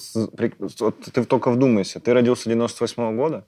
вот 0.80 1.00
ты 1.14 1.24
только 1.26 1.52
вдумайся, 1.52 2.00
ты 2.00 2.14
родился 2.14 2.50
98 2.50 3.16
года, 3.16 3.46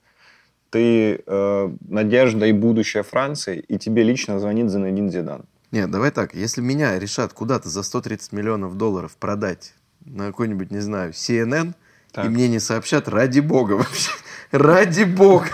ты 0.70 1.22
э, 1.26 1.70
надежда 1.88 2.46
и 2.46 2.52
будущее 2.52 3.02
Франции, 3.02 3.58
и 3.58 3.76
тебе 3.76 4.04
лично 4.04 4.38
звонит 4.38 4.70
Зинедин 4.70 5.10
Зидан. 5.10 5.46
Нет, 5.72 5.90
давай 5.90 6.12
так. 6.12 6.34
Если 6.34 6.60
меня 6.60 6.98
решат 6.98 7.32
куда-то 7.32 7.68
за 7.68 7.82
130 7.82 8.32
миллионов 8.32 8.76
долларов 8.76 9.16
продать 9.18 9.74
на 10.06 10.26
какой-нибудь, 10.26 10.70
не 10.70 10.80
знаю, 10.80 11.12
CNN, 11.12 11.72
Так. 12.12 12.26
и 12.26 12.28
мне 12.28 12.48
не 12.48 12.58
сообщат, 12.58 13.08
ради 13.08 13.40
бога 13.40 13.72
вообще. 13.78 14.10
Ради 14.50 15.04
бога. 15.04 15.46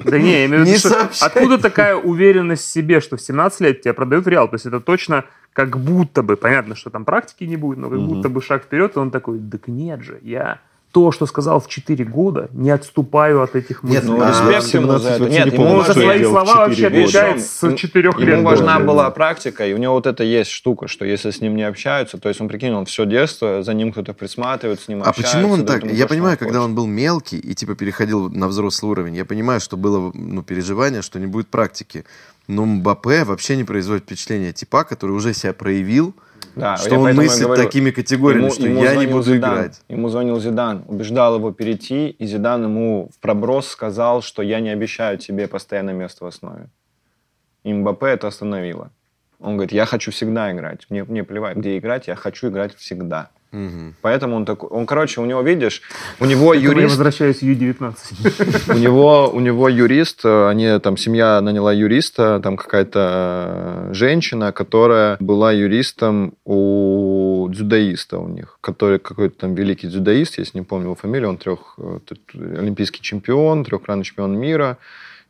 Да 0.00 0.18
не, 0.18 0.32
я 0.32 0.46
имею 0.46 0.64
в 0.64 0.66
виду, 0.66 0.78
что 0.78 1.08
откуда 1.20 1.56
такая 1.58 1.94
уверенность 1.94 2.64
в 2.64 2.68
себе, 2.68 3.00
что 3.00 3.16
в 3.16 3.20
17 3.22 3.60
лет 3.60 3.82
тебя 3.82 3.94
продают 3.94 4.26
Реал? 4.26 4.48
То 4.48 4.56
есть 4.56 4.66
это 4.66 4.80
точно 4.80 5.24
как 5.52 5.78
будто 5.78 6.22
бы, 6.22 6.36
понятно, 6.36 6.74
что 6.74 6.90
там 6.90 7.04
практики 7.04 7.44
не 7.44 7.56
будет, 7.56 7.78
но 7.78 7.88
как 7.88 7.98
Мгм. 8.00 8.08
будто 8.08 8.28
бы 8.28 8.42
шаг 8.42 8.64
вперед, 8.64 8.96
и 8.96 8.98
он 8.98 9.10
такой, 9.12 9.38
так 9.40 9.68
нет 9.68 10.02
же, 10.02 10.18
я 10.22 10.60
то, 10.94 11.10
что 11.10 11.26
сказал 11.26 11.58
в 11.58 11.66
4 11.66 12.04
года, 12.04 12.48
не 12.52 12.70
отступаю 12.70 13.42
от 13.42 13.56
этих 13.56 13.82
мыслей. 13.82 13.96
Нет, 13.96 14.04
Ну, 14.08 14.22
А, 14.22 14.28
респект 14.30 14.74
ему 14.74 14.92
за 14.98 14.98
17 14.98 15.20
это. 15.22 15.28
Нет, 15.28 15.46
не 15.46 15.52
ему 15.52 15.64
помню, 15.66 15.84
за 15.84 15.92
свои 15.92 16.22
слова 16.24 16.54
вообще 16.54 16.88
года. 16.88 17.02
отвечает 17.02 17.40
с 17.42 17.62
Ему- 17.64 17.76
4 17.76 18.10
лет. 18.12 18.20
Ему 18.36 18.42
важна 18.44 18.78
была 18.78 19.10
практика, 19.10 19.66
и 19.66 19.72
у 19.74 19.76
него 19.78 19.94
вот 19.94 20.06
это 20.06 20.22
есть 20.22 20.50
штука, 20.52 20.86
что 20.86 21.04
если 21.04 21.32
с 21.32 21.40
ним 21.40 21.56
не 21.56 21.64
общаются, 21.64 22.16
то 22.18 22.28
есть 22.28 22.40
он, 22.40 22.46
прикинь, 22.46 22.72
он 22.72 22.84
все 22.84 23.06
детство, 23.06 23.64
за 23.64 23.74
ним 23.74 23.90
кто-то 23.90 24.12
присматривает, 24.14 24.80
с 24.80 24.86
ним 24.86 25.02
А 25.02 25.08
общается. 25.08 25.36
почему 25.36 25.52
он 25.52 25.66
так? 25.66 25.84
Я 25.84 26.06
понимаю, 26.06 26.38
когда 26.38 26.62
он 26.62 26.76
был 26.76 26.86
мелкий 26.86 27.38
и 27.38 27.54
типа 27.56 27.74
переходил 27.74 28.30
на 28.30 28.46
взрослый 28.46 28.92
уровень, 28.92 29.16
я 29.16 29.24
понимаю, 29.24 29.58
что 29.60 29.76
было 29.76 30.12
ну, 30.14 30.42
переживание, 30.42 31.02
что 31.02 31.18
не 31.18 31.26
будет 31.26 31.48
практики. 31.48 32.04
Но 32.46 32.64
Мбаппе 32.66 33.24
вообще 33.24 33.56
не 33.56 33.64
производит 33.64 34.04
впечатление 34.04 34.52
типа, 34.52 34.84
который 34.84 35.10
уже 35.10 35.34
себя 35.34 35.52
проявил, 35.54 36.14
Да, 36.56 36.76
что 36.76 36.98
он 36.98 37.14
мыслит 37.14 37.46
говорю, 37.46 37.62
такими 37.62 37.90
категориями, 37.90 38.50
что 38.50 38.66
я 38.66 38.94
не 38.96 39.06
буду 39.06 39.34
Зидан, 39.34 39.54
играть. 39.54 39.80
Ему 39.88 40.08
звонил 40.08 40.40
Зидан, 40.40 40.84
убеждал 40.86 41.36
его 41.36 41.52
перейти, 41.52 42.08
и 42.10 42.26
Зидан 42.26 42.64
ему 42.64 43.10
в 43.14 43.20
проброс 43.20 43.68
сказал, 43.68 44.22
что 44.22 44.42
я 44.42 44.60
не 44.60 44.70
обещаю 44.70 45.18
тебе 45.18 45.48
постоянное 45.48 45.94
место 45.94 46.24
в 46.24 46.28
основе. 46.28 46.68
И 47.64 47.72
Мбаппе 47.72 48.06
это 48.06 48.28
остановило. 48.28 48.90
Он 49.40 49.54
говорит, 49.56 49.72
я 49.72 49.84
хочу 49.84 50.10
всегда 50.10 50.52
играть. 50.52 50.86
Мне, 50.90 51.04
мне 51.04 51.24
плевать, 51.24 51.56
где 51.56 51.76
играть, 51.78 52.06
я 52.08 52.14
хочу 52.14 52.48
играть 52.48 52.74
всегда. 52.74 53.30
Мгм. 53.54 53.94
Поэтому 54.00 54.34
он 54.36 54.44
такой... 54.44 54.68
Он, 54.70 54.84
короче, 54.84 55.20
у 55.20 55.24
него, 55.24 55.40
видишь, 55.42 55.80
у 56.18 56.24
него 56.24 56.54
Я 56.54 56.60
юрист... 56.60 56.90
возвращаюсь 56.90 57.38
в 57.38 57.42
Ю-19. 57.42 57.94
У 58.74 58.78
него, 58.78 59.30
у 59.32 59.38
него 59.38 59.68
юрист, 59.68 60.24
э, 60.24 60.48
они 60.48 60.80
там, 60.80 60.96
семья 60.96 61.40
наняла 61.40 61.72
юриста, 61.72 62.40
там 62.42 62.56
какая-то 62.56 63.90
э, 63.90 63.94
женщина, 63.94 64.50
которая 64.50 65.16
была 65.20 65.52
юристом 65.52 66.34
у 66.44 67.46
дзюдоиста 67.48 68.18
у 68.18 68.26
них, 68.26 68.58
который 68.60 68.98
какой-то 68.98 69.38
там 69.38 69.54
великий 69.54 69.86
дзюдоист, 69.86 70.38
если 70.38 70.58
не 70.58 70.64
помню 70.64 70.86
его 70.86 70.96
фамилию, 70.96 71.28
он 71.28 71.36
трех, 71.36 71.74
э, 71.78 72.00
олимпийский 72.34 73.02
чемпион, 73.02 73.64
трехкратный 73.64 74.04
чемпион 74.04 74.36
мира, 74.36 74.78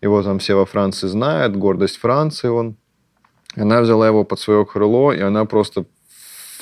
его 0.00 0.22
там 0.22 0.38
все 0.38 0.54
во 0.54 0.64
Франции 0.64 1.08
знают, 1.08 1.56
гордость 1.56 1.98
Франции 1.98 2.48
он. 2.48 2.76
Она 3.56 3.82
взяла 3.82 4.08
его 4.08 4.24
под 4.24 4.40
свое 4.40 4.64
крыло, 4.64 5.12
и 5.12 5.20
она 5.20 5.44
просто 5.44 5.84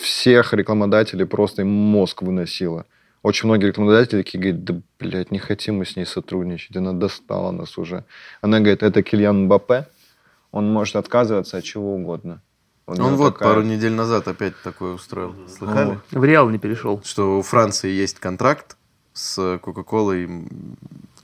всех 0.02 0.52
рекламодателей 0.52 1.26
просто 1.26 1.62
им 1.62 1.68
мозг 1.68 2.22
выносила. 2.22 2.84
Очень 3.22 3.48
многие 3.48 3.66
рекламодатели 3.66 4.22
такие 4.22 4.40
говорят, 4.40 4.64
да, 4.64 4.80
блядь, 4.98 5.30
не 5.30 5.38
хотим 5.38 5.76
мы 5.76 5.84
с 5.86 5.96
ней 5.96 6.04
сотрудничать, 6.04 6.76
она 6.76 6.92
достала 6.92 7.52
нас 7.52 7.78
уже. 7.78 8.04
Она 8.40 8.58
говорит, 8.58 8.82
это 8.82 9.02
Кильян 9.02 9.44
Мбаппе, 9.44 9.86
он 10.50 10.72
может 10.72 10.96
отказываться 10.96 11.58
от 11.58 11.64
чего 11.64 11.94
угодно. 11.94 12.42
Он 12.86 12.96
него 12.96 13.08
вот 13.10 13.34
такая- 13.34 13.48
пару 13.50 13.62
недель 13.62 13.92
назад 13.92 14.26
опять 14.26 14.54
такое 14.64 14.94
устроил. 14.94 15.36
Слыхали? 15.48 16.00
В 16.10 16.24
Реал 16.24 16.50
не 16.50 16.58
перешел. 16.58 17.00
Что 17.04 17.38
у 17.38 17.42
Франции 17.42 17.90
есть 17.90 18.18
контракт 18.18 18.76
с 19.12 19.58
Кока-Колой 19.62 20.28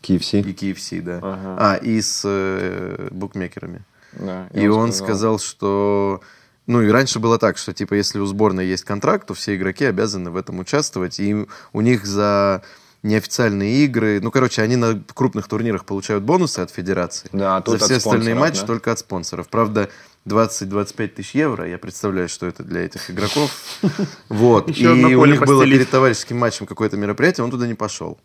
KFC. 0.00 0.40
и 0.40 0.52
KFC, 0.54 1.02
да. 1.02 1.18
Ага. 1.20 1.56
А, 1.58 1.76
и 1.76 2.00
с 2.00 2.22
э, 2.24 3.08
букмекерами. 3.10 3.82
Да, 4.12 4.48
И 4.54 4.68
он 4.68 4.92
сказал, 4.92 5.38
что... 5.40 6.20
Ну, 6.68 6.82
и 6.82 6.90
раньше 6.90 7.18
было 7.18 7.38
так, 7.38 7.56
что, 7.56 7.72
типа, 7.72 7.94
если 7.94 8.18
у 8.18 8.26
сборной 8.26 8.66
есть 8.66 8.84
контракт, 8.84 9.26
то 9.26 9.32
все 9.32 9.56
игроки 9.56 9.86
обязаны 9.86 10.30
в 10.30 10.36
этом 10.36 10.58
участвовать. 10.58 11.18
И 11.18 11.46
у 11.72 11.80
них 11.80 12.04
за 12.04 12.62
неофициальные 13.02 13.86
игры... 13.86 14.20
Ну, 14.20 14.30
короче, 14.30 14.60
они 14.60 14.76
на 14.76 15.02
крупных 15.14 15.48
турнирах 15.48 15.86
получают 15.86 16.24
бонусы 16.24 16.60
от 16.60 16.70
федерации. 16.70 17.30
Да, 17.32 17.56
а 17.56 17.62
тут 17.62 17.78
за 17.78 17.86
от 17.86 17.90
все 17.90 17.96
остальные 17.96 18.34
матчи 18.34 18.60
да? 18.60 18.66
только 18.66 18.92
от 18.92 18.98
спонсоров. 18.98 19.48
Правда, 19.48 19.88
20-25 20.26 21.08
тысяч 21.08 21.34
евро. 21.34 21.66
Я 21.66 21.78
представляю, 21.78 22.28
что 22.28 22.46
это 22.46 22.62
для 22.62 22.82
этих 22.82 23.10
игроков. 23.10 23.50
Вот. 24.28 24.68
И 24.76 24.86
у 24.86 25.24
них 25.24 25.40
было 25.46 25.64
перед 25.64 25.88
товарищеским 25.88 26.36
матчем 26.36 26.66
какое-то 26.66 26.98
мероприятие, 26.98 27.44
он 27.44 27.50
туда 27.50 27.66
не 27.66 27.74
пошел. 27.74 28.18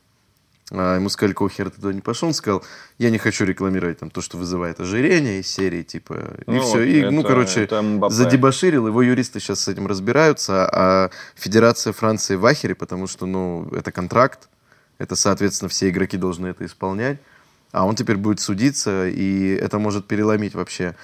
А 0.72 0.95
ему 0.95 1.09
сказали, 1.09 1.34
какого 1.34 1.49
хера 1.49 1.70
ты 1.70 1.76
туда 1.82 1.93
не 1.93 2.01
пошел? 2.01 2.28
Он 2.30 2.34
сказал, 2.34 2.64
я 2.97 3.09
не 3.09 3.18
хочу 3.18 3.45
рекламировать 3.45 3.99
там, 3.99 4.09
то, 4.09 4.22
что 4.22 4.38
вызывает 4.38 4.80
ожирение 4.80 5.41
из 5.41 5.47
серии, 5.47 5.84
типа, 5.84 6.36
и 6.47 6.51
Ну 6.51 6.61
все. 6.61 6.78
вот, 6.78 6.80
И, 6.82 7.01
ну, 7.03 7.20
это- 7.20 7.28
короче, 7.30 7.64
это 7.64 7.82
Мбаппе. 7.82 8.14
задебоширил, 8.16 8.88
его 8.88 9.01
юристы 9.01 9.39
сейчас 9.39 9.59
с 9.59 9.68
этим 9.68 9.88
разбираются, 9.88 10.68
а 10.72 11.09
Федерация 11.36 11.91
Франции 11.93 12.36
в 12.36 12.45
ахере, 12.45 12.76
потому 12.76 13.07
что, 13.07 13.26
ну, 13.26 13.68
это 13.76 13.91
контракт, 13.91 14.47
это, 14.99 15.16
соответственно, 15.16 15.70
все 15.70 15.89
игроки 15.89 16.18
должны 16.18 16.47
это 16.47 16.66
исполнять, 16.66 17.18
а 17.72 17.86
он 17.86 17.95
теперь 17.95 18.18
будет 18.18 18.39
судиться, 18.39 19.07
и 19.09 19.49
это 19.49 19.80
может 19.80 20.07
переломить 20.07 20.53
вообще 20.55 20.95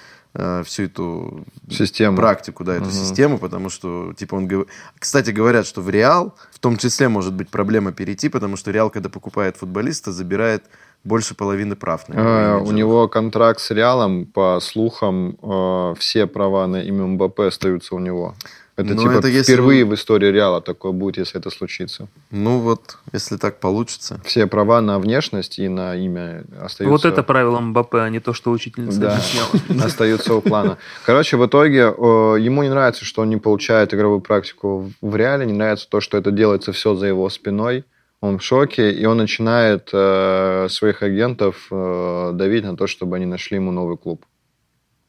всю 0.64 0.84
эту 0.84 1.44
Систему. 1.68 2.16
практику, 2.16 2.62
да, 2.64 2.74
эту 2.74 2.84
Мгм. 2.84 2.92
систему, 2.92 3.38
потому 3.38 3.68
что, 3.68 4.12
типа, 4.12 4.36
он... 4.36 4.66
Кстати, 4.98 5.30
говорят, 5.30 5.66
что 5.66 5.80
в 5.82 5.90
Реал 5.90 6.34
в 6.52 6.58
том 6.60 6.76
числе 6.76 7.08
может 7.08 7.34
быть 7.34 7.48
проблема 7.48 7.90
перейти, 7.92 8.28
потому 8.28 8.56
что 8.56 8.70
Реал, 8.70 8.90
когда 8.90 9.08
покупает 9.08 9.56
футболиста, 9.56 10.12
забирает 10.12 10.64
больше 11.02 11.34
половины 11.34 11.74
прав 11.76 12.08
на 12.08 12.12
него. 12.14 12.24
А, 12.26 12.58
У 12.58 12.70
него 12.72 13.08
контракт 13.08 13.58
с 13.60 13.70
Реалом, 13.70 14.26
по 14.26 14.60
слухам, 14.60 15.36
э, 15.42 15.94
все 15.98 16.26
права 16.26 16.66
на 16.66 16.82
имя 16.82 17.06
Мбаппе 17.06 17.44
остаются 17.44 17.94
у 17.94 17.98
него. 17.98 18.34
Это 18.76 18.94
Ну, 18.94 19.02
типа 19.02 19.12
это 19.18 19.28
если 19.28 19.52
впервые 19.52 19.84
вы- 19.84 19.90
в 19.90 19.94
истории 19.94 20.28
Реала 20.30 20.60
такое 20.62 20.92
будет, 20.92 21.18
если 21.18 21.38
это 21.38 21.50
случится. 21.50 22.08
Ну 22.30 22.60
вот, 22.60 22.96
если 23.12 23.36
так 23.36 23.60
получится. 23.60 24.20
Все 24.24 24.46
права 24.46 24.80
на 24.80 24.98
внешность 24.98 25.58
и 25.58 25.68
на 25.68 25.94
имя 25.96 26.44
остаются. 26.60 26.84
Вот 26.86 27.04
это 27.04 27.22
правило 27.22 27.60
Мбаппе, 27.60 27.98
а 27.98 28.08
не 28.08 28.20
то, 28.20 28.32
что 28.32 28.50
учительница 28.52 28.98
Да, 29.00 29.12
объясняла. 29.16 29.84
остаются 29.86 30.34
у 30.34 30.40
плана. 30.40 30.78
Короче, 31.04 31.36
в 31.36 31.46
итоге 31.46 31.78
э, 31.96 32.36
ему 32.40 32.62
не 32.62 32.70
нравится, 32.70 33.04
что 33.04 33.22
он 33.22 33.28
не 33.28 33.36
получает 33.36 33.92
игровую 33.92 34.20
практику 34.20 34.78
в- 35.00 35.10
в 35.10 35.16
реале, 35.16 35.44
не 35.44 35.52
нравится 35.52 35.86
то, 35.88 36.00
что 36.00 36.16
это 36.16 36.30
делается 36.30 36.72
все 36.72 36.94
за 36.94 37.06
его 37.06 37.28
спиной. 37.28 37.84
Он 38.22 38.38
в 38.38 38.42
шоке, 38.42 38.92
и 38.92 39.04
он 39.06 39.16
начинает 39.18 39.90
э, 39.92 40.68
своих 40.70 41.02
агентов 41.02 41.66
э, 41.70 42.30
давить 42.34 42.64
на 42.64 42.76
то, 42.76 42.86
чтобы 42.86 43.16
они 43.16 43.26
нашли 43.26 43.56
ему 43.56 43.72
новый 43.72 43.96
клуб 43.96 44.24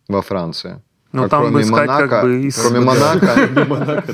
во 0.07 0.21
Франции. 0.21 0.81
Ну, 1.13 1.23
А 1.25 1.29
там 1.29 1.41
кроме 1.41 1.53
бы 1.55 1.61
искать 1.61 1.89
Монако- 1.89 2.07
как 2.07 2.23
бы 2.23 2.41
из- 2.43 2.57
Кроме 2.57 2.79
Монако, 2.79 3.49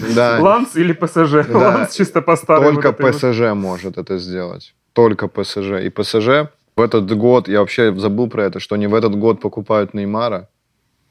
да, 0.15 0.37
Ланс 0.39 0.75
или 0.75 0.93
ПСЖ? 0.93 1.47
Да. 1.47 1.57
Ланс 1.57 1.93
чисто 1.95 2.21
по 2.21 2.35
старой 2.35 2.63
только 2.73 2.87
вот 2.87 2.99
этой 2.99 3.11
вот. 3.11 3.15
ПСЖ 3.21 3.53
может 3.53 3.97
это 3.97 4.17
сделать. 4.17 4.73
Только 4.93 5.27
ПСЖ. 5.27 5.83
И 5.83 5.89
ПСЖ 5.89 6.49
в 6.75 6.81
этот 6.81 7.11
год, 7.15 7.47
я 7.47 7.59
вообще 7.59 7.93
забыл 7.97 8.29
про 8.29 8.45
это, 8.45 8.59
что 8.59 8.75
они 8.75 8.87
в 8.87 8.95
этот 8.95 9.15
год 9.15 9.39
покупают 9.41 9.93
Неймара, 9.93 10.49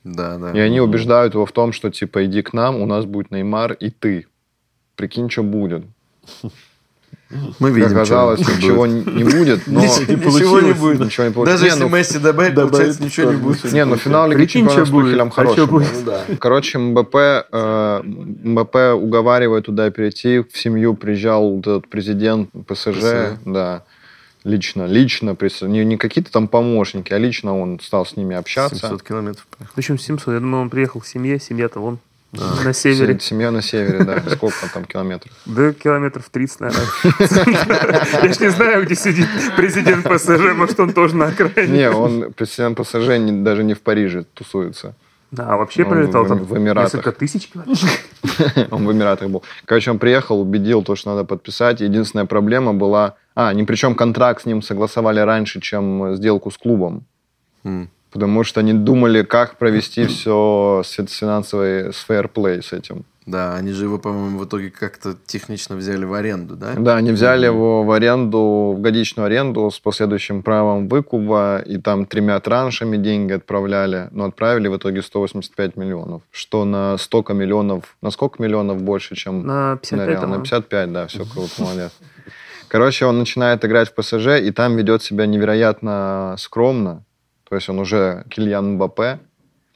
Да, 0.02 0.38
да. 0.38 0.50
и 0.52 0.58
они 0.58 0.80
убеждают 0.80 1.34
его 1.34 1.46
в 1.46 1.52
том, 1.52 1.72
что 1.72 1.90
типа 1.90 2.24
иди 2.24 2.42
к 2.42 2.52
нам, 2.52 2.76
у 2.80 2.86
нас 2.86 3.04
будет 3.04 3.30
Неймар 3.30 3.72
и 3.72 3.90
ты. 3.90 4.26
Прикинь, 4.96 5.30
что 5.30 5.42
будет. 5.44 5.84
Мы 7.28 7.68
Как 7.70 7.76
видим, 7.76 7.88
что 7.88 7.96
оказалось, 7.96 8.40
будет. 8.40 8.56
ничего 8.58 8.86
не 8.86 9.00
не 9.04 9.24
будет, 9.24 9.66
но... 9.66 9.80
Ничего 9.82 10.60
не 10.60 10.72
будет. 10.74 11.00
Ничего 11.00 11.26
не 11.26 11.32
получилось. 11.32 11.60
Даже 11.60 11.64
Не, 11.64 11.70
если 11.70 11.82
ну, 11.82 11.88
Месси 11.88 12.18
добавит, 12.20 12.54
получается, 12.54 13.02
ничего 13.02 13.32
не 13.32 13.36
будет. 13.38 13.72
Не, 13.72 13.84
ну 13.84 13.96
финал 13.96 14.28
Лиги 14.30 14.44
Чемпионов 14.46 14.72
что 14.74 14.86
с 14.86 14.90
будет. 14.90 15.06
Тухелем 15.06 15.26
А 15.26 15.30
что 15.32 15.34
хороший. 15.42 15.66
будет? 15.66 16.04
был. 16.04 16.36
Короче, 16.38 16.78
МБП, 16.78 17.14
э, 17.16 18.00
МБП 18.04 18.76
уговаривает 18.94 19.66
туда 19.66 19.90
перейти, 19.90 20.38
в 20.38 20.56
семью 20.56 20.94
приезжал 20.94 21.50
вот 21.56 21.66
этот 21.66 21.88
президент 21.88 22.50
ПСЖ, 22.68 22.86
ПСЖ. 22.94 23.02
да, 23.44 23.82
лично, 24.44 24.86
лично, 24.86 25.30
присо- 25.30 25.66
не, 25.66 25.84
не 25.84 25.96
какие-то 25.96 26.30
там 26.30 26.46
помощники, 26.46 27.12
а 27.12 27.18
лично 27.18 27.58
он 27.60 27.80
стал 27.80 28.06
с 28.06 28.14
ними 28.16 28.36
общаться. 28.36 28.76
700 28.76 29.02
километров. 29.02 29.46
проехал. 29.48 29.72
Причем 29.74 29.98
700. 29.98 30.34
Я 30.34 30.38
думаю, 30.40 30.62
он 30.62 30.70
приехал 30.70 31.00
к 31.00 31.06
семье, 31.06 31.40
семья-то 31.40 31.80
вон 31.80 31.98
на 32.32 32.72
севере. 32.72 33.14
Се- 33.14 33.20
Семья 33.26 33.50
на 33.50 33.62
севере, 33.62 34.04
да, 34.04 34.22
сколько 34.30 34.56
там 34.72 34.84
километров. 34.84 35.32
Да, 35.46 35.72
километров 35.72 36.28
30, 36.30 36.60
наверное. 36.60 36.86
Я 38.22 38.32
ж 38.32 38.40
не 38.40 38.48
знаю, 38.50 38.84
где 38.84 38.94
сидит 38.94 39.28
президент 39.56 40.04
ПСЖ, 40.08 40.54
может, 40.54 40.78
он 40.80 40.92
тоже 40.92 41.16
на 41.16 41.26
окраине. 41.26 41.72
Не, 41.78 41.90
он 41.90 42.32
президент 42.32 42.76
ПСЖ 42.78 43.18
не- 43.18 43.42
даже 43.44 43.64
не 43.64 43.74
в 43.74 43.80
Париже 43.80 44.24
тусуется. 44.34 44.94
Да, 45.32 45.48
а 45.50 45.56
вообще 45.56 45.82
Он 45.82 45.90
пролетал 45.90 46.24
в- 46.24 46.28
там 46.28 46.38
в 46.44 46.56
Эмиратах. 46.56 46.94
несколько 46.94 47.12
тысяч 47.12 47.48
километров. 47.48 47.90
Он 48.70 48.86
в 48.86 48.92
Эмиратах 48.92 49.28
был. 49.28 49.42
Короче, 49.64 49.90
он 49.90 49.98
приехал, 49.98 50.40
убедил 50.40 50.82
то, 50.84 50.94
что 50.94 51.10
надо 51.10 51.24
подписать. 51.24 51.80
Единственная 51.80 52.26
проблема 52.26 52.74
была... 52.74 53.14
А, 53.34 53.52
ни 53.52 53.64
причем 53.64 53.94
контракт 53.96 54.42
с 54.42 54.46
ним 54.46 54.62
согласовали 54.62 55.18
раньше, 55.20 55.60
чем 55.60 56.14
сделку 56.16 56.50
с 56.50 56.56
клубом. 56.56 57.04
Потому 58.16 58.44
что 58.44 58.60
они 58.60 58.72
думали, 58.72 59.22
как 59.22 59.58
провести 59.58 60.06
все 60.06 60.82
с 60.82 60.90
финансовой 60.90 61.92
с 61.92 61.98
фейерплей 61.98 62.62
с 62.62 62.72
этим. 62.72 63.04
Да, 63.26 63.56
они 63.56 63.72
же 63.72 63.84
его, 63.84 63.98
по-моему, 63.98 64.38
в 64.38 64.44
итоге 64.46 64.70
как-то 64.70 65.14
технично 65.26 65.76
взяли 65.76 66.06
в 66.06 66.14
аренду, 66.14 66.56
да? 66.56 66.72
Да, 66.78 66.96
они 66.96 67.10
взяли 67.10 67.44
его 67.44 67.82
в 67.82 67.90
аренду, 67.90 68.74
в 68.74 68.80
годичную 68.80 69.26
аренду 69.26 69.70
с 69.70 69.78
последующим 69.78 70.42
правом 70.42 70.88
выкупа, 70.88 71.62
и 71.66 71.76
там 71.76 72.06
тремя 72.06 72.40
траншами 72.40 72.96
деньги 72.96 73.32
отправляли, 73.32 74.08
но 74.12 74.24
отправили 74.24 74.68
в 74.68 74.76
итоге 74.78 75.02
185 75.02 75.76
миллионов, 75.76 76.22
что 76.30 76.64
на 76.64 76.96
столько 76.96 77.34
миллионов, 77.34 77.96
на 78.00 78.10
сколько 78.10 78.42
миллионов 78.42 78.80
больше, 78.82 79.14
чем 79.14 79.44
На 79.44 79.76
55 79.76 79.98
на 79.98 80.10
Реал? 80.10 80.26
На 80.28 80.36
а? 80.36 80.38
55, 80.38 80.92
да, 80.92 81.06
все 81.08 81.26
круто, 81.26 81.50
молодец. 81.58 81.92
Короче, 82.68 83.04
он 83.04 83.18
начинает 83.18 83.62
играть 83.64 83.90
в 83.90 83.94
ПСЖ, 83.94 84.40
и 84.40 84.50
там 84.52 84.76
ведет 84.76 85.02
себя 85.02 85.26
невероятно 85.26 86.36
скромно, 86.38 87.02
то 87.48 87.54
есть 87.54 87.68
он 87.68 87.78
уже 87.78 88.24
Кильян 88.28 88.74
Мбаппе, 88.74 89.18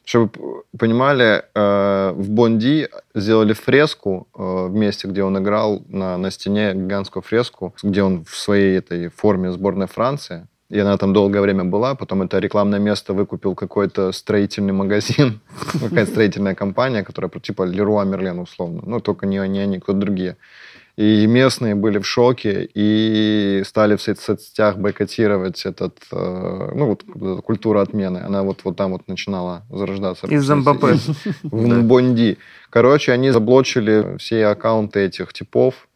Чтобы 0.05 0.31
вы 0.73 0.79
понимали, 0.79 1.45
э, 1.55 2.13
в 2.17 2.31
Бонди 2.31 2.89
сделали 3.15 3.53
фреску 3.53 4.27
э, 4.35 4.67
в 4.69 4.75
месте, 4.75 5.09
где 5.09 5.23
он 5.23 5.39
играл, 5.39 5.83
на, 5.89 6.17
на 6.17 6.31
стене 6.31 6.75
гигантскую 6.75 7.23
фреску, 7.23 7.75
где 7.83 8.03
он 8.03 8.25
в 8.25 8.37
своей 8.37 8.79
этой 8.79 9.09
форме 9.09 9.53
сборной 9.53 9.87
Франции. 9.87 10.47
И 10.71 10.79
она 10.79 10.97
там 10.97 11.13
долгое 11.13 11.41
время 11.41 11.65
была. 11.65 11.95
Потом 11.95 12.23
это 12.23 12.39
рекламное 12.39 12.79
место 12.79 13.13
выкупил 13.13 13.55
какой-то 13.55 14.13
строительный 14.13 14.73
магазин, 14.73 15.41
какая-то 15.81 16.11
строительная 16.11 16.55
компания, 16.55 17.03
которая 17.03 17.31
типа 17.31 17.65
Леруа 17.65 18.05
Мерлен 18.05 18.39
условно. 18.39 18.83
Ну, 18.87 19.01
только 19.01 19.27
не 19.27 19.39
они, 19.39 19.61
они, 19.61 19.81
кто-то 19.81 19.99
другие. 19.99 20.37
И 21.01 21.27
местные 21.27 21.75
были 21.75 21.99
в 21.99 22.05
шоке 22.07 22.69
и 22.75 23.63
стали 23.65 23.97
в 23.97 24.01
соц- 24.01 24.21
соцсетях 24.21 24.77
бойкотировать 24.77 25.65
этот, 25.65 25.97
э, 26.13 26.73
ну, 26.75 26.87
вот 26.87 27.05
культура 27.43 27.81
отмены. 27.81 28.19
Она 28.19 28.43
вот, 28.43 28.65
вот 28.65 28.77
там 28.77 28.93
вот 28.93 29.09
начинала 29.09 29.63
зарождаться. 29.71 30.27
Из 30.27 30.51
Мбаппе. 30.51 30.99
В 31.43 31.83
Бонди. 31.85 32.37
Короче, 32.69 33.13
они 33.13 33.31
заблочили 33.31 34.19
все 34.19 34.45
аккаунты 34.47 35.01
этих 35.01 35.33
типов, 35.33 35.89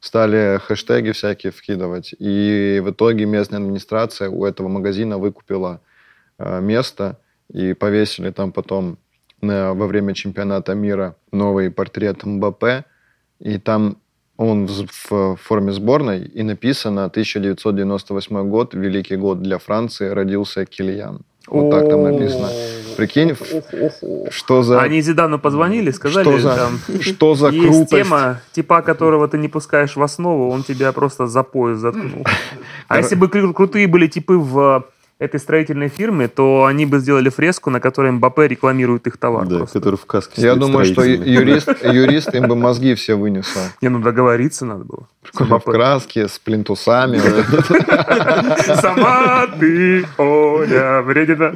стали 0.00 0.58
хэштеги 0.58 1.12
всякие 1.12 1.52
вкидывать. 1.52 2.12
И 2.18 2.82
в 2.84 2.90
итоге 2.90 3.26
местная 3.26 3.60
администрация 3.60 4.30
у 4.30 4.44
этого 4.44 4.66
магазина 4.66 5.18
выкупила 5.18 5.80
э, 6.38 6.60
место 6.60 7.20
и 7.52 7.72
повесили 7.74 8.30
там 8.32 8.50
потом 8.50 8.98
на- 9.42 9.74
во 9.74 9.86
время 9.86 10.12
чемпионата 10.14 10.74
мира 10.74 11.14
новый 11.30 11.70
портрет 11.70 12.24
Мбаппе. 12.24 12.84
И 13.38 13.56
там 13.58 13.98
он 14.40 14.66
в, 14.66 15.10
в 15.10 15.36
форме 15.36 15.70
сборной, 15.72 16.24
и 16.24 16.42
написано 16.42 17.04
1998 17.04 18.48
год, 18.48 18.74
великий 18.74 19.16
год 19.16 19.42
для 19.42 19.58
Франции, 19.58 20.08
родился 20.08 20.64
Кильян. 20.64 21.20
Вот 21.46 21.70
так 21.70 21.88
там 21.90 22.04
написано. 22.04 22.48
Прикинь, 22.96 23.36
что 24.30 24.62
за... 24.62 24.80
Они 24.80 25.02
Зидану 25.02 25.38
позвонили, 25.38 25.90
сказали, 25.90 26.24
что 26.24 26.38
за, 26.38 26.56
там, 26.56 26.78
что 27.00 27.34
за 27.34 27.48
есть 27.50 27.66
крутость. 27.66 27.90
тема, 27.90 28.40
типа 28.52 28.80
которого 28.80 29.28
ты 29.28 29.36
не 29.36 29.48
пускаешь 29.48 29.96
в 29.96 30.02
основу, 30.02 30.50
он 30.50 30.62
тебя 30.62 30.92
просто 30.92 31.26
за 31.26 31.42
пояс 31.42 31.78
заткнул. 31.78 32.24
А 32.88 32.96
если 32.98 33.16
бы 33.16 33.26
кру- 33.26 33.52
крутые 33.52 33.88
были 33.88 34.06
типы 34.06 34.34
в 34.34 34.86
этой 35.20 35.38
строительной 35.38 35.88
фирме, 35.88 36.28
то 36.28 36.64
они 36.64 36.86
бы 36.86 36.98
сделали 36.98 37.28
фреску, 37.28 37.68
на 37.68 37.78
которой 37.78 38.10
Мбаппе 38.10 38.48
рекламирует 38.48 39.06
их 39.06 39.18
товар. 39.18 39.46
Да, 39.46 39.58
просто. 39.58 39.78
который 39.78 39.96
в 39.96 40.06
каске 40.06 40.40
Я 40.40 40.54
думаю, 40.54 40.86
что 40.86 41.02
юрист, 41.04 41.68
юрист 41.84 42.34
им 42.34 42.48
бы 42.48 42.56
мозги 42.56 42.94
все 42.94 43.14
вынесла. 43.14 43.60
Не, 43.82 43.90
ну 43.90 44.00
договориться 44.00 44.64
надо 44.64 44.84
было. 44.84 45.06
В 45.22 45.60
краске, 45.60 46.26
с 46.26 46.38
плинтусами. 46.38 47.18
Сама 48.80 49.46
ты, 49.58 50.06
Оля, 50.16 51.02
вредина. 51.02 51.52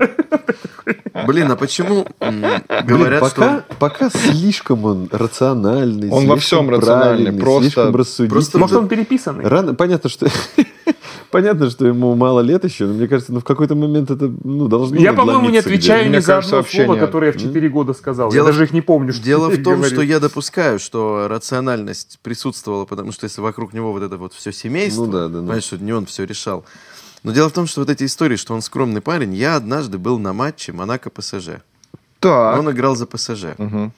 Блин, 1.27 1.51
а 1.51 1.57
почему 1.57 2.07
Блин, 2.21 2.45
говорят, 2.85 3.21
пока, 3.21 3.61
что... 3.61 3.65
пока 3.79 4.11
слишком 4.11 4.85
он 4.85 5.09
рациональный, 5.11 6.11
Он 6.11 6.27
во 6.27 6.37
слишком 6.37 6.67
всем 6.67 6.71
рациональный, 6.71 7.33
просто- 7.33 7.63
слишком 7.63 7.97
рассудительный. 7.97 8.31
просто 8.31 8.59
Может, 8.59 8.77
он 8.77 8.89
переписанный? 8.89 9.47
Рано, 9.47 9.75
понятно, 9.75 10.11
что 10.11 10.27
понятно, 11.31 11.69
что 11.69 11.87
ему 11.87 12.15
мало 12.15 12.41
лет 12.41 12.65
еще, 12.65 12.87
но 12.87 12.95
мне 12.95 13.09
кажется, 13.09 13.33
ну 13.33 13.41
в 13.41 13.45
какой-то 13.55 13.75
момент 13.75 14.11
это 14.11 14.33
ну 14.45 14.69
должно 14.69 14.97
Я, 14.97 15.13
по-моему, 15.13 15.51
не 15.51 15.59
отвечаю 15.59 16.11
ни 16.11 16.19
за 16.19 16.39
одно 16.39 16.63
слово, 16.63 16.97
которое 16.97 17.33
я 17.33 17.33
в 17.33 17.41
4 17.41 17.69
года 17.69 17.93
сказал. 17.93 18.31
Дело 18.31 18.47
я 18.47 18.53
даже 18.53 18.65
их 18.65 18.73
не 18.73 18.83
помню, 18.83 19.13
что 19.13 19.23
Дело 19.23 19.49
в 19.49 19.63
том, 19.63 19.77
говорил. 19.77 19.93
что 19.97 20.03
я 20.03 20.21
допускаю, 20.21 20.79
что 20.79 21.27
рациональность 21.29 22.19
присутствовала, 22.23 22.85
потому 22.85 23.13
что 23.13 23.25
если 23.25 23.41
вокруг 23.41 23.73
него 23.73 23.93
вот 23.93 24.03
это 24.03 24.17
вот 24.17 24.33
все 24.33 24.53
семейство, 24.53 25.05
Ну 25.07 25.13
да, 25.13 25.23
да, 25.23 25.29
да. 25.29 25.39
понимаешь, 25.39 25.65
что 25.65 25.79
не 25.79 25.93
он 25.93 26.07
все 26.07 26.25
решал. 26.25 26.65
Но 27.23 27.33
дело 27.33 27.49
в 27.49 27.53
том, 27.53 27.67
что 27.67 27.81
вот 27.81 27.91
эти 27.91 28.05
истории, 28.05 28.37
что 28.37 28.55
он 28.55 28.61
скромный 28.61 29.01
парень, 29.01 29.35
я 29.35 29.57
однажды 29.57 29.99
был 29.99 30.19
на 30.19 30.33
матче 30.33 30.73
Монако-ПСЖ. 30.73 31.63
Так. 32.21 32.59
Он 32.59 32.71
играл 32.71 32.97
за 32.97 33.07
ПСЖ. 33.07 33.57
Мгм. 33.59 33.93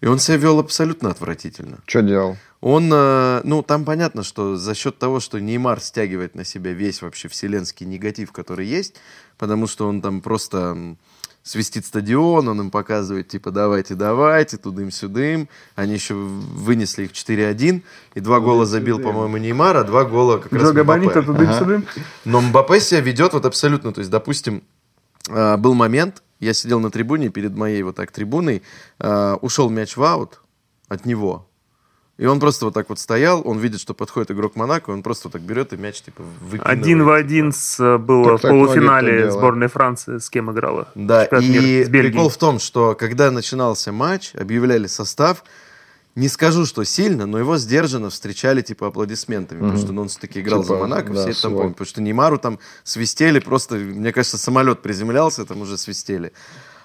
И 0.00 0.06
он 0.06 0.18
себя 0.18 0.36
вел 0.36 0.58
абсолютно 0.58 1.10
отвратительно. 1.10 1.78
Что 1.86 2.02
делал? 2.02 2.36
Он, 2.60 2.90
э, 2.92 3.40
ну, 3.44 3.62
там 3.62 3.84
понятно, 3.84 4.22
что 4.22 4.56
за 4.56 4.74
счет 4.74 4.98
того, 4.98 5.20
что 5.20 5.38
Неймар 5.40 5.80
стягивает 5.80 6.34
на 6.34 6.44
себя 6.44 6.72
весь 6.72 7.02
вообще 7.02 7.28
вселенский 7.28 7.86
негатив, 7.86 8.32
который 8.32 8.66
есть, 8.66 8.96
потому 9.38 9.66
что 9.66 9.88
он 9.88 10.00
там 10.02 10.20
просто 10.20 10.96
свистит 11.46 11.86
стадион, 11.86 12.48
он 12.48 12.60
им 12.60 12.70
показывает, 12.72 13.28
типа, 13.28 13.52
давайте, 13.52 13.94
давайте, 13.94 14.56
тудым-сюдым. 14.56 15.48
Они 15.76 15.94
еще 15.94 16.14
вынесли 16.14 17.04
их 17.04 17.12
4-1, 17.12 17.82
и 18.14 18.20
два 18.20 18.40
гола 18.40 18.66
забил, 18.66 18.98
по-моему, 18.98 19.36
Неймар, 19.36 19.76
а 19.76 19.84
два 19.84 20.04
гола 20.04 20.38
как 20.38 20.52
раз 20.52 20.72
Мбаппе. 20.72 21.22
Тудым-сюдым. 21.22 21.86
Но 22.24 22.40
Мбаппе 22.40 22.80
себя 22.80 23.00
ведет 23.00 23.32
вот 23.32 23.46
абсолютно. 23.46 23.92
То 23.92 24.00
есть, 24.00 24.10
допустим, 24.10 24.64
а, 25.28 25.56
был 25.56 25.74
момент, 25.74 26.24
я 26.40 26.54
сидел 26.54 26.80
на 26.80 26.90
трибуне, 26.90 27.28
перед 27.30 27.54
моей 27.54 27.82
вот 27.82 27.96
так 27.96 28.10
трибуной, 28.10 28.62
а, 28.98 29.36
ушел 29.36 29.70
мяч 29.70 29.96
в 29.96 30.02
аут 30.02 30.40
от 30.88 31.04
него. 31.06 31.46
И 32.18 32.24
он 32.24 32.40
просто 32.40 32.64
вот 32.64 32.72
так 32.72 32.88
вот 32.88 32.98
стоял, 32.98 33.42
он 33.46 33.58
видит, 33.58 33.78
что 33.78 33.92
подходит 33.92 34.30
игрок 34.30 34.56
Монако, 34.56 34.88
он 34.88 35.02
просто 35.02 35.28
вот 35.28 35.32
так 35.32 35.42
берет 35.42 35.74
и 35.74 35.76
мяч 35.76 36.00
типа 36.00 36.22
выкидывает. 36.40 36.78
Один 36.78 37.04
в 37.04 37.10
один 37.10 37.52
с, 37.52 37.78
э, 37.78 37.98
было 37.98 38.38
Так, 38.38 38.44
в 38.44 38.48
полуфинале 38.48 39.30
сборной 39.30 39.66
Франции. 39.68 40.16
С 40.16 40.30
кем 40.30 40.50
играла? 40.50 40.88
Да, 40.94 41.24
и 41.24 41.84
прикол 41.84 42.30
в 42.30 42.38
том, 42.38 42.58
что 42.58 42.94
когда 42.94 43.30
начинался 43.30 43.92
матч, 43.92 44.34
объявляли 44.34 44.86
состав, 44.86 45.44
не 46.16 46.28
скажу, 46.28 46.64
что 46.64 46.82
сильно, 46.84 47.26
но 47.26 47.38
его 47.38 47.58
сдержанно 47.58 48.08
встречали 48.08 48.62
типа 48.62 48.88
аплодисментами, 48.88 49.60
потому 49.60 49.78
что 49.78 49.92
ну, 49.92 50.02
он 50.02 50.08
все-таки 50.08 50.40
играл 50.40 50.62
Типа, 50.62 50.74
за 50.74 50.80
Монако, 50.80 51.12
да, 51.12 51.20
все 51.20 51.30
это 51.30 51.42
там 51.42 51.52
помнят, 51.52 51.72
потому 51.74 51.86
что 51.86 52.00
Неймару 52.00 52.38
там 52.38 52.58
свистели, 52.84 53.38
просто, 53.38 53.76
мне 53.76 54.12
кажется, 54.12 54.38
самолет 54.38 54.80
приземлялся, 54.80 55.44
там 55.44 55.60
уже 55.60 55.76
свистели. 55.76 56.32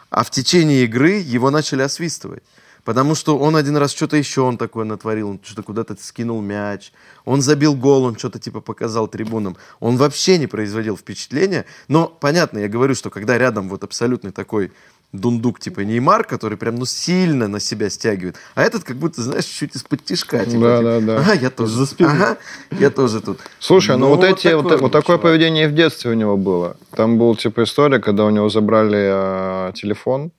А 0.09 0.25
в 0.25 0.29
течение 0.29 0.83
игры 0.83 1.11
его 1.13 1.49
начали 1.49 1.81
освистывать. 1.81 2.43
Потому 2.83 3.13
что 3.13 3.37
он 3.37 3.55
один 3.55 3.77
раз 3.77 3.91
что-то 3.91 4.17
еще 4.17 4.41
он 4.41 4.57
такое 4.57 4.85
натворил, 4.85 5.29
он 5.29 5.39
что-то 5.43 5.61
куда-то 5.61 5.95
скинул 6.01 6.41
мяч, 6.41 6.91
он 7.25 7.41
забил 7.41 7.75
гол, 7.75 8.05
он 8.05 8.17
что-то 8.17 8.39
типа 8.39 8.59
показал 8.59 9.07
трибунам. 9.07 9.55
Он 9.79 9.97
вообще 9.97 10.39
не 10.39 10.47
производил 10.47 10.97
впечатления. 10.97 11.65
Но 11.87 12.07
понятно, 12.07 12.57
я 12.57 12.67
говорю, 12.67 12.95
что 12.95 13.11
когда 13.11 13.37
рядом 13.37 13.69
вот 13.69 13.83
абсолютный 13.83 14.31
такой 14.31 14.71
дундук 15.13 15.59
типа 15.59 15.81
Неймар, 15.81 16.23
который 16.23 16.57
прям 16.57 16.75
ну 16.75 16.85
сильно 16.85 17.47
на 17.47 17.59
себя 17.59 17.89
стягивает, 17.89 18.37
а 18.55 18.63
этот 18.63 18.83
как 18.83 18.97
будто, 18.97 19.21
знаешь, 19.21 19.45
чуть 19.45 19.75
из-под 19.75 20.03
тишка. 20.05 20.45
Типа, 20.45 20.59
Да, 20.59 20.77
типа, 20.77 20.83
да, 20.83 20.99
да. 20.99 21.17
Ага, 21.19 21.33
я 21.33 21.49
тоже. 21.49 21.73
За 21.73 21.85
спиной. 21.85 22.13
Ага, 22.13 22.37
я 22.71 22.89
тоже 22.89 23.21
тут. 23.21 23.39
Слушай, 23.59 23.97
ну, 23.97 24.05
Ну, 24.05 24.09
вот, 24.09 24.19
вот 24.19 24.25
эти, 24.25 24.53
вот, 24.53 24.63
такой 24.63 24.77
вот 24.77 24.81
был 24.81 24.89
такое 24.89 25.17
поведение 25.17 25.65
и 25.65 25.67
в 25.67 25.75
детстве 25.75 26.11
у 26.11 26.15
него 26.15 26.37
было. 26.37 26.77
Там 26.95 27.17
была 27.17 27.35
типа 27.35 27.63
история, 27.63 27.99
когда 27.99 28.25
у 28.25 28.29
него 28.29 28.49
забрали 28.49 29.69
э, 29.69 29.73
телефон, 29.73 30.31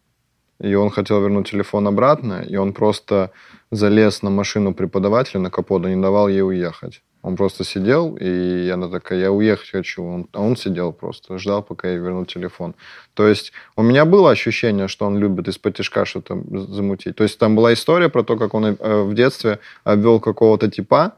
и 0.61 0.75
он 0.75 0.91
хотел 0.91 1.21
вернуть 1.21 1.51
телефон 1.51 1.87
обратно, 1.89 2.45
и 2.49 2.57
он 2.57 2.73
просто 2.73 3.31
залез 3.71 4.23
на 4.23 4.31
машину 4.31 4.75
преподавателя 4.75 5.41
на 5.41 5.51
капот 5.51 5.85
и 5.87 5.95
не 5.95 6.01
давал 6.01 6.29
ей 6.29 6.43
уехать. 6.43 7.03
Он 7.23 7.37
просто 7.37 7.65
сидел, 7.65 8.17
и 8.21 8.69
она 8.69 8.89
такая, 8.89 9.21
я 9.21 9.31
уехать 9.31 9.71
хочу. 9.71 10.05
Он- 10.05 10.27
а 10.33 10.41
он 10.41 10.57
сидел 10.57 10.93
просто, 10.93 11.39
ждал, 11.39 11.63
пока 11.63 11.89
я 11.89 11.97
верну 11.97 12.25
телефон. 12.25 12.75
То 13.15 13.29
есть 13.29 13.53
у 13.77 13.83
меня 13.83 14.05
было 14.05 14.31
ощущение, 14.31 14.89
что 14.89 15.07
он 15.07 15.19
любит 15.19 15.47
из-под 15.49 15.77
тяжка 15.77 16.05
что-то 16.05 16.43
замутить. 16.51 17.15
То 17.17 17.23
есть 17.23 17.39
там 17.39 17.55
была 17.55 17.73
история 17.73 18.09
про 18.09 18.25
то, 18.25 18.37
как 18.37 18.55
он 18.55 18.65
э, 18.67 19.03
в 19.03 19.15
детстве 19.15 19.61
обвел 19.85 20.19
какого-то 20.19 20.69
типа, 20.69 21.13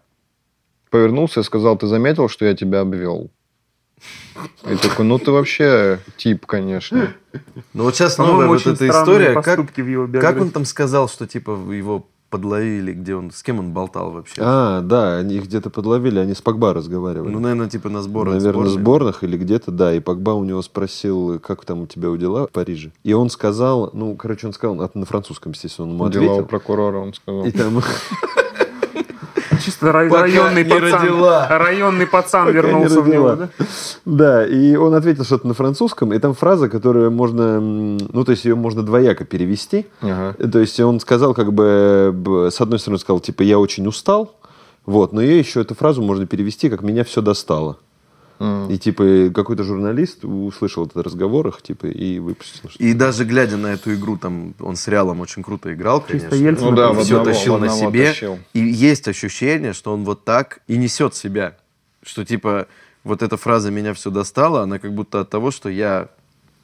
повернулся 0.90 1.40
и 1.40 1.42
сказал, 1.42 1.78
ты 1.78 1.86
заметил, 1.86 2.28
что 2.28 2.44
я 2.44 2.54
тебя 2.54 2.80
обвел? 2.80 3.30
И 4.70 4.76
такой, 4.76 5.06
ну 5.06 5.18
ты 5.18 5.30
вообще 5.30 5.98
тип, 6.16 6.44
конечно. 6.44 7.14
Ну 7.72 7.84
вот 7.84 7.94
сейчас 7.94 8.18
новая 8.18 8.46
вот 8.46 8.66
эта 8.66 8.88
история. 8.88 9.32
Как, 9.34 9.44
поступки 9.44 9.80
в 9.80 9.86
его 9.88 10.06
как 10.20 10.40
он 10.40 10.50
там 10.50 10.64
сказал, 10.66 11.08
что 11.08 11.26
типа 11.26 11.52
его 11.72 12.06
подловили, 12.34 12.92
где 12.92 13.14
он, 13.14 13.30
с 13.30 13.44
кем 13.44 13.60
он 13.60 13.72
болтал 13.72 14.10
вообще? 14.10 14.42
А, 14.44 14.80
да, 14.80 15.18
они 15.18 15.36
их 15.36 15.44
где-то 15.44 15.70
подловили, 15.70 16.18
они 16.18 16.34
с 16.34 16.40
Погба 16.42 16.74
разговаривали. 16.74 17.30
Ну, 17.30 17.38
наверное, 17.38 17.68
типа 17.68 17.88
на 17.88 18.02
сборах. 18.02 18.34
Наверное, 18.34 18.64
в 18.64 18.66
сборной. 18.66 18.82
сборных 18.82 19.22
или 19.22 19.36
где-то, 19.38 19.70
да. 19.70 19.94
И 19.94 20.00
Погба 20.00 20.32
у 20.32 20.42
него 20.42 20.60
спросил, 20.62 21.38
как 21.38 21.64
там 21.64 21.82
у 21.82 21.86
тебя 21.86 22.10
у 22.10 22.16
дела 22.16 22.48
в 22.48 22.50
Париже. 22.50 22.90
И 23.04 23.12
он 23.12 23.30
сказал, 23.30 23.90
ну, 23.92 24.16
короче, 24.16 24.48
он 24.48 24.52
сказал, 24.52 24.74
на 24.94 25.04
французском, 25.06 25.52
естественно, 25.52 25.86
он 25.88 25.94
ему 25.94 26.08
Дела 26.08 26.24
у 26.24 26.30
ответил. 26.32 26.46
прокурора, 26.48 26.98
он 26.98 27.14
сказал. 27.14 27.44
И 27.44 27.52
там, 27.52 27.80
Чисто 29.64 29.92
рай- 29.92 30.08
Пока 30.08 30.22
районный 30.22 30.64
не 30.64 30.70
пацан. 30.70 31.00
родила. 31.00 31.48
Районный 31.48 32.06
пацан 32.06 32.46
Пока 32.46 32.58
не 32.58 32.62
вернулся 32.66 33.00
в 33.00 33.08
него, 33.08 33.34
да? 33.34 33.48
да, 34.04 34.46
и 34.46 34.76
он 34.76 34.94
ответил 34.94 35.24
что-то 35.24 35.48
на 35.48 35.54
французском, 35.54 36.12
и 36.12 36.18
там 36.18 36.34
фраза, 36.34 36.68
которую 36.68 37.10
можно, 37.10 37.60
ну, 37.60 38.24
то 38.24 38.32
есть 38.32 38.44
ее 38.44 38.56
можно 38.56 38.82
двояко 38.82 39.24
перевести. 39.24 39.86
Ага. 40.02 40.34
То 40.48 40.58
есть 40.58 40.78
он 40.80 41.00
сказал, 41.00 41.32
как 41.34 41.52
бы, 41.52 42.48
с 42.52 42.60
одной 42.60 42.78
стороны 42.78 42.98
сказал, 42.98 43.20
типа, 43.20 43.42
я 43.42 43.58
очень 43.58 43.86
устал, 43.86 44.36
вот, 44.84 45.12
но 45.12 45.22
ее 45.22 45.38
еще 45.38 45.62
эту 45.62 45.74
фразу 45.74 46.02
можно 46.02 46.26
перевести, 46.26 46.68
как 46.68 46.82
меня 46.82 47.04
все 47.04 47.22
достало. 47.22 47.78
М. 48.40 48.68
И 48.70 48.78
типа 48.78 49.30
какой-то 49.34 49.62
журналист 49.64 50.24
услышал 50.24 50.86
этот 50.86 51.04
разговор 51.06 51.48
их, 51.48 51.62
типа, 51.62 51.86
и 51.86 52.18
выпустил. 52.18 52.68
что- 52.68 52.82
И 52.82 52.92
даже 52.92 53.24
глядя 53.24 53.56
на 53.56 53.68
эту 53.68 53.94
игру, 53.94 54.16
там 54.16 54.54
он 54.58 54.76
с 54.76 54.88
Реалом 54.88 55.20
очень 55.20 55.42
круто 55.42 55.72
играл, 55.72 56.00
Чисто 56.00 56.28
конечно. 56.30 56.34
Ельцин. 56.48 56.64
Ну 56.66 56.72
да, 56.76 56.92
в 56.92 57.02
все 57.04 57.16
одного- 57.20 57.24
тащил 57.24 57.58
на 57.58 57.66
одного 57.72 57.90
себе. 57.90 58.08
тащил. 58.08 58.38
И 58.52 58.58
есть 58.60 59.06
ощущение, 59.08 59.72
что 59.72 59.92
он 59.94 60.04
вот 60.04 60.24
так 60.24 60.60
и 60.66 60.76
несет 60.76 61.14
себя. 61.14 61.56
Что 62.02 62.24
типа 62.24 62.66
вот 63.04 63.22
эта 63.22 63.36
фраза 63.36 63.70
«меня 63.70 63.94
все 63.94 64.10
достало», 64.10 64.62
она 64.62 64.78
как 64.78 64.92
будто 64.94 65.20
от 65.20 65.30
того, 65.30 65.50
что 65.50 65.68
я 65.68 66.08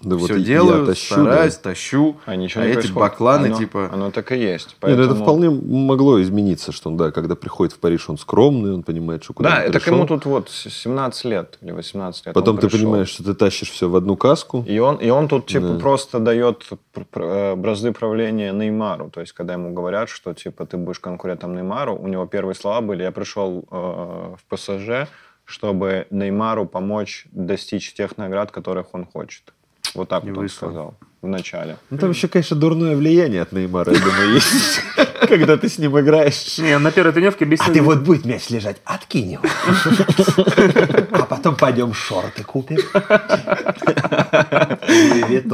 Да 0.03 0.17
вот 0.17 0.31
все 0.31 0.37
я 0.39 0.45
делаю, 0.45 0.87
тащу, 0.87 1.15
стараюсь, 1.15 1.57
да. 1.57 1.71
тащу. 1.71 2.17
А 2.25 2.35
ничего 2.37 2.63
А 2.63 2.65
не 2.67 2.71
эти 2.71 2.79
происходит. 2.79 3.01
бакланы, 3.01 3.47
Оно- 3.49 3.57
типа- 3.59 3.91
Оно 3.93 4.11
так 4.11 4.33
и 4.33 4.37
есть. 4.39 4.69
Нет, 4.69 4.77
ну 4.83 4.89
это 4.89 4.97
Поэтому- 5.09 5.23
вполне 5.23 5.51
могло 5.51 6.23
измениться, 6.23 6.73
что 6.73 6.89
он, 6.89 6.97
да, 6.97 7.11
когда 7.11 7.35
приходит 7.37 7.75
в 7.75 7.79
Париж, 7.81 8.09
он 8.09 8.17
скромный, 8.17 8.73
он 8.73 8.83
понимает, 8.83 9.23
что 9.25 9.35
куда 9.35 9.51
Да, 9.51 9.57
он 9.57 9.63
это 9.63 9.73
пришел. 9.79 9.95
ему 9.97 10.07
тут 10.07 10.25
вот 10.25 10.49
17 10.49 11.25
лет 11.27 11.59
или 11.61 11.73
18 11.73 12.25
лет. 12.27 12.35
Потом 12.35 12.57
ты 12.57 12.69
пришел. 12.69 12.87
понимаешь, 12.87 13.09
что 13.09 13.25
ты 13.25 13.35
тащишь 13.35 13.71
все 13.71 13.89
в 13.91 13.97
одну 13.97 14.17
каску. 14.17 14.65
И 14.67 14.79
он, 14.79 14.97
и 14.97 15.11
он 15.11 15.29
тут 15.29 15.47
типа 15.47 15.69
Да. 15.69 15.79
просто 15.79 16.19
дает 16.19 16.67
э, 17.15 17.55
бразды 17.57 17.93
правления 17.93 18.53
Неймару. 18.53 19.11
То 19.11 19.21
есть, 19.21 19.33
когда 19.33 19.53
ему 19.53 19.75
говорят, 19.75 20.09
что 20.09 20.33
типа 20.33 20.65
ты 20.65 20.77
будешь 20.79 21.01
конкурентом 21.01 21.55
Неймару, 21.55 21.95
у 21.97 22.09
него 22.09 22.27
первые 22.27 22.55
слова 22.55 22.81
были: 22.81 23.03
я 23.03 23.13
пришел 23.13 23.65
э, 23.71 24.35
в 24.39 24.45
ПСЖ, 24.49 25.09
чтобы 25.45 26.07
Неймару 26.11 26.65
помочь 26.67 27.27
достичь 27.33 27.93
тех 27.93 28.17
наград, 28.17 28.51
которых 28.51 28.95
он 28.95 29.05
хочет. 29.05 29.53
Вот 29.95 30.09
так 30.09 30.25
Не 30.25 30.33
вот 30.33 30.41
он 30.41 30.49
сказал 30.49 30.95
в 31.23 31.27
начале. 31.27 31.77
Ну, 31.91 31.99
там 31.99 32.11
еще, 32.11 32.29
конечно, 32.29 32.57
дурное 32.57 32.97
влияние 32.97 33.43
от 33.43 33.53
Неймара, 33.53 33.93
я 33.93 34.01
думаю, 34.01 34.35
есть. 34.35 34.83
Когда 35.29 35.57
ты 35.59 35.69
с 35.69 35.79
ним 35.79 35.99
играешь. 35.99 36.59
Не, 36.59 36.79
на 36.79 36.91
первой 36.91 37.13
тренировке 37.13 37.45
объяснил. 37.45 37.85
вот 37.85 37.99
будет 38.01 38.25
мяч 38.25 38.49
лежать, 38.49 38.79
откинь 38.85 39.33
его. 39.33 39.43
А 41.13 41.25
потом 41.25 41.57
пойдем 41.57 41.95
шорты 41.95 42.45
купим. 42.45 42.77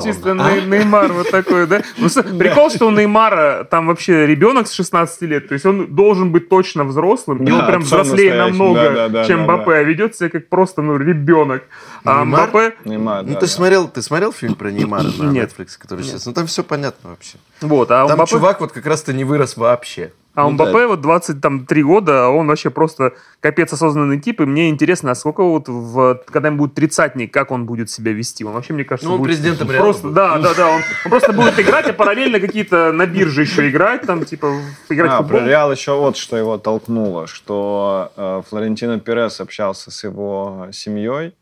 Чисто 0.02 0.32
А? 0.32 0.34
Ней- 0.34 0.66
Неймар 0.66 1.12
вот 1.12 1.30
такой, 1.30 1.66
да? 1.66 1.82
Ну, 1.98 2.08
Прикол, 2.38 2.70
что 2.70 2.86
у 2.86 2.90
Неймара 2.90 3.64
там 3.64 3.86
вообще 3.86 4.26
ребенок 4.26 4.66
с 4.66 4.72
16 4.72 5.22
лет, 5.22 5.48
то 5.48 5.54
есть 5.54 5.66
он 5.66 5.94
должен 5.94 6.32
быть 6.32 6.48
точно 6.48 6.84
взрослым, 6.84 7.44
и 7.44 7.50
он 7.50 7.66
прям 7.66 7.82
взрослее 7.82 8.34
намного, 8.34 9.24
чем. 9.26 9.46
Мбаппе, 9.46 9.72
а 9.72 9.82
ведет 9.82 10.16
себя 10.16 10.30
как 10.30 10.48
просто, 10.48 10.82
ну, 10.82 10.96
ребенок. 10.96 11.64
А 12.04 12.24
Неймар? 12.24 12.48
Мбаппе, 12.48 12.74
Ну, 12.84 13.36
ты 13.38 13.46
смотрел, 13.46 13.88
ты 13.88 14.02
смотрел 14.02 14.32
фильм 14.32 14.54
про 14.54 14.70
Неймара 14.70 15.04
на. 15.04 15.32
Netflix, 15.32 15.76
который 15.78 16.04
сейчас? 16.04 16.26
Ну, 16.26 16.32
там 16.32 16.46
все 16.46 16.64
понятно 16.64 17.10
вообще. 17.10 17.38
вот, 17.60 17.90
а 17.90 18.06
Там 18.06 18.26
чувак 18.26 18.60
вот 18.60 18.72
как 18.72 18.86
раз-то 18.86 19.12
не 19.12 19.24
вырос 19.24 19.56
вообще. 19.56 20.12
А 20.36 20.46
у 20.46 20.50
Ну, 20.52 20.58
да. 20.58 20.64
Мбаппе 20.66 20.86
вот 20.86 21.00
23 21.00 21.82
года, 21.82 22.26
а 22.26 22.28
он 22.28 22.46
вообще 22.46 22.70
просто 22.70 23.14
капец 23.40 23.72
осознанный 23.72 24.20
тип, 24.20 24.40
и 24.42 24.44
мне 24.44 24.68
интересно, 24.68 25.10
а 25.10 25.14
сколько 25.14 25.42
вот, 25.42 25.66
в, 25.66 26.20
когда 26.26 26.48
ему 26.48 26.58
будет 26.58 26.74
тридцатник, 26.74 27.32
как 27.32 27.50
он 27.50 27.64
будет 27.66 27.90
себя 27.90 28.12
вести? 28.12 28.44
Он 28.44 28.52
вообще, 28.52 28.74
мне 28.74 28.84
кажется, 28.84 29.08
Ну, 29.08 29.14
он 29.14 29.20
будет 29.20 29.30
президентом 29.30 29.68
реально 29.70 29.82
Просто, 29.84 30.10
да, 30.10 30.38
да, 30.38 30.54
да, 30.54 30.68
он, 30.68 30.82
он 31.04 31.10
просто 31.10 31.32
будет 31.32 31.58
играть, 31.58 31.88
а 31.88 31.92
параллельно 31.92 32.38
какие-то 32.38 32.92
на 32.92 33.06
бирже 33.06 33.40
еще 33.42 33.68
играть, 33.68 34.02
там, 34.02 34.24
типа, 34.24 34.48
в- 34.50 34.92
играть 34.92 35.10
в 35.10 35.14
А, 35.14 35.18
футбол. 35.18 35.40
про 35.40 35.48
Реал 35.48 35.72
еще 35.72 35.98
вот 35.98 36.16
что 36.16 36.36
его 36.36 36.58
толкнуло, 36.58 37.26
что 37.26 38.12
э, 38.16 38.42
Флорентино 38.48 39.00
Перес 39.00 39.40
общался 39.40 39.90
с 39.90 40.04
его 40.04 40.68
семьей, 40.72 41.34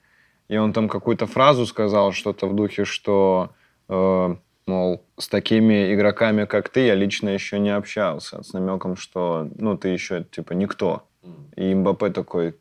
и 0.49 0.57
он 0.57 0.73
там 0.73 0.89
какую-то 0.89 1.27
фразу 1.27 1.67
сказал, 1.67 2.13
что-то 2.13 2.47
в 2.47 2.55
духе, 2.55 2.85
что, 2.85 3.51
э, 3.89 4.35
мол, 4.67 5.05
с 5.19 5.29
такими 5.29 5.95
игроками, 5.95 6.45
как 6.45 6.69
ты, 6.69 6.87
я 6.87 6.95
лично 6.95 7.29
еще 7.29 7.59
не 7.59 7.71
общался, 7.71 8.43
с 8.43 8.53
намеком, 8.53 8.97
что, 8.97 9.49
ну, 9.57 9.77
ты 9.77 9.89
еще, 9.89 10.25
типа, 10.25 10.53
никто. 10.53 11.09
И 11.57 11.75
Мбаппе 11.75 12.11
такой, 12.11 12.55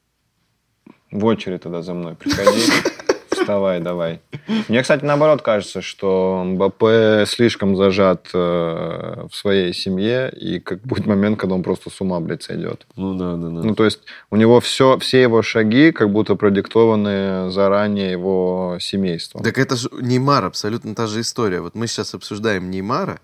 в 1.12 1.26
очередь 1.26 1.62
тогда 1.62 1.82
за 1.82 1.94
мной 1.94 2.16
приходи, 2.16 2.62
вставай, 3.44 3.80
давай. 3.80 4.22
Мне, 4.68 4.82
кстати, 4.82 5.04
наоборот 5.06 5.42
кажется, 5.42 5.82
что 5.82 6.42
Мбаппе 6.46 7.26
слишком 7.28 7.76
зажат 7.76 8.30
э, 8.34 9.26
в 9.30 9.36
своей 9.36 9.74
семье, 9.74 10.32
и 10.36 10.60
как 10.60 10.82
будет 10.82 11.06
момент, 11.06 11.40
когда 11.40 11.56
он 11.56 11.64
просто 11.64 11.90
с 11.90 12.02
ума, 12.02 12.20
блядь, 12.20 12.44
сойдет. 12.44 12.86
Ну 12.96 13.14
да, 13.14 13.36
да, 13.36 13.48
да. 13.50 13.68
Ну, 13.68 13.76
то 13.76 13.86
есть 13.86 14.00
у 14.32 14.36
него 14.36 14.60
все, 14.60 14.98
все 15.00 15.22
его 15.22 15.42
шаги 15.42 15.92
как 15.92 16.12
будто 16.12 16.36
продиктованы 16.36 17.52
заранее 17.52 18.12
его 18.12 18.78
семейством. 18.80 19.44
Так 19.44 19.58
это 19.58 19.76
же 19.76 19.90
Неймар, 20.00 20.46
абсолютно 20.46 20.96
та 20.96 21.08
же 21.08 21.22
история. 21.22 21.62
Вот 21.62 21.76
мы 21.76 21.88
сейчас 21.88 22.14
обсуждаем 22.14 22.70
Неймара, 22.72 23.20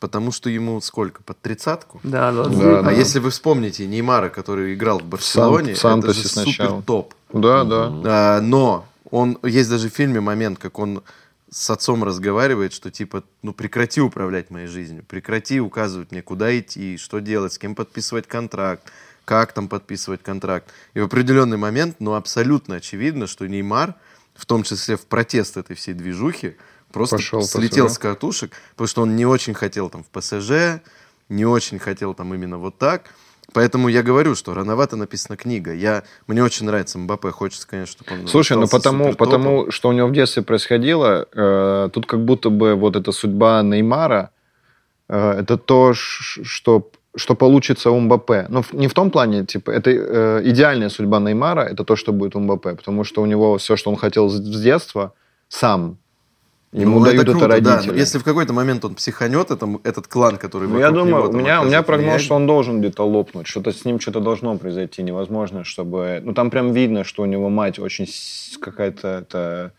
потому 0.00 0.32
что 0.32 0.50
ему 0.50 0.80
сколько, 0.80 1.22
под 1.22 1.40
тридцатку? 1.40 2.00
Да, 2.02 2.32
да, 2.32 2.44
Да, 2.44 2.78
А 2.80 2.82
да. 2.84 2.90
если 2.92 3.18
вы 3.18 3.30
вспомните 3.30 3.86
Неймара, 3.86 4.28
который 4.28 4.74
играл 4.74 4.98
в 4.98 5.04
Барселоне, 5.04 5.74
Сантосе 5.76 6.20
это 6.20 6.28
же 6.28 6.52
супер 6.52 6.82
топ. 6.86 7.14
Да, 7.32 7.64
да. 7.64 7.92
А, 8.04 8.40
но 8.40 8.86
он 9.10 9.38
есть 9.42 9.70
даже 9.70 9.88
в 9.88 9.92
фильме 9.94 10.20
момент, 10.20 10.58
как 10.58 10.78
он 10.78 11.02
с 11.50 11.68
отцом 11.68 12.04
разговаривает, 12.04 12.72
что 12.72 12.90
типа, 12.90 13.24
ну 13.42 13.52
прекрати 13.52 14.00
управлять 14.00 14.50
моей 14.50 14.68
жизнью, 14.68 15.04
прекрати 15.06 15.60
указывать 15.60 16.12
мне, 16.12 16.22
куда 16.22 16.56
идти, 16.58 16.96
что 16.96 17.18
делать, 17.18 17.52
с 17.52 17.58
кем 17.58 17.74
подписывать 17.74 18.28
контракт, 18.28 18.90
как 19.24 19.52
там 19.52 19.68
подписывать 19.68 20.22
контракт. 20.22 20.70
И 20.94 21.00
в 21.00 21.04
определенный 21.04 21.56
момент, 21.56 21.96
ну 21.98 22.14
абсолютно 22.14 22.76
очевидно, 22.76 23.26
что 23.26 23.46
Неймар, 23.46 23.94
в 24.34 24.46
том 24.46 24.62
числе 24.62 24.96
в 24.96 25.06
протест 25.06 25.56
этой 25.56 25.74
всей 25.74 25.94
движухи, 25.94 26.56
просто 26.92 27.16
Пошел 27.16 27.42
слетел 27.42 27.86
ПСЖ. 27.86 27.94
с 27.94 27.98
катушек, 27.98 28.52
потому 28.72 28.86
что 28.88 29.02
он 29.02 29.16
не 29.16 29.26
очень 29.26 29.54
хотел 29.54 29.90
там 29.90 30.04
в 30.04 30.08
ПСЖ, 30.08 30.82
не 31.28 31.44
очень 31.44 31.80
хотел 31.80 32.14
там 32.14 32.32
именно 32.32 32.58
вот 32.58 32.78
так. 32.78 33.10
Поэтому 33.52 33.88
я 33.88 34.02
говорю, 34.02 34.34
что 34.34 34.54
рановато 34.54 34.96
написана 34.96 35.36
книга. 35.36 35.72
Я, 35.72 36.02
мне 36.26 36.42
очень 36.42 36.66
нравится 36.66 36.98
Мбаппе, 36.98 37.30
хочется, 37.30 37.66
конечно, 37.68 37.92
чтобы 38.04 38.22
он 38.22 38.28
Слушай, 38.28 38.56
ну 38.56 38.66
потому, 38.68 39.14
потому 39.14 39.70
что 39.70 39.88
у 39.88 39.92
него 39.92 40.08
в 40.08 40.12
детстве 40.12 40.42
происходило, 40.42 41.26
э, 41.32 41.88
тут 41.92 42.06
как 42.06 42.24
будто 42.24 42.50
бы 42.50 42.74
вот 42.74 42.96
эта 42.96 43.12
судьба 43.12 43.62
Неймара, 43.62 44.30
э, 45.08 45.40
это 45.40 45.56
то, 45.58 45.92
что, 45.94 46.90
что 47.16 47.34
получится 47.34 47.90
у 47.90 47.98
Мбаппе. 47.98 48.46
Ну, 48.48 48.62
в- 48.62 48.72
не 48.72 48.86
в 48.86 48.94
том 48.94 49.10
плане, 49.10 49.44
типа, 49.44 49.70
это 49.70 49.90
э, 49.90 50.42
идеальная 50.44 50.88
судьба 50.88 51.18
Неймара, 51.18 51.62
это 51.62 51.84
то, 51.84 51.96
что 51.96 52.12
будет 52.12 52.36
у 52.36 52.40
Мбаппе, 52.40 52.74
потому 52.76 53.04
что 53.04 53.22
у 53.22 53.26
него 53.26 53.56
все, 53.58 53.76
что 53.76 53.90
он 53.90 53.96
хотел 53.96 54.28
с 54.28 54.40
детства, 54.40 55.12
сам. 55.48 55.98
Ему 56.72 57.00
Ну, 57.00 57.04
дают 57.04 57.22
это, 57.22 57.32
круто, 57.32 57.48
да. 57.48 57.54
родители. 57.54 57.90
Но 57.92 57.96
Если 57.98 58.18
в 58.18 58.22
какой-то 58.24 58.52
момент 58.52 58.84
он 58.84 58.94
психанет, 58.94 59.50
это, 59.50 59.68
этот 59.82 60.06
клан, 60.06 60.36
который 60.36 60.68
Ну, 60.68 60.78
я 60.78 60.90
думаю, 60.92 61.08
него 61.24 61.28
у 61.28 61.32
меня, 61.32 61.62
у 61.62 61.64
меня 61.64 61.82
прогноз, 61.82 62.04
влияние. 62.04 62.24
что 62.24 62.34
он 62.36 62.46
должен 62.46 62.78
где-то 62.78 63.02
лопнуть. 63.04 63.48
Что-то 63.48 63.72
с 63.72 63.84
ним 63.84 63.98
что-то 63.98 64.20
должно 64.20 64.56
произойти. 64.56 65.02
Невозможно, 65.02 65.64
чтобы... 65.64 66.20
Ну, 66.24 66.32
там 66.32 66.48
прям 66.50 66.72
видно, 66.72 67.02
что 67.02 67.22
у 67.22 67.26
него 67.26 67.48
мать 67.48 67.80
очень 67.80 68.06
какая-то... 68.60 69.08
Это... 69.08 69.72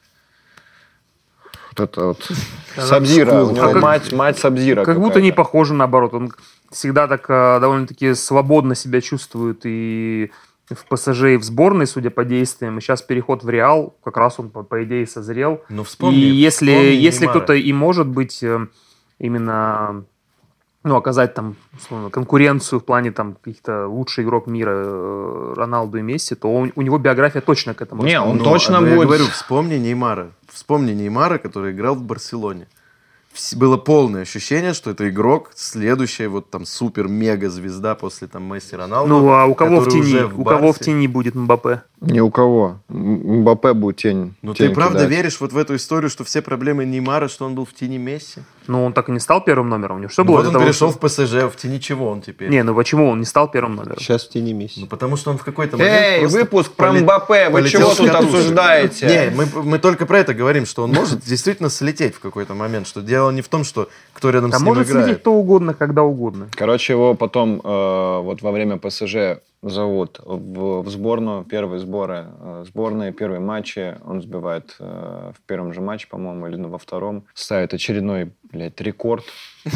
Вот 1.70 1.80
это 1.80 2.06
вот... 2.08 2.30
Сабзира. 2.78 3.44
У 3.46 3.52
него 3.52 3.66
А 3.66 3.72
как- 3.74 3.82
мать, 3.82 4.12
мать 4.12 4.38
Сабзира 4.38 4.84
Как 4.84 5.00
будто 5.00 5.22
не 5.22 5.32
похоже 5.32 5.74
наоборот. 5.74 6.14
Он 6.14 6.34
всегда 6.72 7.08
так 7.08 7.26
э, 7.30 7.60
довольно-таки 7.62 8.14
свободно 8.16 8.76
себя 8.76 9.00
чувствует 9.00 9.62
и 9.64 10.32
в 10.70 10.86
ПСЖ, 10.86 11.24
и 11.24 11.38
в 11.38 11.44
сборной, 11.44 11.88
судя 11.88 12.10
по 12.10 12.24
действиям. 12.24 12.78
И 12.78 12.82
сейчас 12.82 13.02
переход 13.02 13.44
в 13.44 13.50
Реал, 13.50 13.96
как 14.04 14.18
раз 14.18 14.40
он, 14.40 14.50
по, 14.50 14.64
по 14.64 14.84
идее, 14.84 15.06
созрел. 15.08 15.62
Ну, 15.70 15.84
вспомни, 15.84 16.18
и 16.18 16.30
если, 16.30 16.72
вспомни 16.72 16.96
если 16.96 17.26
Неймара. 17.26 17.40
кто-то 17.40 17.54
и 17.54 17.74
может 17.74 18.08
быть 18.08 18.42
э, 18.44 18.68
именно 19.20 20.06
ну, 20.84 20.96
оказать 20.96 21.34
там 21.34 21.56
условно, 21.78 22.10
конкуренцию 22.10 22.80
в 22.80 22.86
плане 22.86 23.12
там 23.12 23.36
каких-то 23.36 23.88
лучший 23.88 24.24
игрок 24.24 24.48
мира 24.48 24.74
э, 24.74 25.54
Роналду 25.56 25.98
и 26.00 26.02
Месси, 26.02 26.36
то 26.36 26.48
у, 26.48 26.68
у 26.76 26.82
него 26.82 26.98
биография 26.98 27.42
точно 27.42 27.74
к 27.74 27.82
этому. 27.82 28.04
Не, 28.04 28.20
он 28.20 28.38
Ну, 28.38 28.44
точно 28.44 28.80
ну, 28.80 28.88
Я 28.88 28.96
будет... 28.96 29.08
говорю, 29.08 29.26
вспомни 29.26 29.76
Неймара. 29.76 30.32
Вспомни 30.48 30.94
Неймара, 30.94 31.38
который 31.38 31.72
играл 31.72 31.96
в 31.96 32.04
Барселоне. 32.04 32.68
Было 33.56 33.78
полное 33.78 34.24
ощущение, 34.24 34.74
что 34.74 34.92
это 34.92 35.10
игрок, 35.10 35.52
следующая 35.56 36.28
вот 36.28 36.50
там 36.50 36.66
супер-мега-звезда 36.66 37.96
после 37.96 38.28
там 38.28 38.44
Месси 38.44 38.76
Роналду. 38.76 39.10
Ну, 39.10 39.30
а 39.32 39.46
у 39.46 39.56
кого 39.56 39.80
в 39.80 39.86
который 39.86 40.02
тени? 40.02 40.16
уже 40.16 40.28
в 40.28 40.40
у 40.42 40.44
кого 40.44 40.74
в 40.74 40.80
тени 40.80 41.08
будет 41.08 41.36
Мбаппе? 41.36 41.84
Ни 42.02 42.20
у 42.20 42.30
кого. 42.30 42.80
Мбаппе 42.90 43.74
будет 43.74 43.98
тень. 43.98 44.34
Ну, 44.42 44.54
тень 44.54 44.70
ты 44.70 44.76
правда 44.76 45.00
кидать. 45.00 45.12
веришь 45.12 45.40
вот 45.40 45.54
в 45.54 45.58
эту 45.58 45.76
историю, 45.76 46.10
что 46.10 46.24
все 46.24 46.42
проблемы 46.42 46.86
Неймара, 46.86 47.28
что 47.28 47.46
он 47.46 47.56
был 47.56 47.66
в 47.66 47.74
тени 47.74 47.98
Месси? 47.98 48.42
Ну, 48.68 48.86
он 48.86 48.94
так 48.94 49.10
и 49.10 49.12
не 49.12 49.20
стал 49.20 49.44
первым 49.44 49.70
номером. 49.70 49.98
У 49.98 50.00
него 50.00 50.10
что 50.10 50.24
Ну, 50.24 50.28
было 50.30 50.38
вот 50.38 50.48
он 50.48 50.54
того, 50.54 50.66
перешел 50.66 50.90
чтобы- 50.92 51.10
в 51.10 51.12
ПСЖ, 51.12 51.34
в 51.52 51.56
тени 51.58 51.80
чего 51.80 52.10
он 52.10 52.22
теперь? 52.22 52.50
Не, 52.50 52.64
ну 52.64 52.76
почему 52.76 53.10
он 53.10 53.20
не 53.20 53.26
стал 53.26 53.50
первым 53.50 53.76
номером? 53.76 53.98
Сейчас 54.00 54.26
в 54.26 54.30
тени 54.30 54.54
Месси. 54.54 54.82
Ну, 54.82 54.88
потому 54.88 55.18
что 55.18 55.32
он 55.32 55.38
в 55.38 55.44
какой-то 55.44 55.78
момент 55.78 55.96
Эй, 55.96 56.26
выпуск 56.28 56.74
про 56.74 56.90
поле- 56.92 57.02
Мбаппе, 57.02 57.50
вы 57.50 57.68
чего 57.68 57.94
тут 57.94 58.10
обсуждаете? 58.10 59.08
Не, 59.08 59.36
мы, 59.36 59.48
мы 59.64 59.80
только 59.80 60.06
про 60.06 60.20
это 60.20 60.34
говорим, 60.34 60.66
что 60.66 60.84
он 60.84 60.92
может 60.92 61.22
действительно 61.26 61.70
слететь 61.70 62.16
в 62.16 62.20
какой-то 62.20 62.54
момент, 62.54 62.88
что 62.88 63.02
дело 63.02 63.32
не 63.32 63.42
в 63.42 63.48
том, 63.48 63.64
что 63.64 63.90
кто 64.14 64.30
рядом 64.30 64.52
Там 64.52 64.60
с 64.60 64.64
ним 64.64 64.74
может 64.76 64.90
играет. 64.90 65.06
сидеть 65.08 65.22
кто 65.22 65.34
угодно, 65.34 65.74
когда 65.74 66.04
угодно. 66.04 66.48
Короче, 66.56 66.94
его 66.94 67.16
потом 67.16 67.62
э, 67.64 68.20
вот 68.22 68.42
во 68.42 68.52
время 68.52 68.78
ПСЖ 68.78 69.40
зовут 69.62 70.20
в, 70.24 70.82
в 70.82 70.90
сборную, 70.90 71.44
первые 71.44 71.80
сборы, 71.80 72.28
э, 72.40 72.64
сборные, 72.68 73.12
первые 73.12 73.40
матчи. 73.40 73.98
Он 74.06 74.22
сбивает 74.22 74.76
э, 74.80 75.32
в 75.36 75.42
первом 75.48 75.74
же 75.74 75.82
матче, 75.82 76.08
по-моему, 76.08 76.48
или 76.48 76.56
ну, 76.56 76.70
во 76.70 76.78
втором. 76.78 77.26
Ставит 77.34 77.74
очередной, 77.74 78.32
блядь, 78.44 78.80
рекорд. 78.82 79.24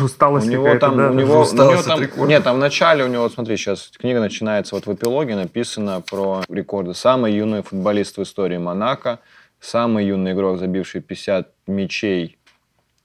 У 0.00 0.04
Усталость 0.04 0.46
него 0.46 0.64
какая-то, 0.64 0.86
там, 0.86 0.96
да. 0.98 1.10
у 1.10 1.14
него, 1.14 1.40
усталость 1.40 1.86
у 1.86 1.90
него 1.90 2.08
там, 2.14 2.28
нет, 2.28 2.44
там 2.44 2.56
в 2.56 2.58
начале 2.58 3.04
у 3.04 3.08
него, 3.08 3.22
вот 3.22 3.32
смотри, 3.32 3.56
сейчас 3.56 3.90
книга 3.96 4.20
начинается, 4.20 4.74
вот 4.74 4.84
в 4.84 4.92
эпилоге 4.92 5.34
написано 5.34 6.02
про 6.02 6.42
рекорды. 6.50 6.92
Самый 6.92 7.32
юный 7.32 7.62
футболист 7.62 8.18
в 8.18 8.22
истории 8.22 8.58
Монако, 8.58 9.20
самый 9.60 10.04
юный 10.04 10.32
игрок, 10.32 10.58
забивший 10.58 11.00
50 11.00 11.50
мячей 11.68 12.38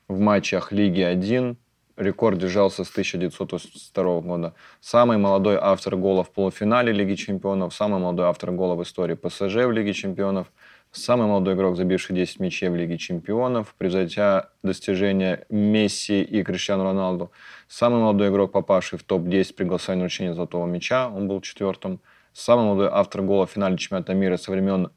в 0.09 0.19
матчах 0.19 0.73
Лиги 0.73 1.01
1. 1.01 1.55
Рекорд 1.97 2.39
держался 2.39 2.83
с 2.83 2.91
1982 2.91 4.21
года. 4.21 4.53
Самый 4.81 5.17
молодой 5.17 5.57
автор 5.61 5.95
гола 5.95 6.23
в 6.23 6.31
полуфинале 6.31 6.91
Лиги 6.91 7.15
Чемпионов, 7.15 7.73
самый 7.73 7.99
молодой 7.99 8.25
автор 8.25 8.51
гола 8.51 8.75
в 8.75 8.83
истории 8.83 9.15
ПСЖ 9.15 9.65
в 9.65 9.71
Лиге 9.71 9.93
Чемпионов, 9.93 10.47
Самый 10.95 11.25
молодой 11.25 11.55
игрок, 11.55 11.75
забивший 11.75 12.15
10 12.15 12.39
мячей 12.39 12.69
в 12.69 12.75
Лиге 12.75 12.99
чемпионов, 12.99 13.73
превзойдя 13.79 14.49
достижения 14.61 15.43
Месси 15.49 16.21
и 16.21 16.43
Криштиану 16.43 16.83
Роналду. 16.83 17.31
Самый 17.67 17.99
молодой 17.99 18.29
игрок, 18.29 18.51
попавший 18.51 18.99
в 18.99 19.03
топ-10 19.03 19.55
при 19.55 19.63
голосовании 19.63 20.01
на 20.01 20.05
вручения 20.05 20.33
золотого 20.35 20.67
мяча, 20.67 21.09
он 21.09 21.27
был 21.27 21.41
четвертым. 21.41 21.99
Самый 22.31 22.65
молодой 22.65 22.89
автор 22.91 23.23
гола 23.23 23.47
в 23.47 23.51
финале 23.51 23.75
чемпионата 23.75 24.13
мира 24.13 24.37
со 24.37 24.51
времен 24.51 24.91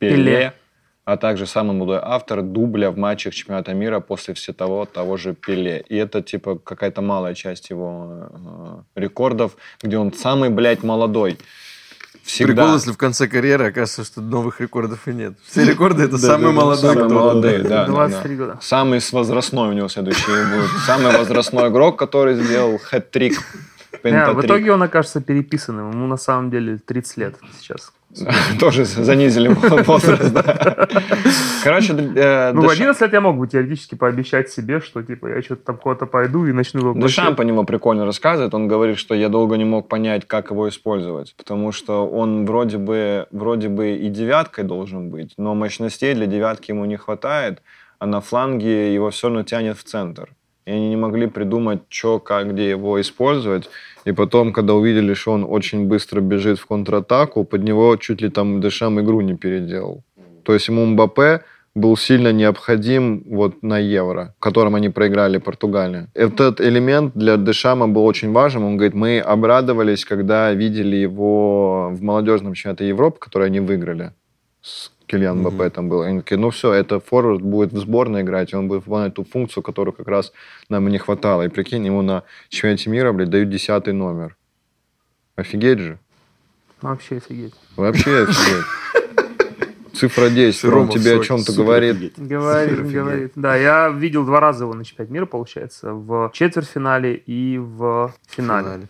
Пеле, 0.00 0.16
Пеле. 0.16 0.54
А 1.08 1.16
также 1.16 1.46
самый 1.46 1.74
молодой 1.74 2.00
автор 2.02 2.42
дубля 2.42 2.90
в 2.90 2.98
матчах 2.98 3.32
чемпионата 3.32 3.72
мира 3.72 4.00
после 4.00 4.34
все 4.34 4.52
того, 4.52 4.84
того 4.84 5.16
же 5.16 5.34
Пеле. 5.34 5.82
И 5.88 5.96
это, 5.96 6.20
типа, 6.20 6.58
какая-то 6.58 7.00
малая 7.00 7.32
часть 7.32 7.70
его 7.70 8.28
э, 8.94 9.00
рекордов, 9.00 9.56
где 9.82 9.96
он 9.96 10.12
самый, 10.12 10.50
блядь, 10.50 10.82
молодой. 10.82 11.38
Всегда. 12.24 12.52
Прикол, 12.52 12.74
если 12.74 12.92
в 12.92 12.98
конце 12.98 13.26
карьеры 13.26 13.68
окажется, 13.68 14.04
что 14.04 14.20
новых 14.20 14.60
рекордов 14.60 15.08
и 15.08 15.14
нет. 15.14 15.32
Все 15.50 15.64
рекорды 15.64 16.02
это 16.02 16.18
самый 16.18 16.52
молодой. 16.52 16.92
Самый 16.92 17.06
кто- 17.06 17.14
молодой, 17.14 17.62
да, 17.62 17.68
да, 17.68 17.86
23 17.86 18.36
да. 18.36 18.44
года. 18.44 18.58
Самый 18.60 19.00
с 19.00 19.10
возрастной 19.10 19.70
у 19.70 19.72
него 19.72 19.88
следующий 19.88 20.26
будет. 20.26 20.68
Самый 20.84 21.16
возрастной 21.16 21.70
игрок, 21.70 21.98
который 21.98 22.34
сделал 22.34 22.76
хэт-трик. 22.76 23.32
Не, 24.04 24.32
в 24.32 24.44
итоге 24.44 24.72
он 24.72 24.82
окажется 24.82 25.20
переписанным. 25.20 25.90
Ему 25.90 26.06
на 26.06 26.16
самом 26.16 26.50
деле 26.50 26.78
30 26.78 27.16
лет 27.18 27.34
сейчас. 27.58 27.92
Тоже 28.60 28.84
занизили 28.84 29.48
возраст, 29.84 30.32
да. 30.32 30.88
Короче, 31.62 31.92
э, 31.92 32.52
Ну, 32.52 32.62
в 32.62 32.64
Деш- 32.64 32.72
11 32.72 33.02
лет 33.02 33.12
я 33.12 33.20
мог 33.20 33.36
бы 33.36 33.46
теоретически 33.46 33.96
пообещать 33.96 34.48
себе, 34.50 34.80
что 34.80 35.02
типа 35.02 35.26
я 35.26 35.42
что-то 35.42 35.64
там 35.64 35.76
куда-то 35.76 36.06
пойду 36.06 36.46
и 36.46 36.52
начну 36.52 36.80
его 36.80 36.92
Дешам 36.98 37.36
по 37.36 37.42
нему 37.42 37.64
прикольно 37.64 38.06
рассказывает. 38.06 38.54
Он 38.54 38.66
говорит, 38.66 38.98
что 38.98 39.14
я 39.14 39.28
долго 39.28 39.56
не 39.56 39.64
мог 39.64 39.88
понять, 39.88 40.26
как 40.26 40.50
его 40.50 40.68
использовать. 40.68 41.34
Потому 41.36 41.70
что 41.72 42.08
он 42.08 42.46
вроде 42.46 42.78
бы, 42.78 43.26
вроде 43.30 43.68
бы 43.68 43.90
и 43.90 44.08
девяткой 44.08 44.64
должен 44.64 45.10
быть, 45.10 45.34
но 45.36 45.54
мощностей 45.54 46.14
для 46.14 46.26
девятки 46.26 46.70
ему 46.70 46.86
не 46.86 46.96
хватает, 46.96 47.62
а 47.98 48.06
на 48.06 48.20
фланге 48.20 48.94
его 48.94 49.10
все 49.10 49.28
равно 49.28 49.42
тянет 49.42 49.76
в 49.76 49.82
центр. 49.82 50.30
И 50.68 50.70
они 50.70 50.90
не 50.90 50.96
могли 50.96 51.28
придумать, 51.28 51.80
что, 51.88 52.18
как, 52.18 52.52
где 52.52 52.68
его 52.68 53.00
использовать. 53.00 53.70
И 54.04 54.12
потом, 54.12 54.52
когда 54.52 54.74
увидели, 54.74 55.14
что 55.14 55.32
он 55.32 55.44
очень 55.48 55.86
быстро 55.86 56.20
бежит 56.20 56.58
в 56.58 56.66
контратаку, 56.66 57.44
под 57.44 57.62
него 57.62 57.96
чуть 57.96 58.20
ли 58.20 58.28
там 58.28 58.60
Дешам 58.60 59.00
игру 59.00 59.22
не 59.22 59.34
переделал. 59.34 60.02
То 60.42 60.52
есть 60.52 60.68
ему 60.68 60.84
Мбаппе 60.84 61.40
был 61.74 61.96
сильно 61.96 62.32
необходим 62.32 63.22
вот 63.30 63.62
на 63.62 63.78
Евро, 63.78 64.34
в 64.38 64.42
котором 64.42 64.74
они 64.74 64.90
проиграли 64.90 65.38
Португалии. 65.38 66.08
Этот 66.12 66.60
элемент 66.60 67.12
для 67.14 67.38
Дешама 67.38 67.88
был 67.88 68.04
очень 68.04 68.32
важен. 68.32 68.62
Он 68.62 68.76
говорит, 68.76 68.94
мы 68.94 69.20
обрадовались, 69.20 70.04
когда 70.04 70.52
видели 70.52 70.96
его 70.96 71.88
в 71.92 72.02
молодежном 72.02 72.52
чемпионате 72.52 72.88
Европы, 72.88 73.18
который 73.18 73.46
они 73.46 73.60
выиграли. 73.60 74.10
С 74.60 74.90
Кильян 75.08 75.38
Мбаппе 75.38 75.70
там 75.70 75.88
был. 75.88 76.02
Они 76.02 76.20
такие, 76.20 76.38
ну 76.38 76.50
все, 76.50 76.72
это 76.72 77.00
форвард 77.00 77.42
будет 77.42 77.72
в 77.72 77.78
сборной 77.78 78.22
играть, 78.22 78.52
и 78.52 78.56
он 78.56 78.68
будет 78.68 78.84
выполнять 78.84 79.14
ту 79.14 79.24
функцию, 79.24 79.62
которую 79.62 79.94
как 79.94 80.06
раз 80.06 80.32
нам 80.68 80.86
и 80.86 80.90
не 80.92 80.98
хватало. 80.98 81.42
И 81.42 81.48
прикинь, 81.48 81.84
ему 81.84 82.02
на 82.02 82.22
чемпионате 82.48 82.90
мира, 82.90 83.12
блядь, 83.12 83.30
дают 83.30 83.50
десятый 83.50 83.94
номер. 83.94 84.36
Офигеть 85.34 85.78
же. 85.78 85.98
Вообще 86.82 87.16
офигеть. 87.16 87.54
Вообще 87.76 88.22
офигеть. 88.22 88.64
Цифра 89.94 90.28
10, 90.28 90.64
Рома 90.64 90.82
он 90.82 90.88
в 90.88 90.92
тебе 90.92 91.18
о 91.18 91.24
чем-то 91.24 91.52
говорит. 91.52 92.14
Говорит, 92.16 92.92
говорит. 92.92 93.32
Да, 93.34 93.56
я 93.56 93.88
видел 93.88 94.24
два 94.24 94.38
раза 94.38 94.64
его 94.64 94.74
на 94.74 94.84
чемпионате 94.84 95.12
мира, 95.12 95.26
получается, 95.26 95.92
в 95.92 96.30
четвертьфинале 96.34 97.14
и 97.14 97.58
в 97.58 98.14
финале. 98.28 98.64
Финале. 98.66 98.88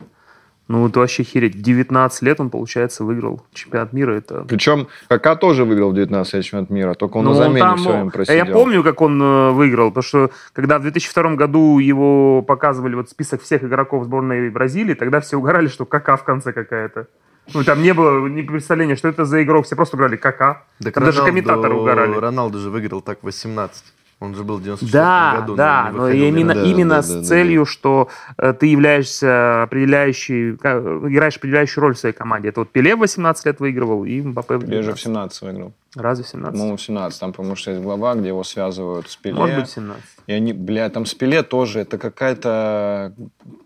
Ну, 0.69 0.87
это 0.87 1.01
вообще 1.01 1.23
хереть. 1.23 1.57
В 1.57 1.63
19 1.63 2.23
лет 2.23 2.41
он, 2.41 2.51
получается, 2.51 3.03
выиграл 3.03 3.43
чемпионат 3.55 3.95
мира. 3.95 4.13
Это... 4.13 4.45
Причем 4.47 4.89
Кака 5.09 5.35
тоже 5.35 5.65
выиграл 5.65 5.93
в 5.93 5.95
19 5.95 6.35
лет 6.35 6.45
чемпионат 6.45 6.71
мира, 6.71 6.95
только 6.95 7.17
он 7.17 7.25
Ну, 7.25 7.31
на 7.31 7.37
замене 7.37 7.61
там, 7.61 7.79
все 7.79 7.89
ну, 7.89 7.95
время 7.95 8.09
а 8.09 8.11
просидел. 8.11 8.37
Я 8.37 8.53
помню, 8.53 8.83
как 8.83 9.01
он 9.01 9.23
э, 9.23 9.51
выиграл, 9.53 9.89
потому 9.89 10.03
что 10.03 10.31
когда 10.53 10.79
в 10.79 10.83
2002 10.83 11.37
году 11.37 11.79
его 11.79 12.43
показывали 12.43 12.95
вот 12.97 13.09
список 13.09 13.43
всех 13.43 13.65
игроков 13.65 14.05
сборной 14.05 14.51
Бразилии, 14.51 14.93
тогда 14.93 15.21
все 15.21 15.39
угорали, 15.39 15.69
что 15.69 15.87
кака 15.87 16.19
в 16.19 16.25
конце 16.25 16.53
какая-то. 16.53 17.07
Ну, 17.55 17.65
там 17.65 17.83
не 17.83 17.95
было 17.95 18.27
ни 18.27 18.43
представления, 18.43 18.97
что 18.97 19.09
это 19.09 19.25
за 19.25 19.43
игрок, 19.43 19.65
все 19.65 19.75
просто 19.75 19.97
говорили 19.97 20.19
кака. 20.19 20.65
Так 20.83 20.93
Там 20.93 21.05
даже 21.05 21.23
комментаторы 21.23 21.75
угорали. 21.75 22.15
Роналду 22.15 22.59
же 22.59 22.69
выиграл 22.69 23.01
так 23.01 23.21
в 23.21 23.25
18. 23.25 23.85
Он 24.21 24.35
же 24.35 24.43
был 24.43 24.57
в 24.57 24.63
94 24.63 24.93
Да, 24.93 25.37
году. 25.41 25.55
да, 25.55 25.91
но 25.93 26.13
ни 26.13 26.27
именно. 26.27 26.55
Да, 26.55 26.63
именно 26.65 26.95
да, 26.97 27.03
с 27.03 27.09
да, 27.09 27.15
да, 27.21 27.23
целью, 27.23 27.65
что 27.65 28.09
э, 28.37 28.53
ты 28.53 28.67
являешься 28.67 29.63
определяющей, 29.63 30.51
играешь 30.53 31.37
определяющую 31.37 31.83
роль 31.83 31.95
в 31.95 31.99
своей 31.99 32.15
команде. 32.15 32.49
Это 32.49 32.61
вот 32.61 32.71
Пеле 32.71 32.97
в 32.97 32.99
18 33.01 33.47
лет 33.47 33.61
выигрывал 33.61 34.05
и 34.05 34.21
Мбаппе 34.21 34.57
в 34.57 34.61
Пеле 34.67 34.83
же 34.83 34.93
в 34.93 34.97
19. 34.97 35.03
17 35.03 35.43
выиграл. 35.43 35.73
Разве 35.95 36.25
в 36.25 36.29
17? 36.29 36.53
По-моему, 36.53 36.77
в 36.77 36.83
17. 36.83 37.21
Там, 37.21 37.33
потому 37.33 37.55
что 37.55 37.71
есть 37.71 37.83
глава, 37.83 38.15
где 38.17 38.29
его 38.29 38.43
связывают 38.43 39.09
с 39.09 39.17
Пеле. 39.17 39.37
Может 39.37 39.57
быть, 39.57 39.69
в 39.69 39.73
17. 39.73 40.03
И 40.29 40.33
они, 40.33 40.53
бля, 40.53 40.91
там 40.91 41.07
с 41.07 41.15
Пеле 41.15 41.43
тоже, 41.43 41.81
это 41.81 41.97
какая-то 41.97 43.13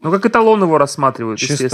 Ну, 0.00 0.10
как 0.12 0.24
эталон 0.26 0.62
его 0.62 0.78
рассматривают, 0.78 1.40
естественно. 1.40 1.68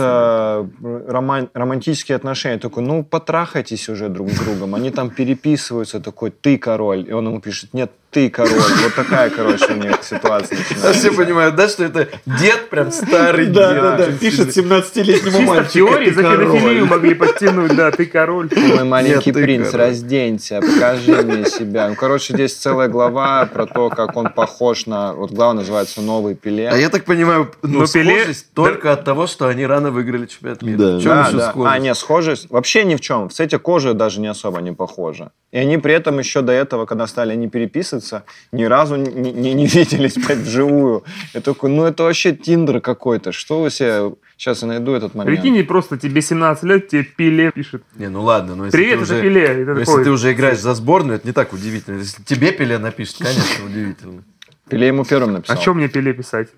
чисто 0.70 0.70
роман- 1.12 1.50
романтические 1.52 2.16
отношения. 2.16 2.58
Такой, 2.58 2.82
ну, 2.82 3.04
потрахайтесь 3.04 3.88
уже 3.90 4.08
друг 4.08 4.30
с 4.30 4.38
другом. 4.40 4.74
Они 4.74 4.90
там 4.90 5.10
переписываются, 5.10 6.00
такой, 6.00 6.30
ты 6.30 6.56
король. 6.56 7.04
И 7.06 7.12
он 7.12 7.26
ему 7.26 7.40
пишет, 7.42 7.74
нет, 7.74 7.90
ты 8.10 8.30
король. 8.30 8.52
Вот 8.82 8.94
такая, 8.96 9.28
короче, 9.28 9.66
у 9.74 9.76
них 9.76 10.02
ситуация 10.02 10.56
начинается. 10.58 10.92
все 10.98 11.12
понимают, 11.12 11.54
да, 11.56 11.68
что 11.68 11.84
это 11.84 12.08
дед, 12.24 12.70
прям 12.70 12.90
старый 12.90 13.44
дед. 13.46 13.54
Да, 13.54 13.96
да, 13.98 14.06
Пишет 14.18 14.54
сильно. 14.54 14.72
17-летнему 14.76 15.36
Чисто 15.36 15.42
в 15.42 15.46
мальчику. 15.46 15.72
теории 15.72 16.08
«Ты 16.08 16.14
за 16.14 16.22
король». 16.22 16.46
педофилию 16.46 16.86
могли 16.86 17.14
подтянуть, 17.14 17.76
да, 17.76 17.90
ты 17.90 18.06
король. 18.06 18.48
Мой 18.56 18.84
маленький 18.84 19.32
принц, 19.32 19.70
король. 19.70 19.88
разденься, 19.88 20.60
покажи 20.62 21.12
мне 21.22 21.44
себя. 21.44 21.88
Ну, 21.90 21.94
короче, 21.96 22.32
здесь 22.32 22.54
целая 22.56 22.88
глава 22.88 23.44
про 23.44 23.66
то, 23.66 23.90
как 23.90 24.16
он 24.16 24.30
похож 24.32 24.77
на... 24.86 25.12
Вот 25.12 25.30
глава 25.32 25.54
называется 25.54 26.00
«Новый 26.00 26.34
Пеле». 26.34 26.68
А 26.68 26.76
я 26.76 26.88
так 26.90 27.04
понимаю, 27.04 27.50
ну, 27.62 27.80
Но 27.80 27.84
Пеле- 27.84 28.18
схожесть 28.20 28.52
только 28.54 28.92
от 28.92 29.04
того, 29.04 29.26
что 29.26 29.46
они 29.48 29.66
рано 29.66 29.90
выиграли 29.90 30.26
чемпионат 30.26 30.62
мира. 30.62 30.78
Да. 30.78 30.96
В 30.98 31.02
чем 31.02 31.10
Да, 31.10 31.26
еще 31.28 31.36
да. 31.36 31.50
схожесть? 31.50 31.74
А, 31.74 31.78
нет, 31.78 31.96
схожесть 31.96 32.50
вообще 32.50 32.84
ни 32.84 32.94
в 32.96 33.00
чем. 33.00 33.28
В 33.28 33.32
цвете 33.32 33.58
кожи 33.58 33.94
даже 33.94 34.20
не 34.20 34.28
особо 34.28 34.60
не 34.60 34.72
похожи. 34.72 35.30
И 35.50 35.56
они 35.58 35.78
при 35.78 35.94
этом 35.94 36.18
еще 36.18 36.42
до 36.42 36.52
этого, 36.52 36.84
когда 36.86 37.06
стали 37.06 37.32
они 37.32 37.48
переписываться, 37.48 38.24
ни 38.52 38.64
разу 38.64 38.96
не, 38.96 39.32
не- 39.32 39.54
не 39.54 39.66
виделись 39.66 40.14
блядь, 40.14 40.38
вживую. 40.38 41.04
Я 41.34 41.40
такой, 41.40 41.70
ну 41.70 41.84
это 41.84 42.02
вообще 42.04 42.32
тиндер 42.34 42.80
какой-то. 42.80 43.32
Что 43.32 43.62
вы 43.62 43.70
себе... 43.70 44.12
Сейчас 44.36 44.62
я 44.62 44.68
найду 44.68 44.92
этот 44.92 45.16
момент. 45.16 45.40
Прикинь, 45.40 45.64
просто 45.66 45.98
тебе 45.98 46.22
17 46.22 46.62
лет, 46.62 46.88
тебе 46.88 47.02
Пеле 47.02 47.50
пишет. 47.50 47.82
Не, 47.96 48.08
ну 48.08 48.22
ладно, 48.22 48.54
но 48.54 48.66
если 48.66 48.76
Привет, 48.76 48.98
ты 48.98 49.04
это 49.04 49.12
уже... 49.14 49.22
Пеле. 49.22 49.46
Ты 49.48 49.58
ну, 49.58 49.66
такой, 49.66 49.80
если 49.80 50.04
ты 50.04 50.10
уже 50.10 50.32
играешь 50.32 50.58
за 50.60 50.74
сборную, 50.74 51.16
это 51.16 51.26
не 51.26 51.32
так 51.32 51.52
удивительно. 51.52 51.98
Если 51.98 52.22
тебе 52.22 52.52
Пеле 52.52 52.78
напишет, 52.78 53.16
конечно, 53.18 53.64
удивительно. 53.66 54.22
Пеле 54.68 54.88
ему 54.88 55.04
первым 55.04 55.30
А 55.30 55.32
написал. 55.34 55.56
что 55.60 55.74
мне 55.74 55.88
Пеле 55.88 56.12
писать? 56.12 56.48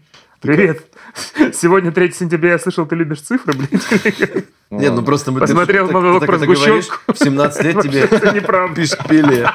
Привет. 0.40 0.84
Сегодня 1.52 1.92
3 1.92 2.12
сентября, 2.12 2.52
я 2.52 2.58
слышал, 2.58 2.86
ты 2.86 2.96
любишь 2.96 3.20
цифры, 3.20 3.52
блин. 3.52 3.68
Ну, 4.70 4.78
Нет, 4.80 4.92
ну 4.94 5.02
просто 5.02 5.32
мы... 5.32 5.40
Посмотрел 5.40 5.90
монолог 5.90 6.24
про 6.24 6.38
сгущенку. 6.38 6.96
В 7.08 7.16
17 7.18 7.64
лет 7.64 7.80
тебе 7.82 8.06
пишет 8.74 9.06
Пеле. 9.08 9.50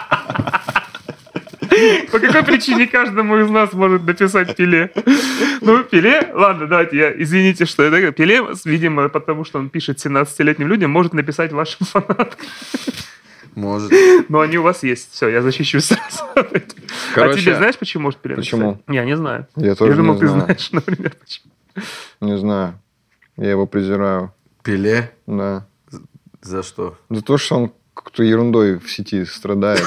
По 2.12 2.20
какой 2.20 2.44
причине 2.44 2.88
каждому 2.88 3.38
из 3.38 3.50
нас 3.50 3.74
может 3.74 4.04
написать 4.04 4.56
Пеле? 4.56 4.92
Ну, 5.62 5.84
Пеле, 5.84 6.32
ладно, 6.34 6.68
давайте 6.68 6.98
я, 6.98 7.22
извините, 7.22 7.66
что 7.66 7.84
это 7.84 8.12
Пеле, 8.12 8.44
видимо, 8.64 9.10
потому 9.10 9.44
что 9.44 9.60
он 9.60 9.70
пишет 9.70 10.06
17-летним 10.06 10.68
людям, 10.68 10.92
может 10.92 11.14
написать 11.14 11.52
вашим 11.52 11.86
фанаткам. 11.86 12.48
Может. 13.56 13.92
Но 14.30 14.42
они 14.42 14.58
у 14.58 14.64
вас 14.64 14.84
есть. 14.84 15.12
Все, 15.14 15.30
я 15.30 15.42
защищусь 15.42 15.86
сразу. 15.86 16.24
а 16.36 16.44
Короче, 17.14 17.42
тебе 17.42 17.56
знаешь, 17.56 17.78
почему 17.78 18.04
может 18.04 18.20
Пеле 18.20 18.36
почему? 18.36 18.82
Я 18.88 19.06
не 19.06 19.16
знаю. 19.16 19.48
Я 19.56 19.76
тоже 19.76 19.92
я 19.92 19.98
думал, 19.98 20.16
не 20.16 20.20
ты 20.20 20.28
знаю. 20.28 20.44
знаешь, 20.44 20.70
например, 20.72 21.16
почему. 21.20 21.54
Не 22.22 22.38
знаю. 22.38 22.80
Я 23.38 23.52
его 23.52 23.66
презираю. 23.66 24.34
Пеле? 24.64 25.12
Да. 25.26 25.66
За 26.42 26.64
что? 26.64 26.98
За 27.10 27.22
то, 27.22 27.38
что 27.38 27.56
он 27.56 27.72
какой-то 27.94 28.24
ерундой 28.24 28.78
в 28.78 28.92
сети 28.92 29.26
страдает. 29.26 29.84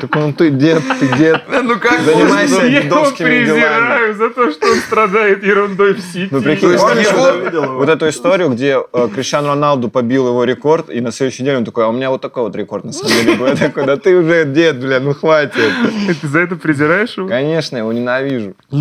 Так 0.00 0.16
он, 0.16 0.32
ты 0.32 0.50
дед, 0.50 0.82
ты 0.98 1.06
дед. 1.18 1.42
Ну 1.62 1.78
как 1.78 2.00
Занимайся 2.00 2.62
Я 2.62 2.66
его 2.66 2.82
дедовскими 2.82 3.44
делами. 3.44 3.60
презираю 3.60 4.14
за 4.14 4.30
то, 4.30 4.50
что 4.50 4.66
он 4.66 4.76
страдает 4.78 5.44
ерундой 5.44 5.94
в 5.94 6.00
сети. 6.00 6.28
Ну, 6.30 6.42
прикинь, 6.42 6.76
помнишь 6.78 7.06
его- 7.06 7.60
вот, 7.60 7.70
вот 7.80 7.88
эту 7.88 8.08
историю, 8.08 8.48
где 8.50 8.78
э, 8.92 9.08
Криштиану 9.14 9.48
Роналду 9.48 9.88
побил 9.90 10.28
его 10.28 10.44
рекорд, 10.44 10.90
и 10.90 11.00
на 11.00 11.12
следующий 11.12 11.44
день 11.44 11.56
он 11.56 11.64
такой, 11.64 11.84
а 11.84 11.88
у 11.88 11.92
меня 11.92 12.10
вот 12.10 12.20
такой 12.20 12.44
вот 12.44 12.56
рекорд 12.56 12.84
на 12.84 12.92
самом 12.92 13.12
деле 13.12 13.34
был. 13.36 13.46
Я 13.46 13.56
такой, 13.56 13.84
да 13.84 13.96
ты 13.96 14.16
уже 14.16 14.44
дед, 14.46 14.80
бля, 14.80 15.00
ну 15.00 15.14
хватит. 15.14 15.54
Ты 16.20 16.28
за 16.28 16.40
это 16.40 16.56
презираешь 16.56 17.16
его? 17.16 17.28
Конечно, 17.28 17.76
я 17.76 17.82
его 17.82 17.92
ненавижу. 17.92 18.54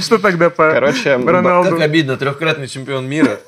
Что 0.00 0.18
тогда 0.18 0.50
по 0.50 0.70
Короче, 0.70 1.16
Роналду? 1.16 1.70
Как 1.70 1.80
обидно, 1.82 2.16
трехкратный 2.16 2.66
чемпион 2.68 3.08
мира. 3.08 3.38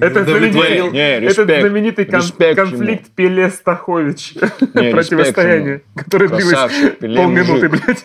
Это 0.00 0.24
знаменитый, 0.24 0.90
Не, 0.92 1.16
это 1.16 1.26
респект, 1.26 1.60
знаменитый 1.60 2.04
кон- 2.06 2.54
конфликт 2.54 3.10
Пеле-Стахович. 3.16 4.34
Не, 4.74 4.90
Противостояние, 4.92 5.82
которое 5.94 6.28
длилось 6.28 6.70
Пеле 7.00 7.16
полминуты, 7.16 7.68
блядь. 7.68 8.04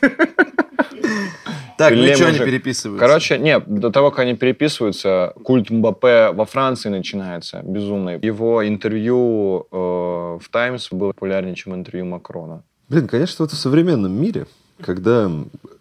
Так, 1.77 1.91
ну 1.91 1.97
Пеле 1.97 2.13
они 2.13 2.23
может- 2.23 2.45
переписываются? 2.45 3.05
Короче, 3.07 3.37
нет, 3.39 3.63
до 3.67 3.89
того, 3.89 4.11
как 4.11 4.19
они 4.19 4.35
переписываются, 4.35 5.33
культ 5.43 5.69
Мбаппе 5.71 6.29
во 6.31 6.45
Франции 6.45 6.89
начинается 6.89 7.61
безумный. 7.63 8.19
Его 8.21 8.67
интервью 8.67 9.65
э, 9.71 9.75
в 9.75 10.43
Таймс 10.51 10.89
было 10.91 11.07
популярнее, 11.13 11.55
чем 11.55 11.73
интервью 11.73 12.05
Макрона. 12.05 12.63
Блин, 12.87 13.07
конечно, 13.07 13.37
вот 13.45 13.51
в 13.51 13.57
современном 13.57 14.11
мире, 14.11 14.45
когда, 14.81 15.31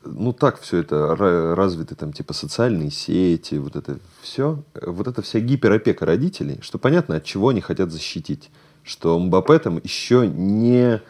ну, 0.05 0.33
так 0.33 0.61
все 0.61 0.79
это 0.79 0.95
ра- 1.19 1.55
развиты, 1.55 1.95
там, 1.95 2.13
типа, 2.13 2.33
социальные 2.33 2.91
сети, 2.91 3.57
вот 3.57 3.77
это 3.77 3.99
все, 4.23 4.63
вот 4.81 5.09
эта 5.09 5.23
вся 5.23 5.41
гиперопека 5.41 6.07
родителей, 6.07 6.59
что 6.63 6.79
понятно, 6.79 7.17
от 7.17 7.25
чего 7.25 7.49
они 7.49 7.61
хотят 7.61 7.91
защитить. 7.91 8.51
Что 8.83 9.19
Мбаппе 9.19 9.59
там 9.59 9.81
еще 9.83 10.27
не 10.27 11.01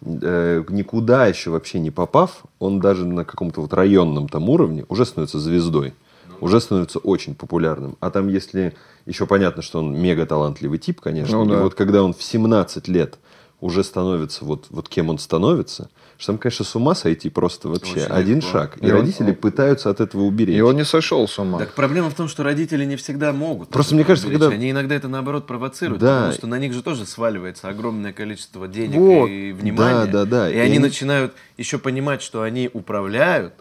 э, 0.00 0.64
никуда 0.68 1.26
еще 1.26 1.50
вообще 1.50 1.78
не 1.78 1.90
попав, 1.90 2.44
он 2.58 2.80
даже 2.80 3.06
на 3.06 3.24
каком-то 3.24 3.60
вот 3.60 3.72
районном 3.72 4.28
там 4.28 4.48
уровне 4.48 4.84
уже 4.88 5.04
становится 5.06 5.38
звездой, 5.38 5.94
уже 6.40 6.60
становится 6.60 6.98
очень 6.98 7.34
популярным. 7.34 7.96
А 8.00 8.10
там, 8.10 8.28
если 8.28 8.74
еще 9.06 9.26
понятно, 9.26 9.62
что 9.62 9.78
он 9.78 9.94
мега 9.96 10.26
талантливый 10.26 10.78
тип, 10.78 11.00
конечно, 11.00 11.38
Ну 11.38 11.44
и 11.44 11.48
да. 11.56 11.62
вот 11.62 11.74
когда 11.74 12.02
он 12.02 12.12
в 12.12 12.22
17 12.22 12.88
лет 12.88 13.18
уже 13.60 13.84
становится 13.84 14.44
вот, 14.44 14.66
вот 14.70 14.88
кем 14.88 15.08
он 15.08 15.18
становится, 15.18 15.88
что 16.22 16.32
там, 16.34 16.38
конечно, 16.38 16.64
с 16.64 16.76
ума 16.76 16.94
сойти 16.94 17.28
просто 17.30 17.68
вообще 17.68 17.94
Очень 17.94 18.12
один 18.12 18.36
легко. 18.36 18.50
шаг. 18.52 18.78
И, 18.80 18.86
И 18.86 18.90
он- 18.92 19.00
родители 19.00 19.32
пытаются 19.32 19.90
от 19.90 20.00
этого 20.00 20.22
уберечь. 20.22 20.54
И 20.56 20.60
он 20.60 20.76
не 20.76 20.84
сошел 20.84 21.26
с 21.26 21.36
ума. 21.36 21.58
Так 21.58 21.74
проблема 21.74 22.10
в 22.10 22.14
том, 22.14 22.28
что 22.28 22.44
родители 22.44 22.84
не 22.84 22.94
всегда 22.94 23.32
могут. 23.32 23.70
Просто 23.70 23.96
мне 23.96 24.04
кажется, 24.04 24.28
уберечь. 24.28 24.40
когда- 24.42 24.54
Они 24.54 24.70
иногда 24.70 24.94
это, 24.94 25.08
наоборот, 25.08 25.48
провоцируют, 25.48 26.00
Да. 26.00 26.16
потому 26.18 26.32
что 26.34 26.46
на 26.46 26.60
них 26.60 26.74
же 26.74 26.82
тоже 26.84 27.06
сваливается 27.06 27.68
огромное 27.68 28.12
количество 28.12 28.68
денег 28.68 28.94
Вот. 29.00 29.26
и 29.26 29.50
внимания. 29.50 30.06
Да, 30.06 30.24
да, 30.24 30.44
да. 30.44 30.50
И, 30.50 30.54
И 30.54 30.58
они 30.58 30.76
они- 30.76 30.78
начинают 30.78 31.32
еще 31.58 31.78
понимать, 31.78 32.22
что 32.22 32.42
они 32.42 32.70
управляют, 32.72 33.54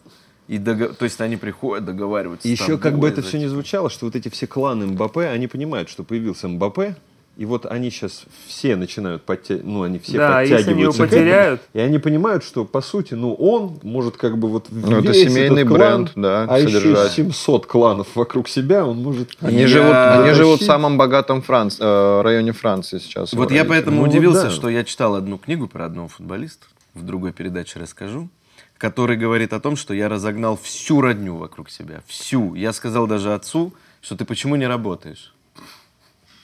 и 0.48 0.60
дого- 0.60 0.90
то 0.90 1.06
есть 1.06 1.20
они 1.20 1.38
приходят 1.38 1.84
договариваться 1.86 2.48
И 2.48 2.52
еще, 2.52 2.78
как 2.78 3.00
бы 3.00 3.08
это 3.08 3.24
все 3.24 3.40
не 3.40 3.48
звучало, 3.48 3.90
что 3.90 4.06
вот 4.06 4.16
эти 4.16 4.30
все 4.30 4.46
кланы 4.46 4.86
Мбаппе, 4.86 5.22
они 5.30 5.48
понимают, 5.48 5.90
что 5.90 6.04
появился 6.04 6.48
Мбаппе, 6.48 6.96
и 7.42 7.46
вот 7.46 7.66
они 7.66 7.90
сейчас 7.90 8.26
все 8.46 8.76
начинают 8.76 9.24
подтягивать, 9.24 9.66
ну, 9.66 9.82
они 9.82 9.98
все 9.98 10.16
Да, 10.20 10.42
если 10.44 10.70
они 10.72 10.82
его 10.84 10.92
подтягиваются. 10.92 11.02
к 11.02 11.06
этому, 11.08 11.10
потеряют. 11.26 11.62
И 11.74 11.80
они 11.80 11.98
понимают, 11.98 12.44
что, 12.44 12.66
по 12.66 12.82
сути, 12.82 13.16
ну, 13.16 13.34
он 13.34 13.80
может 13.82 14.16
как 14.16 14.38
бы 14.38 14.48
вот 14.48 14.68
Ну, 14.70 15.00
это 15.00 15.08
весь 15.08 15.24
семейный 15.24 15.64
этот 15.64 15.76
клан, 15.76 16.04
бренд, 16.06 16.12
да, 16.16 16.46
а 16.48 16.60
еще 16.60 16.80
содержать. 16.80 17.12
700 17.14 17.66
кланов 17.66 18.16
вокруг 18.16 18.48
себя 18.48 18.86
он 18.86 18.98
может... 19.02 19.32
Они, 19.42 19.62
Я- 19.62 19.68
живут, 19.68 19.92
они 19.96 20.34
живут 20.34 20.62
в 20.62 20.66
самом 20.66 21.00
богатом 21.00 21.42
Франц- 21.42 21.78
э, 21.80 22.22
районе 22.22 22.52
Франции 22.52 23.00
сейчас. 23.00 23.34
Вот 23.34 23.50
его 23.50 23.58
я 23.58 23.66
поэтому 23.66 24.04
Ну, 24.04 24.08
удивился, 24.08 24.44
да. 24.44 24.52
что 24.52 24.70
я 24.70 24.84
читал 24.84 25.16
одну 25.16 25.40
книгу 25.40 25.68
про 25.68 25.86
одного 25.86 26.10
футболиста, 26.10 26.68
в 26.94 27.04
другой 27.04 27.32
передаче 27.34 27.80
расскажу, 27.80 28.30
который 28.78 29.18
говорит 29.18 29.52
о 29.54 29.60
том, 29.60 29.76
что 29.78 29.96
я 29.96 30.10
разогнал 30.10 30.60
всю 30.62 31.02
родню 31.02 31.38
вокруг 31.38 31.72
себя. 31.72 32.02
Всю. 32.06 32.54
Я 32.54 32.72
сказал 32.72 33.08
даже 33.08 33.34
отцу, 33.34 33.74
что 34.00 34.16
ты 34.16 34.26
почему 34.26 34.56
не 34.58 34.68
работаешь? 34.68 35.31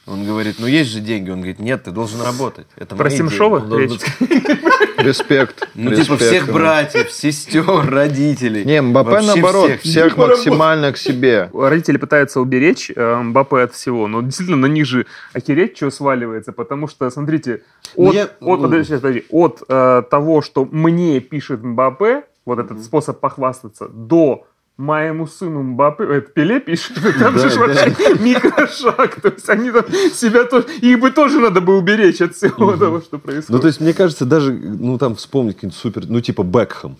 Он 0.08 0.26
говорит, 0.26 0.55
ну 0.60 0.68
есть 0.68 0.89
же 0.89 1.01
деньги. 1.01 1.30
Он 1.30 1.38
говорит, 1.38 1.60
нет, 1.60 1.84
ты 1.84 1.91
должен 1.91 2.22
работать. 2.22 2.66
Это 2.78 2.95
Про 2.95 3.10
мои 3.10 3.18
деньги». 3.18 3.30
Семшова 3.30 3.60
должен 3.60 3.99
Респект. 4.97 5.68
Ну, 5.76 5.93
типа 5.93 6.18
всех 6.18 6.51
братьев, 6.51 7.12
сестер, 7.12 7.66
родителей. 7.88 8.66
Не, 8.66 8.82
Мбаппе 8.82 9.20
наоборот, 9.22 9.66
всех. 9.70 9.82
всех, 9.82 10.18
максимально 10.18 10.91
к 10.91 10.97
себе. 10.97 11.49
Родители 11.53 11.97
пытаются 11.97 12.41
уберечь 12.41 12.91
э, 12.95 13.16
Мбаппе 13.22 13.58
от 13.58 13.74
всего, 13.74 14.08
но 14.08 14.22
действительно 14.22 14.58
на 14.58 14.66
них 14.66 14.86
же 14.86 15.05
охереть, 15.34 15.78
что 15.78 15.91
сваливается, 15.91 16.51
потому 16.51 16.88
что, 16.88 17.10
смотрите, 17.12 17.62
Ну, 17.95 18.10
от, 18.10 18.16
я- 18.16 18.30
от, 18.41 18.62
подожди, 18.62 18.88
сейчас, 18.88 19.01
подожди, 19.01 19.26
от 19.30 19.62
э, 19.70 20.03
того, 20.10 20.41
что 20.41 20.66
мне 20.66 21.20
пишет 21.20 21.62
Мбаппе, 21.64 22.24
вот 22.45 22.58
этот 22.60 22.84
способ 22.84 23.20
похвастаться, 23.20 23.88
до 23.89 24.47
моему 24.78 25.25
сыну 25.28 25.63
Мбаппе, 25.63 26.03
это 26.03 26.30
Пеле 26.32 26.59
пишет, 26.59 26.95
там 27.19 27.36
Да, 27.36 27.49
же 27.49 27.55
да. 27.55 27.61
вообще 27.67 28.13
микрошаг, 28.19 29.19
то 29.21 29.30
есть 29.30 29.49
они 29.49 29.71
там 29.71 29.86
себя 30.13 30.43
тоже, 30.45 30.67
их 30.82 30.99
бы 30.99 31.11
тоже 31.11 31.39
надо 31.39 31.61
бы 31.61 31.78
уберечь 31.78 32.21
от 32.21 32.36
всего 32.36 32.78
того, 32.78 33.01
что 33.01 33.17
происходит. 33.17 33.49
Ну, 33.49 33.59
то 33.59 33.67
есть, 33.67 33.82
мне 33.82 33.93
кажется, 33.93 34.25
даже, 34.25 34.53
ну, 34.53 34.97
там 34.97 35.15
вспомнить 35.15 35.55
какой-нибудь 35.55 35.78
супер, 35.80 36.03
ну, 36.07 36.21
типа 36.21 36.43
Бекхэм. 36.43 36.97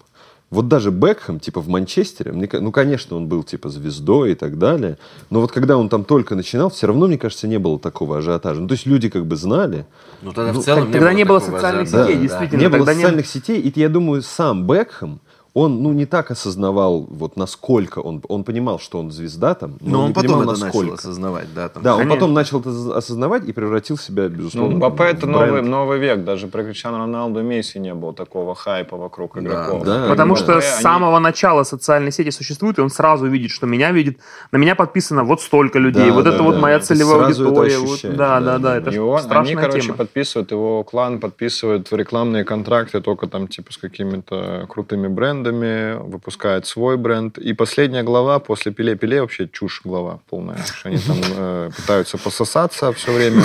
Вот 0.50 0.70
даже 0.70 0.92
Бекхэм, 0.92 1.40
типа, 1.42 1.60
в 1.60 1.68
Манчестере, 1.68 2.32
мне, 2.32 2.48
ну, 2.54 2.72
конечно, 2.72 3.18
он 3.18 3.28
был, 3.28 3.44
типа, 3.44 3.68
звездой 3.70 4.32
и 4.32 4.36
так 4.36 4.58
далее, 4.58 4.98
но 5.30 5.42
вот 5.42 5.52
когда 5.52 5.78
он 5.78 5.90
там 5.90 6.06
только 6.06 6.36
начинал, 6.36 6.70
все 6.70 6.88
равно, 6.88 7.08
мне 7.08 7.18
кажется, 7.18 7.48
не 7.50 7.60
было 7.60 7.78
такого 7.78 8.20
ажиотажа. 8.20 8.62
Ну, 8.62 8.68
то 8.70 8.74
есть, 8.74 8.86
люди 8.86 9.10
как 9.10 9.26
бы 9.26 9.36
знали, 9.36 9.86
Ну, 10.22 10.32
тогда 10.32 10.54
Ну, 10.54 10.62
в 10.62 10.64
целом 10.64 10.90
тогда 10.92 11.14
не 11.14 11.26
было 11.26 11.42
такого 11.42 11.58
социальных 11.58 11.82
ажиотажа, 11.84 12.08
сетей, 12.08 12.16
да. 12.16 12.22
действительно. 12.22 12.60
не 12.62 12.70
было 12.70 12.78
тогда 12.80 12.94
не- 12.94 13.00
социальных 13.02 13.28
сетей, 13.28 13.60
и 13.60 13.80
я 13.80 13.90
думаю, 13.90 14.22
сам 14.22 14.66
Бекхэм, 14.66 15.20
он, 15.62 15.82
ну, 15.84 15.92
не 15.94 16.06
так 16.06 16.30
осознавал, 16.32 17.08
вот, 17.10 17.36
насколько 17.38 18.00
он, 18.00 18.22
он 18.30 18.44
понимал, 18.44 18.78
что 18.80 19.00
он 19.00 19.12
звезда 19.12 19.56
там, 19.56 19.78
но, 19.82 19.90
Но 19.92 20.00
он 20.02 20.08
не 20.10 20.14
потом 20.14 20.32
понимал, 20.40 20.54
это 20.54 20.66
насколько. 20.66 20.92
начал 20.92 20.94
осознавать, 20.94 21.48
да. 21.56 21.70
Там. 21.70 21.84
Да, 21.84 21.96
он 21.96 22.10
потом 22.10 22.34
начал 22.34 22.60
это 22.60 22.70
осознавать 22.98 23.44
и 23.50 23.54
превратил 23.54 23.98
себя, 23.98 24.24
Ну, 24.24 24.30
безусловно, 24.30 24.76
Мбаппе 24.76 24.96
в 24.98 25.02
это 25.02 25.26
новый, 25.28 25.62
новый 25.64 25.98
век. 26.00 26.24
Даже 26.24 26.48
про 26.48 26.64
Криштиану 26.64 26.98
Роналду 27.00 27.40
и 27.40 27.44
Месси 27.44 27.80
не 27.80 27.94
было 27.94 28.14
такого 28.14 28.54
хайпа 28.54 28.98
вокруг 28.98 29.34
Да, 29.36 29.40
игроков. 29.42 29.84
да. 29.84 30.08
Потому 30.10 30.34
Мбаппе, 30.36 30.44
что 30.44 30.62
с 30.62 30.74
они- 30.74 30.82
самого 30.84 31.20
начала 31.20 31.64
социальные 31.64 32.12
сети 32.12 32.30
существуют, 32.32 32.78
и 32.78 32.82
он 32.82 32.90
сразу 32.90 33.26
видит, 33.26 33.50
что 33.52 33.66
меня 33.66 33.92
видит. 33.92 34.20
На 34.52 34.58
меня 34.58 34.76
подписано 34.76 35.24
вот 35.24 35.42
столько 35.42 35.80
людей. 35.80 36.08
Да, 36.10 36.14
вот 36.14 36.24
да, 36.26 36.34
это 36.36 36.44
вот 36.44 36.56
да. 36.56 36.60
моя 36.62 36.80
целевая 36.80 37.26
сразу 37.34 37.44
это 37.52 37.60
аудитория. 37.62 37.80
вот. 37.80 38.02
да, 38.04 38.40
да, 38.40 38.40
да, 38.40 38.58
да, 38.58 38.80
да. 38.82 38.92
Это 38.92 39.02
он- 39.04 39.20
страшная 39.22 39.56
они, 39.56 39.56
короче, 39.56 39.86
тема. 39.88 39.98
подписывают, 39.98 40.52
его 40.52 40.84
клан 40.84 41.20
подписывает 41.20 41.92
рекламные 41.92 42.44
контракты 42.44 43.02
только 43.02 43.26
там 43.28 43.48
типа 43.48 43.74
с 43.74 43.78
какими-то 43.78 44.66
крутыми 44.70 45.08
брендами, 45.08 45.47
выпускает 45.52 46.66
свой 46.66 46.98
бренд. 46.98 47.38
И 47.38 47.54
последняя 47.54 48.04
глава 48.04 48.40
после 48.40 48.72
Пеле-Пеле 48.72 49.22
вообще 49.22 49.48
чушь 49.48 49.82
глава 49.84 50.20
полная. 50.30 50.60
Они 50.84 50.98
там 50.98 51.18
э, 51.24 51.70
пытаются 51.76 52.18
пососаться 52.18 52.92
все 52.94 53.12
время. 53.12 53.44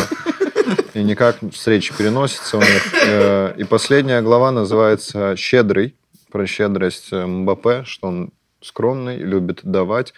И 0.94 1.02
никак 1.02 1.36
встречи 1.52 1.94
переносятся 1.96 2.58
у 2.58 2.60
них. 2.60 2.94
Э, 3.06 3.54
И 3.56 3.64
последняя 3.64 4.20
глава 4.22 4.50
называется 4.52 5.36
«Щедрый». 5.36 5.94
Про 6.30 6.46
щедрость 6.46 7.12
э, 7.12 7.26
Мбаппе, 7.26 7.84
что 7.84 8.08
он 8.08 8.30
скромный, 8.62 9.18
любит 9.18 9.60
давать. 9.62 10.14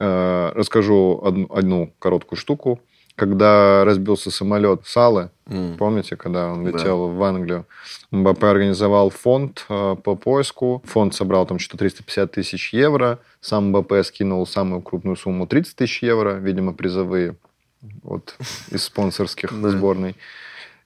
Э, 0.00 0.52
Расскажу 0.54 1.20
одну, 1.24 1.46
одну 1.54 1.92
короткую 1.98 2.38
штуку. 2.38 2.80
Когда 3.16 3.84
разбился 3.84 4.30
самолет 4.30 4.82
Салы, 4.86 5.30
М. 5.46 5.76
помните, 5.76 6.16
когда 6.16 6.50
он 6.50 6.66
летел 6.66 7.08
в 7.08 7.22
Англию, 7.22 7.66
Мбаппе 8.10 8.46
организовал 8.46 9.10
фонд 9.10 9.66
э, 9.68 9.96
по 10.02 10.16
поиску. 10.16 10.82
Фонд 10.86 11.14
собрал 11.14 11.46
там 11.46 11.58
что-то 11.58 11.78
350 11.78 12.32
тысяч 12.32 12.72
евро. 12.72 13.18
Сам 13.40 13.68
Мбаппе 13.68 14.02
скинул 14.02 14.46
самую 14.46 14.80
крупную 14.80 15.16
сумму 15.16 15.46
30 15.46 15.76
тысяч 15.76 16.02
евро, 16.02 16.34
видимо, 16.34 16.72
призовые 16.72 17.36
вот, 18.02 18.34
из 18.70 18.82
спонсорских 18.84 19.50
Да. 19.60 19.68
сборной. 19.68 20.16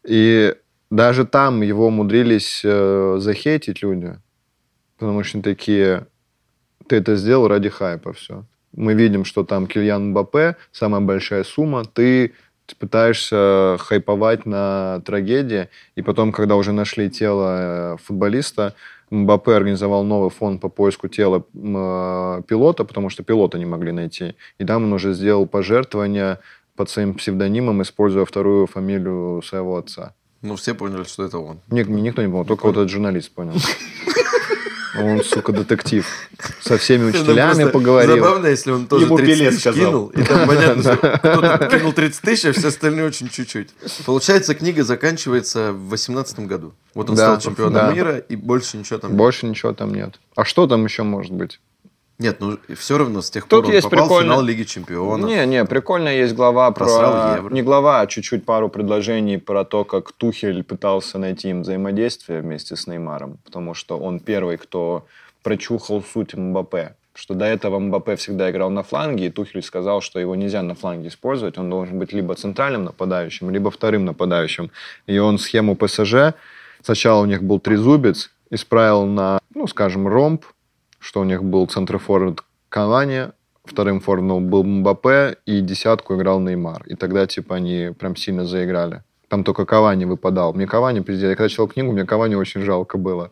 И 0.03 0.55
даже 0.91 1.25
там 1.27 1.63
его 1.63 1.87
умудрились 1.87 2.63
э, 2.65 3.17
захейтить 3.19 3.83
люди, 3.83 4.19
потому 4.99 5.23
что 5.23 5.43
такие, 5.43 6.07
ты 6.89 6.97
это 6.97 7.17
сделал 7.17 7.47
ради 7.49 7.69
хайпа, 7.69 8.13
все. 8.13 8.45
Мы 8.77 8.95
видим, 8.95 9.25
что 9.25 9.45
там 9.45 9.67
Кильян 9.67 10.11
Мбаппе, 10.11 10.57
самая 10.71 11.01
большая 11.01 11.45
сумма, 11.45 11.85
ты 11.85 12.33
пытаешься 12.79 13.77
хайповать 13.79 14.47
на 14.47 15.01
трагедии, 15.05 15.69
и 15.95 16.03
потом, 16.03 16.33
когда 16.33 16.57
уже 16.57 16.73
нашли 16.73 17.11
тело 17.11 17.95
э, 17.95 17.97
футболиста, 18.05 18.75
Мбаппе 19.11 19.53
организовал 19.53 20.03
новый 20.05 20.31
фонд 20.31 20.61
по 20.61 20.69
поиску 20.69 21.09
тела 21.09 21.45
э, 21.55 22.43
пилота, 22.47 22.85
потому 22.85 23.09
что 23.09 23.23
пилота 23.23 23.59
не 23.59 23.67
могли 23.67 23.93
найти. 23.93 24.35
И 24.59 24.65
там 24.65 24.85
он 24.85 24.93
уже 24.93 25.13
сделал 25.15 25.47
пожертвования 25.47 26.41
под 26.75 26.91
своим 26.91 27.15
псевдонимом, 27.15 27.83
используя 27.83 28.25
вторую 28.25 28.67
фамилию 28.67 29.43
своего 29.43 29.77
отца. 29.77 30.13
Ну, 30.43 30.57
все 30.57 30.75
поняли, 30.75 31.05
что 31.05 31.25
это 31.25 31.39
он. 31.39 31.61
Ник- 31.71 31.89
никто 31.89 32.23
не 32.23 32.29
понял, 32.29 32.45
только 32.45 32.67
вот 32.67 32.77
этот 32.77 32.91
журналист 32.91 33.33
понял. 33.33 33.55
Он, 34.99 35.23
сука, 35.25 35.53
детектив. 35.53 36.07
Со 36.61 36.79
всеми 36.79 37.09
учителями 37.11 37.41
Просто 37.53 37.69
поговорил. 37.69 38.17
Забавно, 38.17 38.47
если 38.47 38.71
он 38.71 38.87
тоже 38.87 39.05
Ему 39.07 39.17
30 39.17 39.35
Пеле 39.39 39.51
тысяч 39.51 39.61
сказал. 39.61 39.87
кинул, 39.87 40.07
и 40.09 40.23
там 40.23 40.47
понятно, 40.49 40.83
что 40.97 40.97
кто-то 41.19 41.69
кинул 41.71 41.93
30 41.93 42.21
тысяч, 42.23 42.45
а 42.47 42.53
все 42.53 42.69
остальные 42.69 43.07
очень 43.07 43.29
чуть-чуть. 43.29 43.71
Получается, 44.05 44.55
книга 44.55 44.85
заканчивается 44.85 45.73
в 45.73 45.89
18 45.89 46.41
году. 46.41 46.75
Вот 46.95 47.11
он 47.11 47.17
Да, 47.17 47.39
стал 47.39 47.41
чемпионом 47.51 47.75
да. 47.75 47.93
мира, 47.93 48.19
и 48.19 48.37
больше 48.37 48.77
ничего 48.77 48.99
там 48.99 49.11
нет. 49.11 49.19
Больше 49.19 49.47
ничего 49.47 49.73
там 49.73 49.95
нет. 49.95 50.19
А 50.35 50.45
что 50.45 50.67
там 50.67 50.85
еще 50.85 51.03
может 51.03 51.33
быть? 51.33 51.61
Нет, 52.19 52.41
ну 52.41 52.59
все 52.75 52.97
равно 52.97 53.21
с 53.21 53.31
тех 53.31 53.45
Тут 53.45 53.65
пор 53.65 53.67
он 53.67 53.73
есть 53.73 53.91
попал 53.91 54.07
в 54.07 54.09
прикольно- 54.09 54.23
финал 54.23 54.43
Лиги 54.43 54.63
Чемпионов. 54.63 55.29
Не, 55.29 55.45
не, 55.47 55.65
прикольно 55.65 56.09
есть 56.09 56.35
глава 56.35 56.71
про... 56.71 57.41
Не 57.51 57.63
глава, 57.63 58.01
а 58.01 58.07
чуть-чуть 58.07 58.45
пару 58.45 58.71
предложений 58.71 59.39
про 59.39 59.65
то, 59.65 59.85
как 59.85 60.13
Тухель 60.13 60.63
пытался 60.63 61.19
найти 61.19 61.51
им 61.51 61.63
взаимодействие 61.63 62.41
вместе 62.41 62.75
с 62.75 62.87
Неймаром, 62.87 63.39
потому 63.45 63.75
что 63.75 63.99
он 63.99 64.21
первый, 64.21 64.57
кто 64.57 65.07
прочухал 65.43 66.03
суть 66.03 66.35
Мбаппе. 66.35 66.95
Что 67.15 67.35
до 67.35 67.45
этого 67.47 67.79
Мбаппе 67.79 68.17
всегда 68.17 68.51
играл 68.51 68.71
на 68.71 68.83
фланге, 68.83 69.27
и 69.27 69.31
Тухель 69.31 69.63
сказал, 69.63 70.01
что 70.01 70.19
его 70.19 70.35
нельзя 70.35 70.63
на 70.63 70.75
фланге 70.75 71.09
использовать, 71.09 71.57
он 71.57 71.71
должен 71.71 71.99
быть 71.99 72.13
либо 72.13 72.35
центральным 72.35 72.85
нападающим, 72.85 73.51
либо 73.51 73.71
вторым 73.71 74.05
нападающим. 74.05 74.71
И 75.07 75.19
он 75.19 75.39
схему 75.39 75.77
ПСЖ, 75.77 76.35
сначала 76.83 77.23
у 77.23 77.27
них 77.27 77.43
был 77.43 77.59
трезубец, 77.59 78.31
исправил 78.51 79.07
на, 79.07 79.39
ну, 79.55 79.67
скажем, 79.67 80.07
ромб, 80.07 80.45
что 80.99 81.21
у 81.21 81.25
них 81.25 81.43
был 81.43 81.67
центр 81.67 81.99
форвард 81.99 82.43
Кавани, 82.69 83.31
вторым 83.65 84.01
форвардом 84.01 84.49
был 84.49 84.65
Мбаппе, 84.65 85.37
и 85.47 85.61
десятку 85.61 86.17
играл 86.17 86.41
Неймар. 86.41 86.83
И 86.87 86.95
тогда, 86.95 87.27
типа, 87.27 87.57
они 87.57 87.93
прям 87.99 88.17
сильно 88.17 88.45
заиграли. 88.45 89.03
Там 89.29 89.43
только 89.43 89.65
Кавани 89.65 90.05
выпадал. 90.05 90.53
Мне 90.55 90.67
Кавани, 90.67 91.01
пиздец, 91.01 91.31
я 91.31 91.37
когда 91.37 91.49
читал 91.49 91.67
книгу, 91.67 91.93
мне 91.93 92.05
Кавани 92.05 92.37
очень 92.37 92.63
жалко 92.63 92.97
было. 92.97 93.31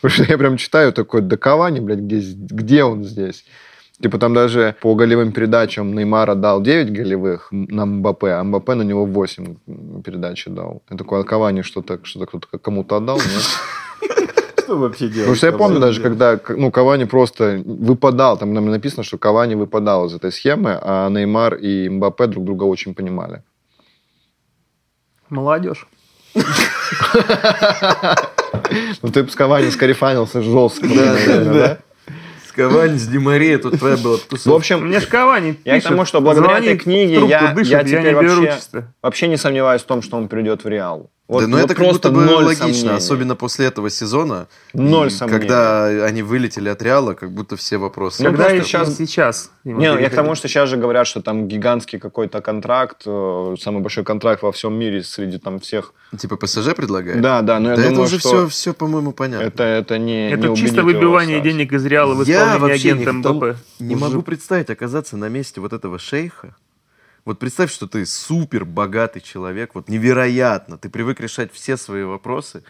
Потому 0.00 0.14
что 0.14 0.24
я 0.24 0.38
прям 0.38 0.56
читаю 0.56 0.92
такой, 0.92 1.22
да 1.22 1.36
Кавани, 1.36 1.80
блядь, 1.80 2.00
где, 2.00 2.20
где 2.20 2.84
он 2.84 3.02
здесь? 3.02 3.44
Типа 4.00 4.18
там 4.18 4.34
даже 4.34 4.76
по 4.82 4.94
голевым 4.94 5.32
передачам 5.32 5.94
Неймара 5.94 6.34
дал 6.34 6.60
9 6.60 6.92
голевых 6.92 7.48
на 7.50 7.86
Мбаппе, 7.86 8.32
а 8.32 8.44
Мбаппе 8.44 8.74
на 8.74 8.82
него 8.82 9.06
8 9.06 10.02
передач 10.04 10.44
дал. 10.46 10.82
Я 10.90 10.98
такой, 10.98 11.20
а 11.20 11.24
Кавани 11.24 11.62
что-то 11.62 11.98
что 12.02 12.26
кто-то 12.26 12.58
кому-то 12.58 12.96
отдал, 12.96 13.16
нет? 13.16 14.10
Что 14.66 14.76
вообще 14.76 15.06
делать? 15.06 15.18
Потому 15.20 15.36
что 15.36 15.46
я 15.46 15.52
помню 15.52 15.78
даже, 15.78 16.02
когда 16.02 16.40
ну, 16.48 16.72
Кавани 16.72 17.04
просто 17.04 17.62
выпадал, 17.64 18.36
там 18.36 18.52
нам 18.52 18.68
написано, 18.68 19.04
что 19.04 19.16
Кавани 19.16 19.54
выпадал 19.54 20.06
из 20.06 20.14
этой 20.14 20.32
схемы, 20.32 20.76
а 20.82 21.08
Неймар 21.08 21.54
и 21.54 21.88
Мбаппе 21.88 22.26
друг 22.26 22.44
друга 22.44 22.64
очень 22.64 22.92
понимали. 22.92 23.44
Молодежь. 25.28 25.86
Ну 29.02 29.10
ты 29.12 29.22
бы 29.22 29.30
с 29.30 29.36
Кавани 29.36 29.70
скарифанился 29.70 30.42
жестко. 30.42 30.88
да? 30.88 31.78
С 32.48 32.52
Кавани, 32.52 32.98
с 32.98 33.06
Димаре, 33.06 33.58
тут 33.58 33.78
твоя 33.78 33.96
была 33.96 34.18
В 34.18 34.52
общем, 34.52 34.88
Мне 34.88 34.98
ж 34.98 35.06
Кавани 35.06 35.60
Я 35.64 35.74
к 35.74 35.76
пишет, 35.76 35.90
тому, 35.90 36.04
что 36.04 36.20
благодаря 36.20 36.58
этой 36.58 36.76
книге 36.76 37.24
я, 37.26 37.52
дышит, 37.52 37.70
я 37.70 37.78
я 37.78 37.84
теперь 37.84 38.14
вообще, 38.14 38.88
вообще 39.00 39.28
не 39.28 39.36
сомневаюсь 39.36 39.82
в 39.82 39.86
том, 39.86 40.02
что 40.02 40.16
он 40.16 40.28
придет 40.28 40.64
в 40.64 40.68
Реал. 40.68 41.10
Вот, 41.28 41.40
да, 41.40 41.48
но 41.48 41.56
вот 41.56 41.64
это 41.64 41.74
как 41.74 41.86
будто 41.92 42.10
бы 42.12 42.18
логично, 42.20 42.54
сомнений. 42.72 42.90
особенно 42.90 43.34
после 43.34 43.66
этого 43.66 43.90
сезона. 43.90 44.46
Ноль 44.74 45.08
И 45.08 45.10
сомнений. 45.10 45.40
Когда 45.40 45.86
они 46.06 46.22
вылетели 46.22 46.68
от 46.68 46.80
Реала, 46.82 47.14
как 47.14 47.32
будто 47.32 47.56
все 47.56 47.78
вопросы. 47.78 48.22
Ну, 48.22 48.30
Когда 48.30 48.44
просто 48.44 48.58
и 48.62 48.64
сейчас- 48.64 48.96
сейчас, 48.96 49.50
Не, 49.64 49.92
ну, 49.92 49.98
я 49.98 50.08
к 50.08 50.14
тому, 50.14 50.36
что 50.36 50.46
сейчас 50.46 50.68
же 50.68 50.76
говорят, 50.76 51.04
что 51.08 51.20
там 51.22 51.48
гигантский 51.48 51.98
какой-то 51.98 52.40
контракт, 52.40 53.02
э, 53.06 53.56
самый 53.60 53.82
большой 53.82 54.04
контракт 54.04 54.42
во 54.42 54.52
всем 54.52 54.78
мире 54.78 55.02
среди 55.02 55.38
там 55.38 55.58
всех. 55.58 55.94
Типа 56.16 56.36
ПСЖ 56.36 56.74
предлагает? 56.76 57.20
Да, 57.20 57.42
да, 57.42 57.58
но 57.58 57.70
я 57.70 57.74
Да 57.76 57.82
это 57.82 57.90
думаю, 57.90 58.04
уже 58.06 58.20
что 58.20 58.28
все, 58.28 58.48
все, 58.48 58.72
по-моему, 58.74 59.10
понятно. 59.10 59.44
это, 59.44 59.64
это 59.64 59.98
не 59.98 60.30
Это 60.30 60.46
не 60.46 60.56
чисто 60.56 60.76
его 60.82 60.86
выбивание 60.86 61.38
остаться. 61.38 61.52
денег 61.58 61.72
из 61.72 61.84
Реала 61.86 62.14
в 62.14 62.24
Я 62.24 62.36
исполнении 62.36 62.60
вообще 62.60 62.92
агента 62.92 63.12
не, 63.12 63.18
МБП. 63.32 63.56
не 63.80 63.96
могу 63.96 64.22
представить 64.22 64.70
оказаться 64.70 65.16
на 65.16 65.28
месте 65.28 65.60
вот 65.60 65.72
этого 65.72 65.98
шейха. 65.98 66.54
Вот 67.26 67.40
представь, 67.40 67.72
что 67.72 67.88
ты 67.88 68.06
супер 68.06 68.64
богатый 68.64 69.20
человек, 69.20 69.74
вот 69.74 69.88
невероятно. 69.88 70.78
Ты 70.78 70.88
привык 70.88 71.20
решать 71.20 71.52
все 71.52 71.76
свои 71.76 72.04
вопросы. 72.04 72.62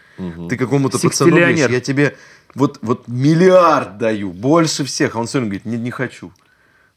Ты 0.49 0.57
какому-то 0.57 0.97
пацану 0.99 1.35
говоришь, 1.35 1.69
я 1.69 1.79
тебе 1.79 2.17
вот, 2.55 2.79
вот 2.81 3.07
миллиард 3.07 3.99
даю, 3.99 4.33
больше 4.33 4.83
всех. 4.83 5.15
А 5.15 5.19
он 5.19 5.27
все 5.27 5.37
равно 5.37 5.49
говорит, 5.49 5.65
не, 5.65 5.77
не 5.77 5.91
хочу. 5.91 6.31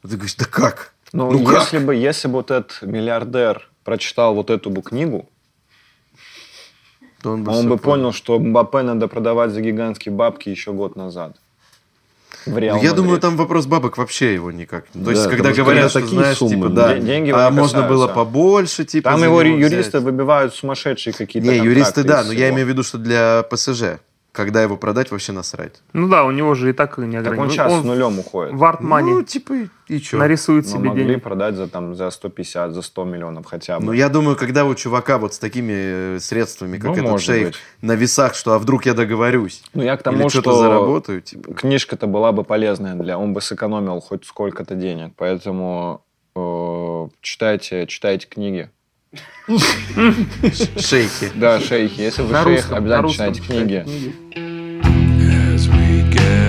А 0.01 0.07
ты 0.07 0.15
говоришь, 0.15 0.35
да 0.35 0.45
как? 0.45 0.93
Ну, 1.13 1.31
Ну 1.31 1.45
как? 1.45 1.61
если 1.61 1.77
бы, 1.77 1.93
если 1.93 2.27
бы 2.29 2.33
вот 2.35 2.49
этот 2.49 2.81
миллиардер 2.81 3.69
прочитал 3.83 4.33
вот 4.33 4.49
эту 4.49 4.71
бы 4.71 4.81
книгу, 4.81 5.29
То 7.21 7.33
он 7.33 7.43
бы, 7.43 7.51
он 7.51 7.69
бы 7.69 7.77
понял, 7.77 8.11
что 8.11 8.39
Мбаппе 8.39 8.81
надо 8.81 9.07
продавать 9.07 9.51
за 9.51 9.61
гигантские 9.61 10.15
бабки 10.15 10.49
еще 10.49 10.73
год 10.73 10.95
назад. 10.95 11.37
В 12.45 12.57
Реал 12.57 12.77
Ну, 12.77 12.83
я 12.83 12.93
думаю, 12.93 13.19
там 13.19 13.37
вопрос 13.37 13.65
бабок 13.67 13.97
вообще 13.97 14.33
его 14.33 14.51
никак. 14.51 14.85
То 14.87 14.99
Да, 14.99 15.11
есть, 15.11 15.29
когда 15.29 15.51
говорят, 15.51 15.89
что, 15.91 16.01
такие 16.01 16.19
знаешь, 16.19 16.37
суммы, 16.37 16.55
типа, 16.55 16.69
да. 16.69 16.87
да, 16.87 16.93
Ден- 16.95 17.05
деньги 17.05 17.31
а 17.31 17.49
можно 17.51 17.83
было 17.87 18.07
побольше, 18.07 18.83
типа, 18.85 19.11
Там 19.11 19.23
его 19.23 19.41
юристы 19.41 19.99
взять. 19.99 20.03
выбивают 20.03 20.55
сумасшедшие 20.55 21.13
какие-то 21.13 21.47
Не, 21.49 21.57
юристы, 21.57 22.03
да, 22.03 22.23
но 22.23 22.31
я 22.31 22.49
имею 22.49 22.65
в 22.65 22.69
виду, 22.69 22.83
что 22.83 22.97
для 22.97 23.43
ПСЖ, 23.43 23.99
когда 24.31 24.61
его 24.63 24.77
продать, 24.77 25.11
вообще 25.11 25.33
насрать. 25.33 25.81
Ну 25.93 26.07
да, 26.07 26.23
у 26.23 26.31
него 26.31 26.53
же 26.55 26.69
и 26.69 26.73
так 26.73 26.97
не 26.97 27.21
Так 27.21 27.37
он 27.37 27.49
сейчас 27.49 27.81
с 27.81 27.83
нулем 27.83 28.19
уходит. 28.19 28.53
в 28.53 28.63
арт-мани 28.63 29.11
Ну, 29.11 29.23
типа, 29.23 29.53
и- 29.89 29.99
что? 29.99 30.17
нарисует 30.17 30.65
Но 30.65 30.71
себе 30.71 30.89
могли 30.89 31.03
денег. 31.05 31.23
продать 31.23 31.55
за, 31.55 31.67
там, 31.67 31.95
за 31.95 32.09
150, 32.09 32.71
за 32.73 32.81
100 32.81 33.03
миллионов 33.03 33.45
хотя 33.45 33.77
бы. 33.79 33.87
Ну, 33.87 33.91
я 33.91 34.07
думаю, 34.07 34.37
когда 34.37 34.63
у 34.65 34.73
чувака 34.73 35.17
вот 35.17 35.33
с 35.33 35.39
такими 35.39 35.73
э, 36.15 36.19
средствами, 36.21 36.77
как 36.77 36.95
Ну, 36.95 37.03
этот 37.03 37.21
шейх, 37.21 37.47
быть. 37.47 37.55
на 37.81 37.91
весах, 37.95 38.35
что 38.35 38.53
а 38.53 38.59
вдруг 38.59 38.85
я 38.85 38.93
договорюсь? 38.93 39.63
Ну, 39.73 39.83
я 39.83 39.97
к 39.97 39.99
Или 40.07 40.15
тому, 40.17 40.29
что-то 40.29 40.51
что 40.51 40.59
заработаю, 40.61 41.21
типа. 41.21 41.53
книжка-то 41.53 42.07
была 42.07 42.31
бы 42.31 42.43
полезная 42.45 42.95
для... 42.95 43.17
Он 43.17 43.33
бы 43.33 43.41
сэкономил 43.41 43.99
хоть 43.99 44.25
сколько-то 44.25 44.75
денег. 44.75 45.11
Поэтому 45.17 46.05
э, 46.35 47.07
читайте, 47.21 47.85
читайте 47.87 48.27
книги. 48.27 48.69
Шейхи. 50.77 51.31
Да, 51.35 51.59
шейхи. 51.59 52.01
Если 52.01 52.21
вы 52.21 52.33
шейх, 52.43 52.71
обязательно 52.71 53.11
читайте 53.11 53.41
книги. 53.41 53.85
As 55.53 55.67
we 55.67 56.09
get 56.11 56.40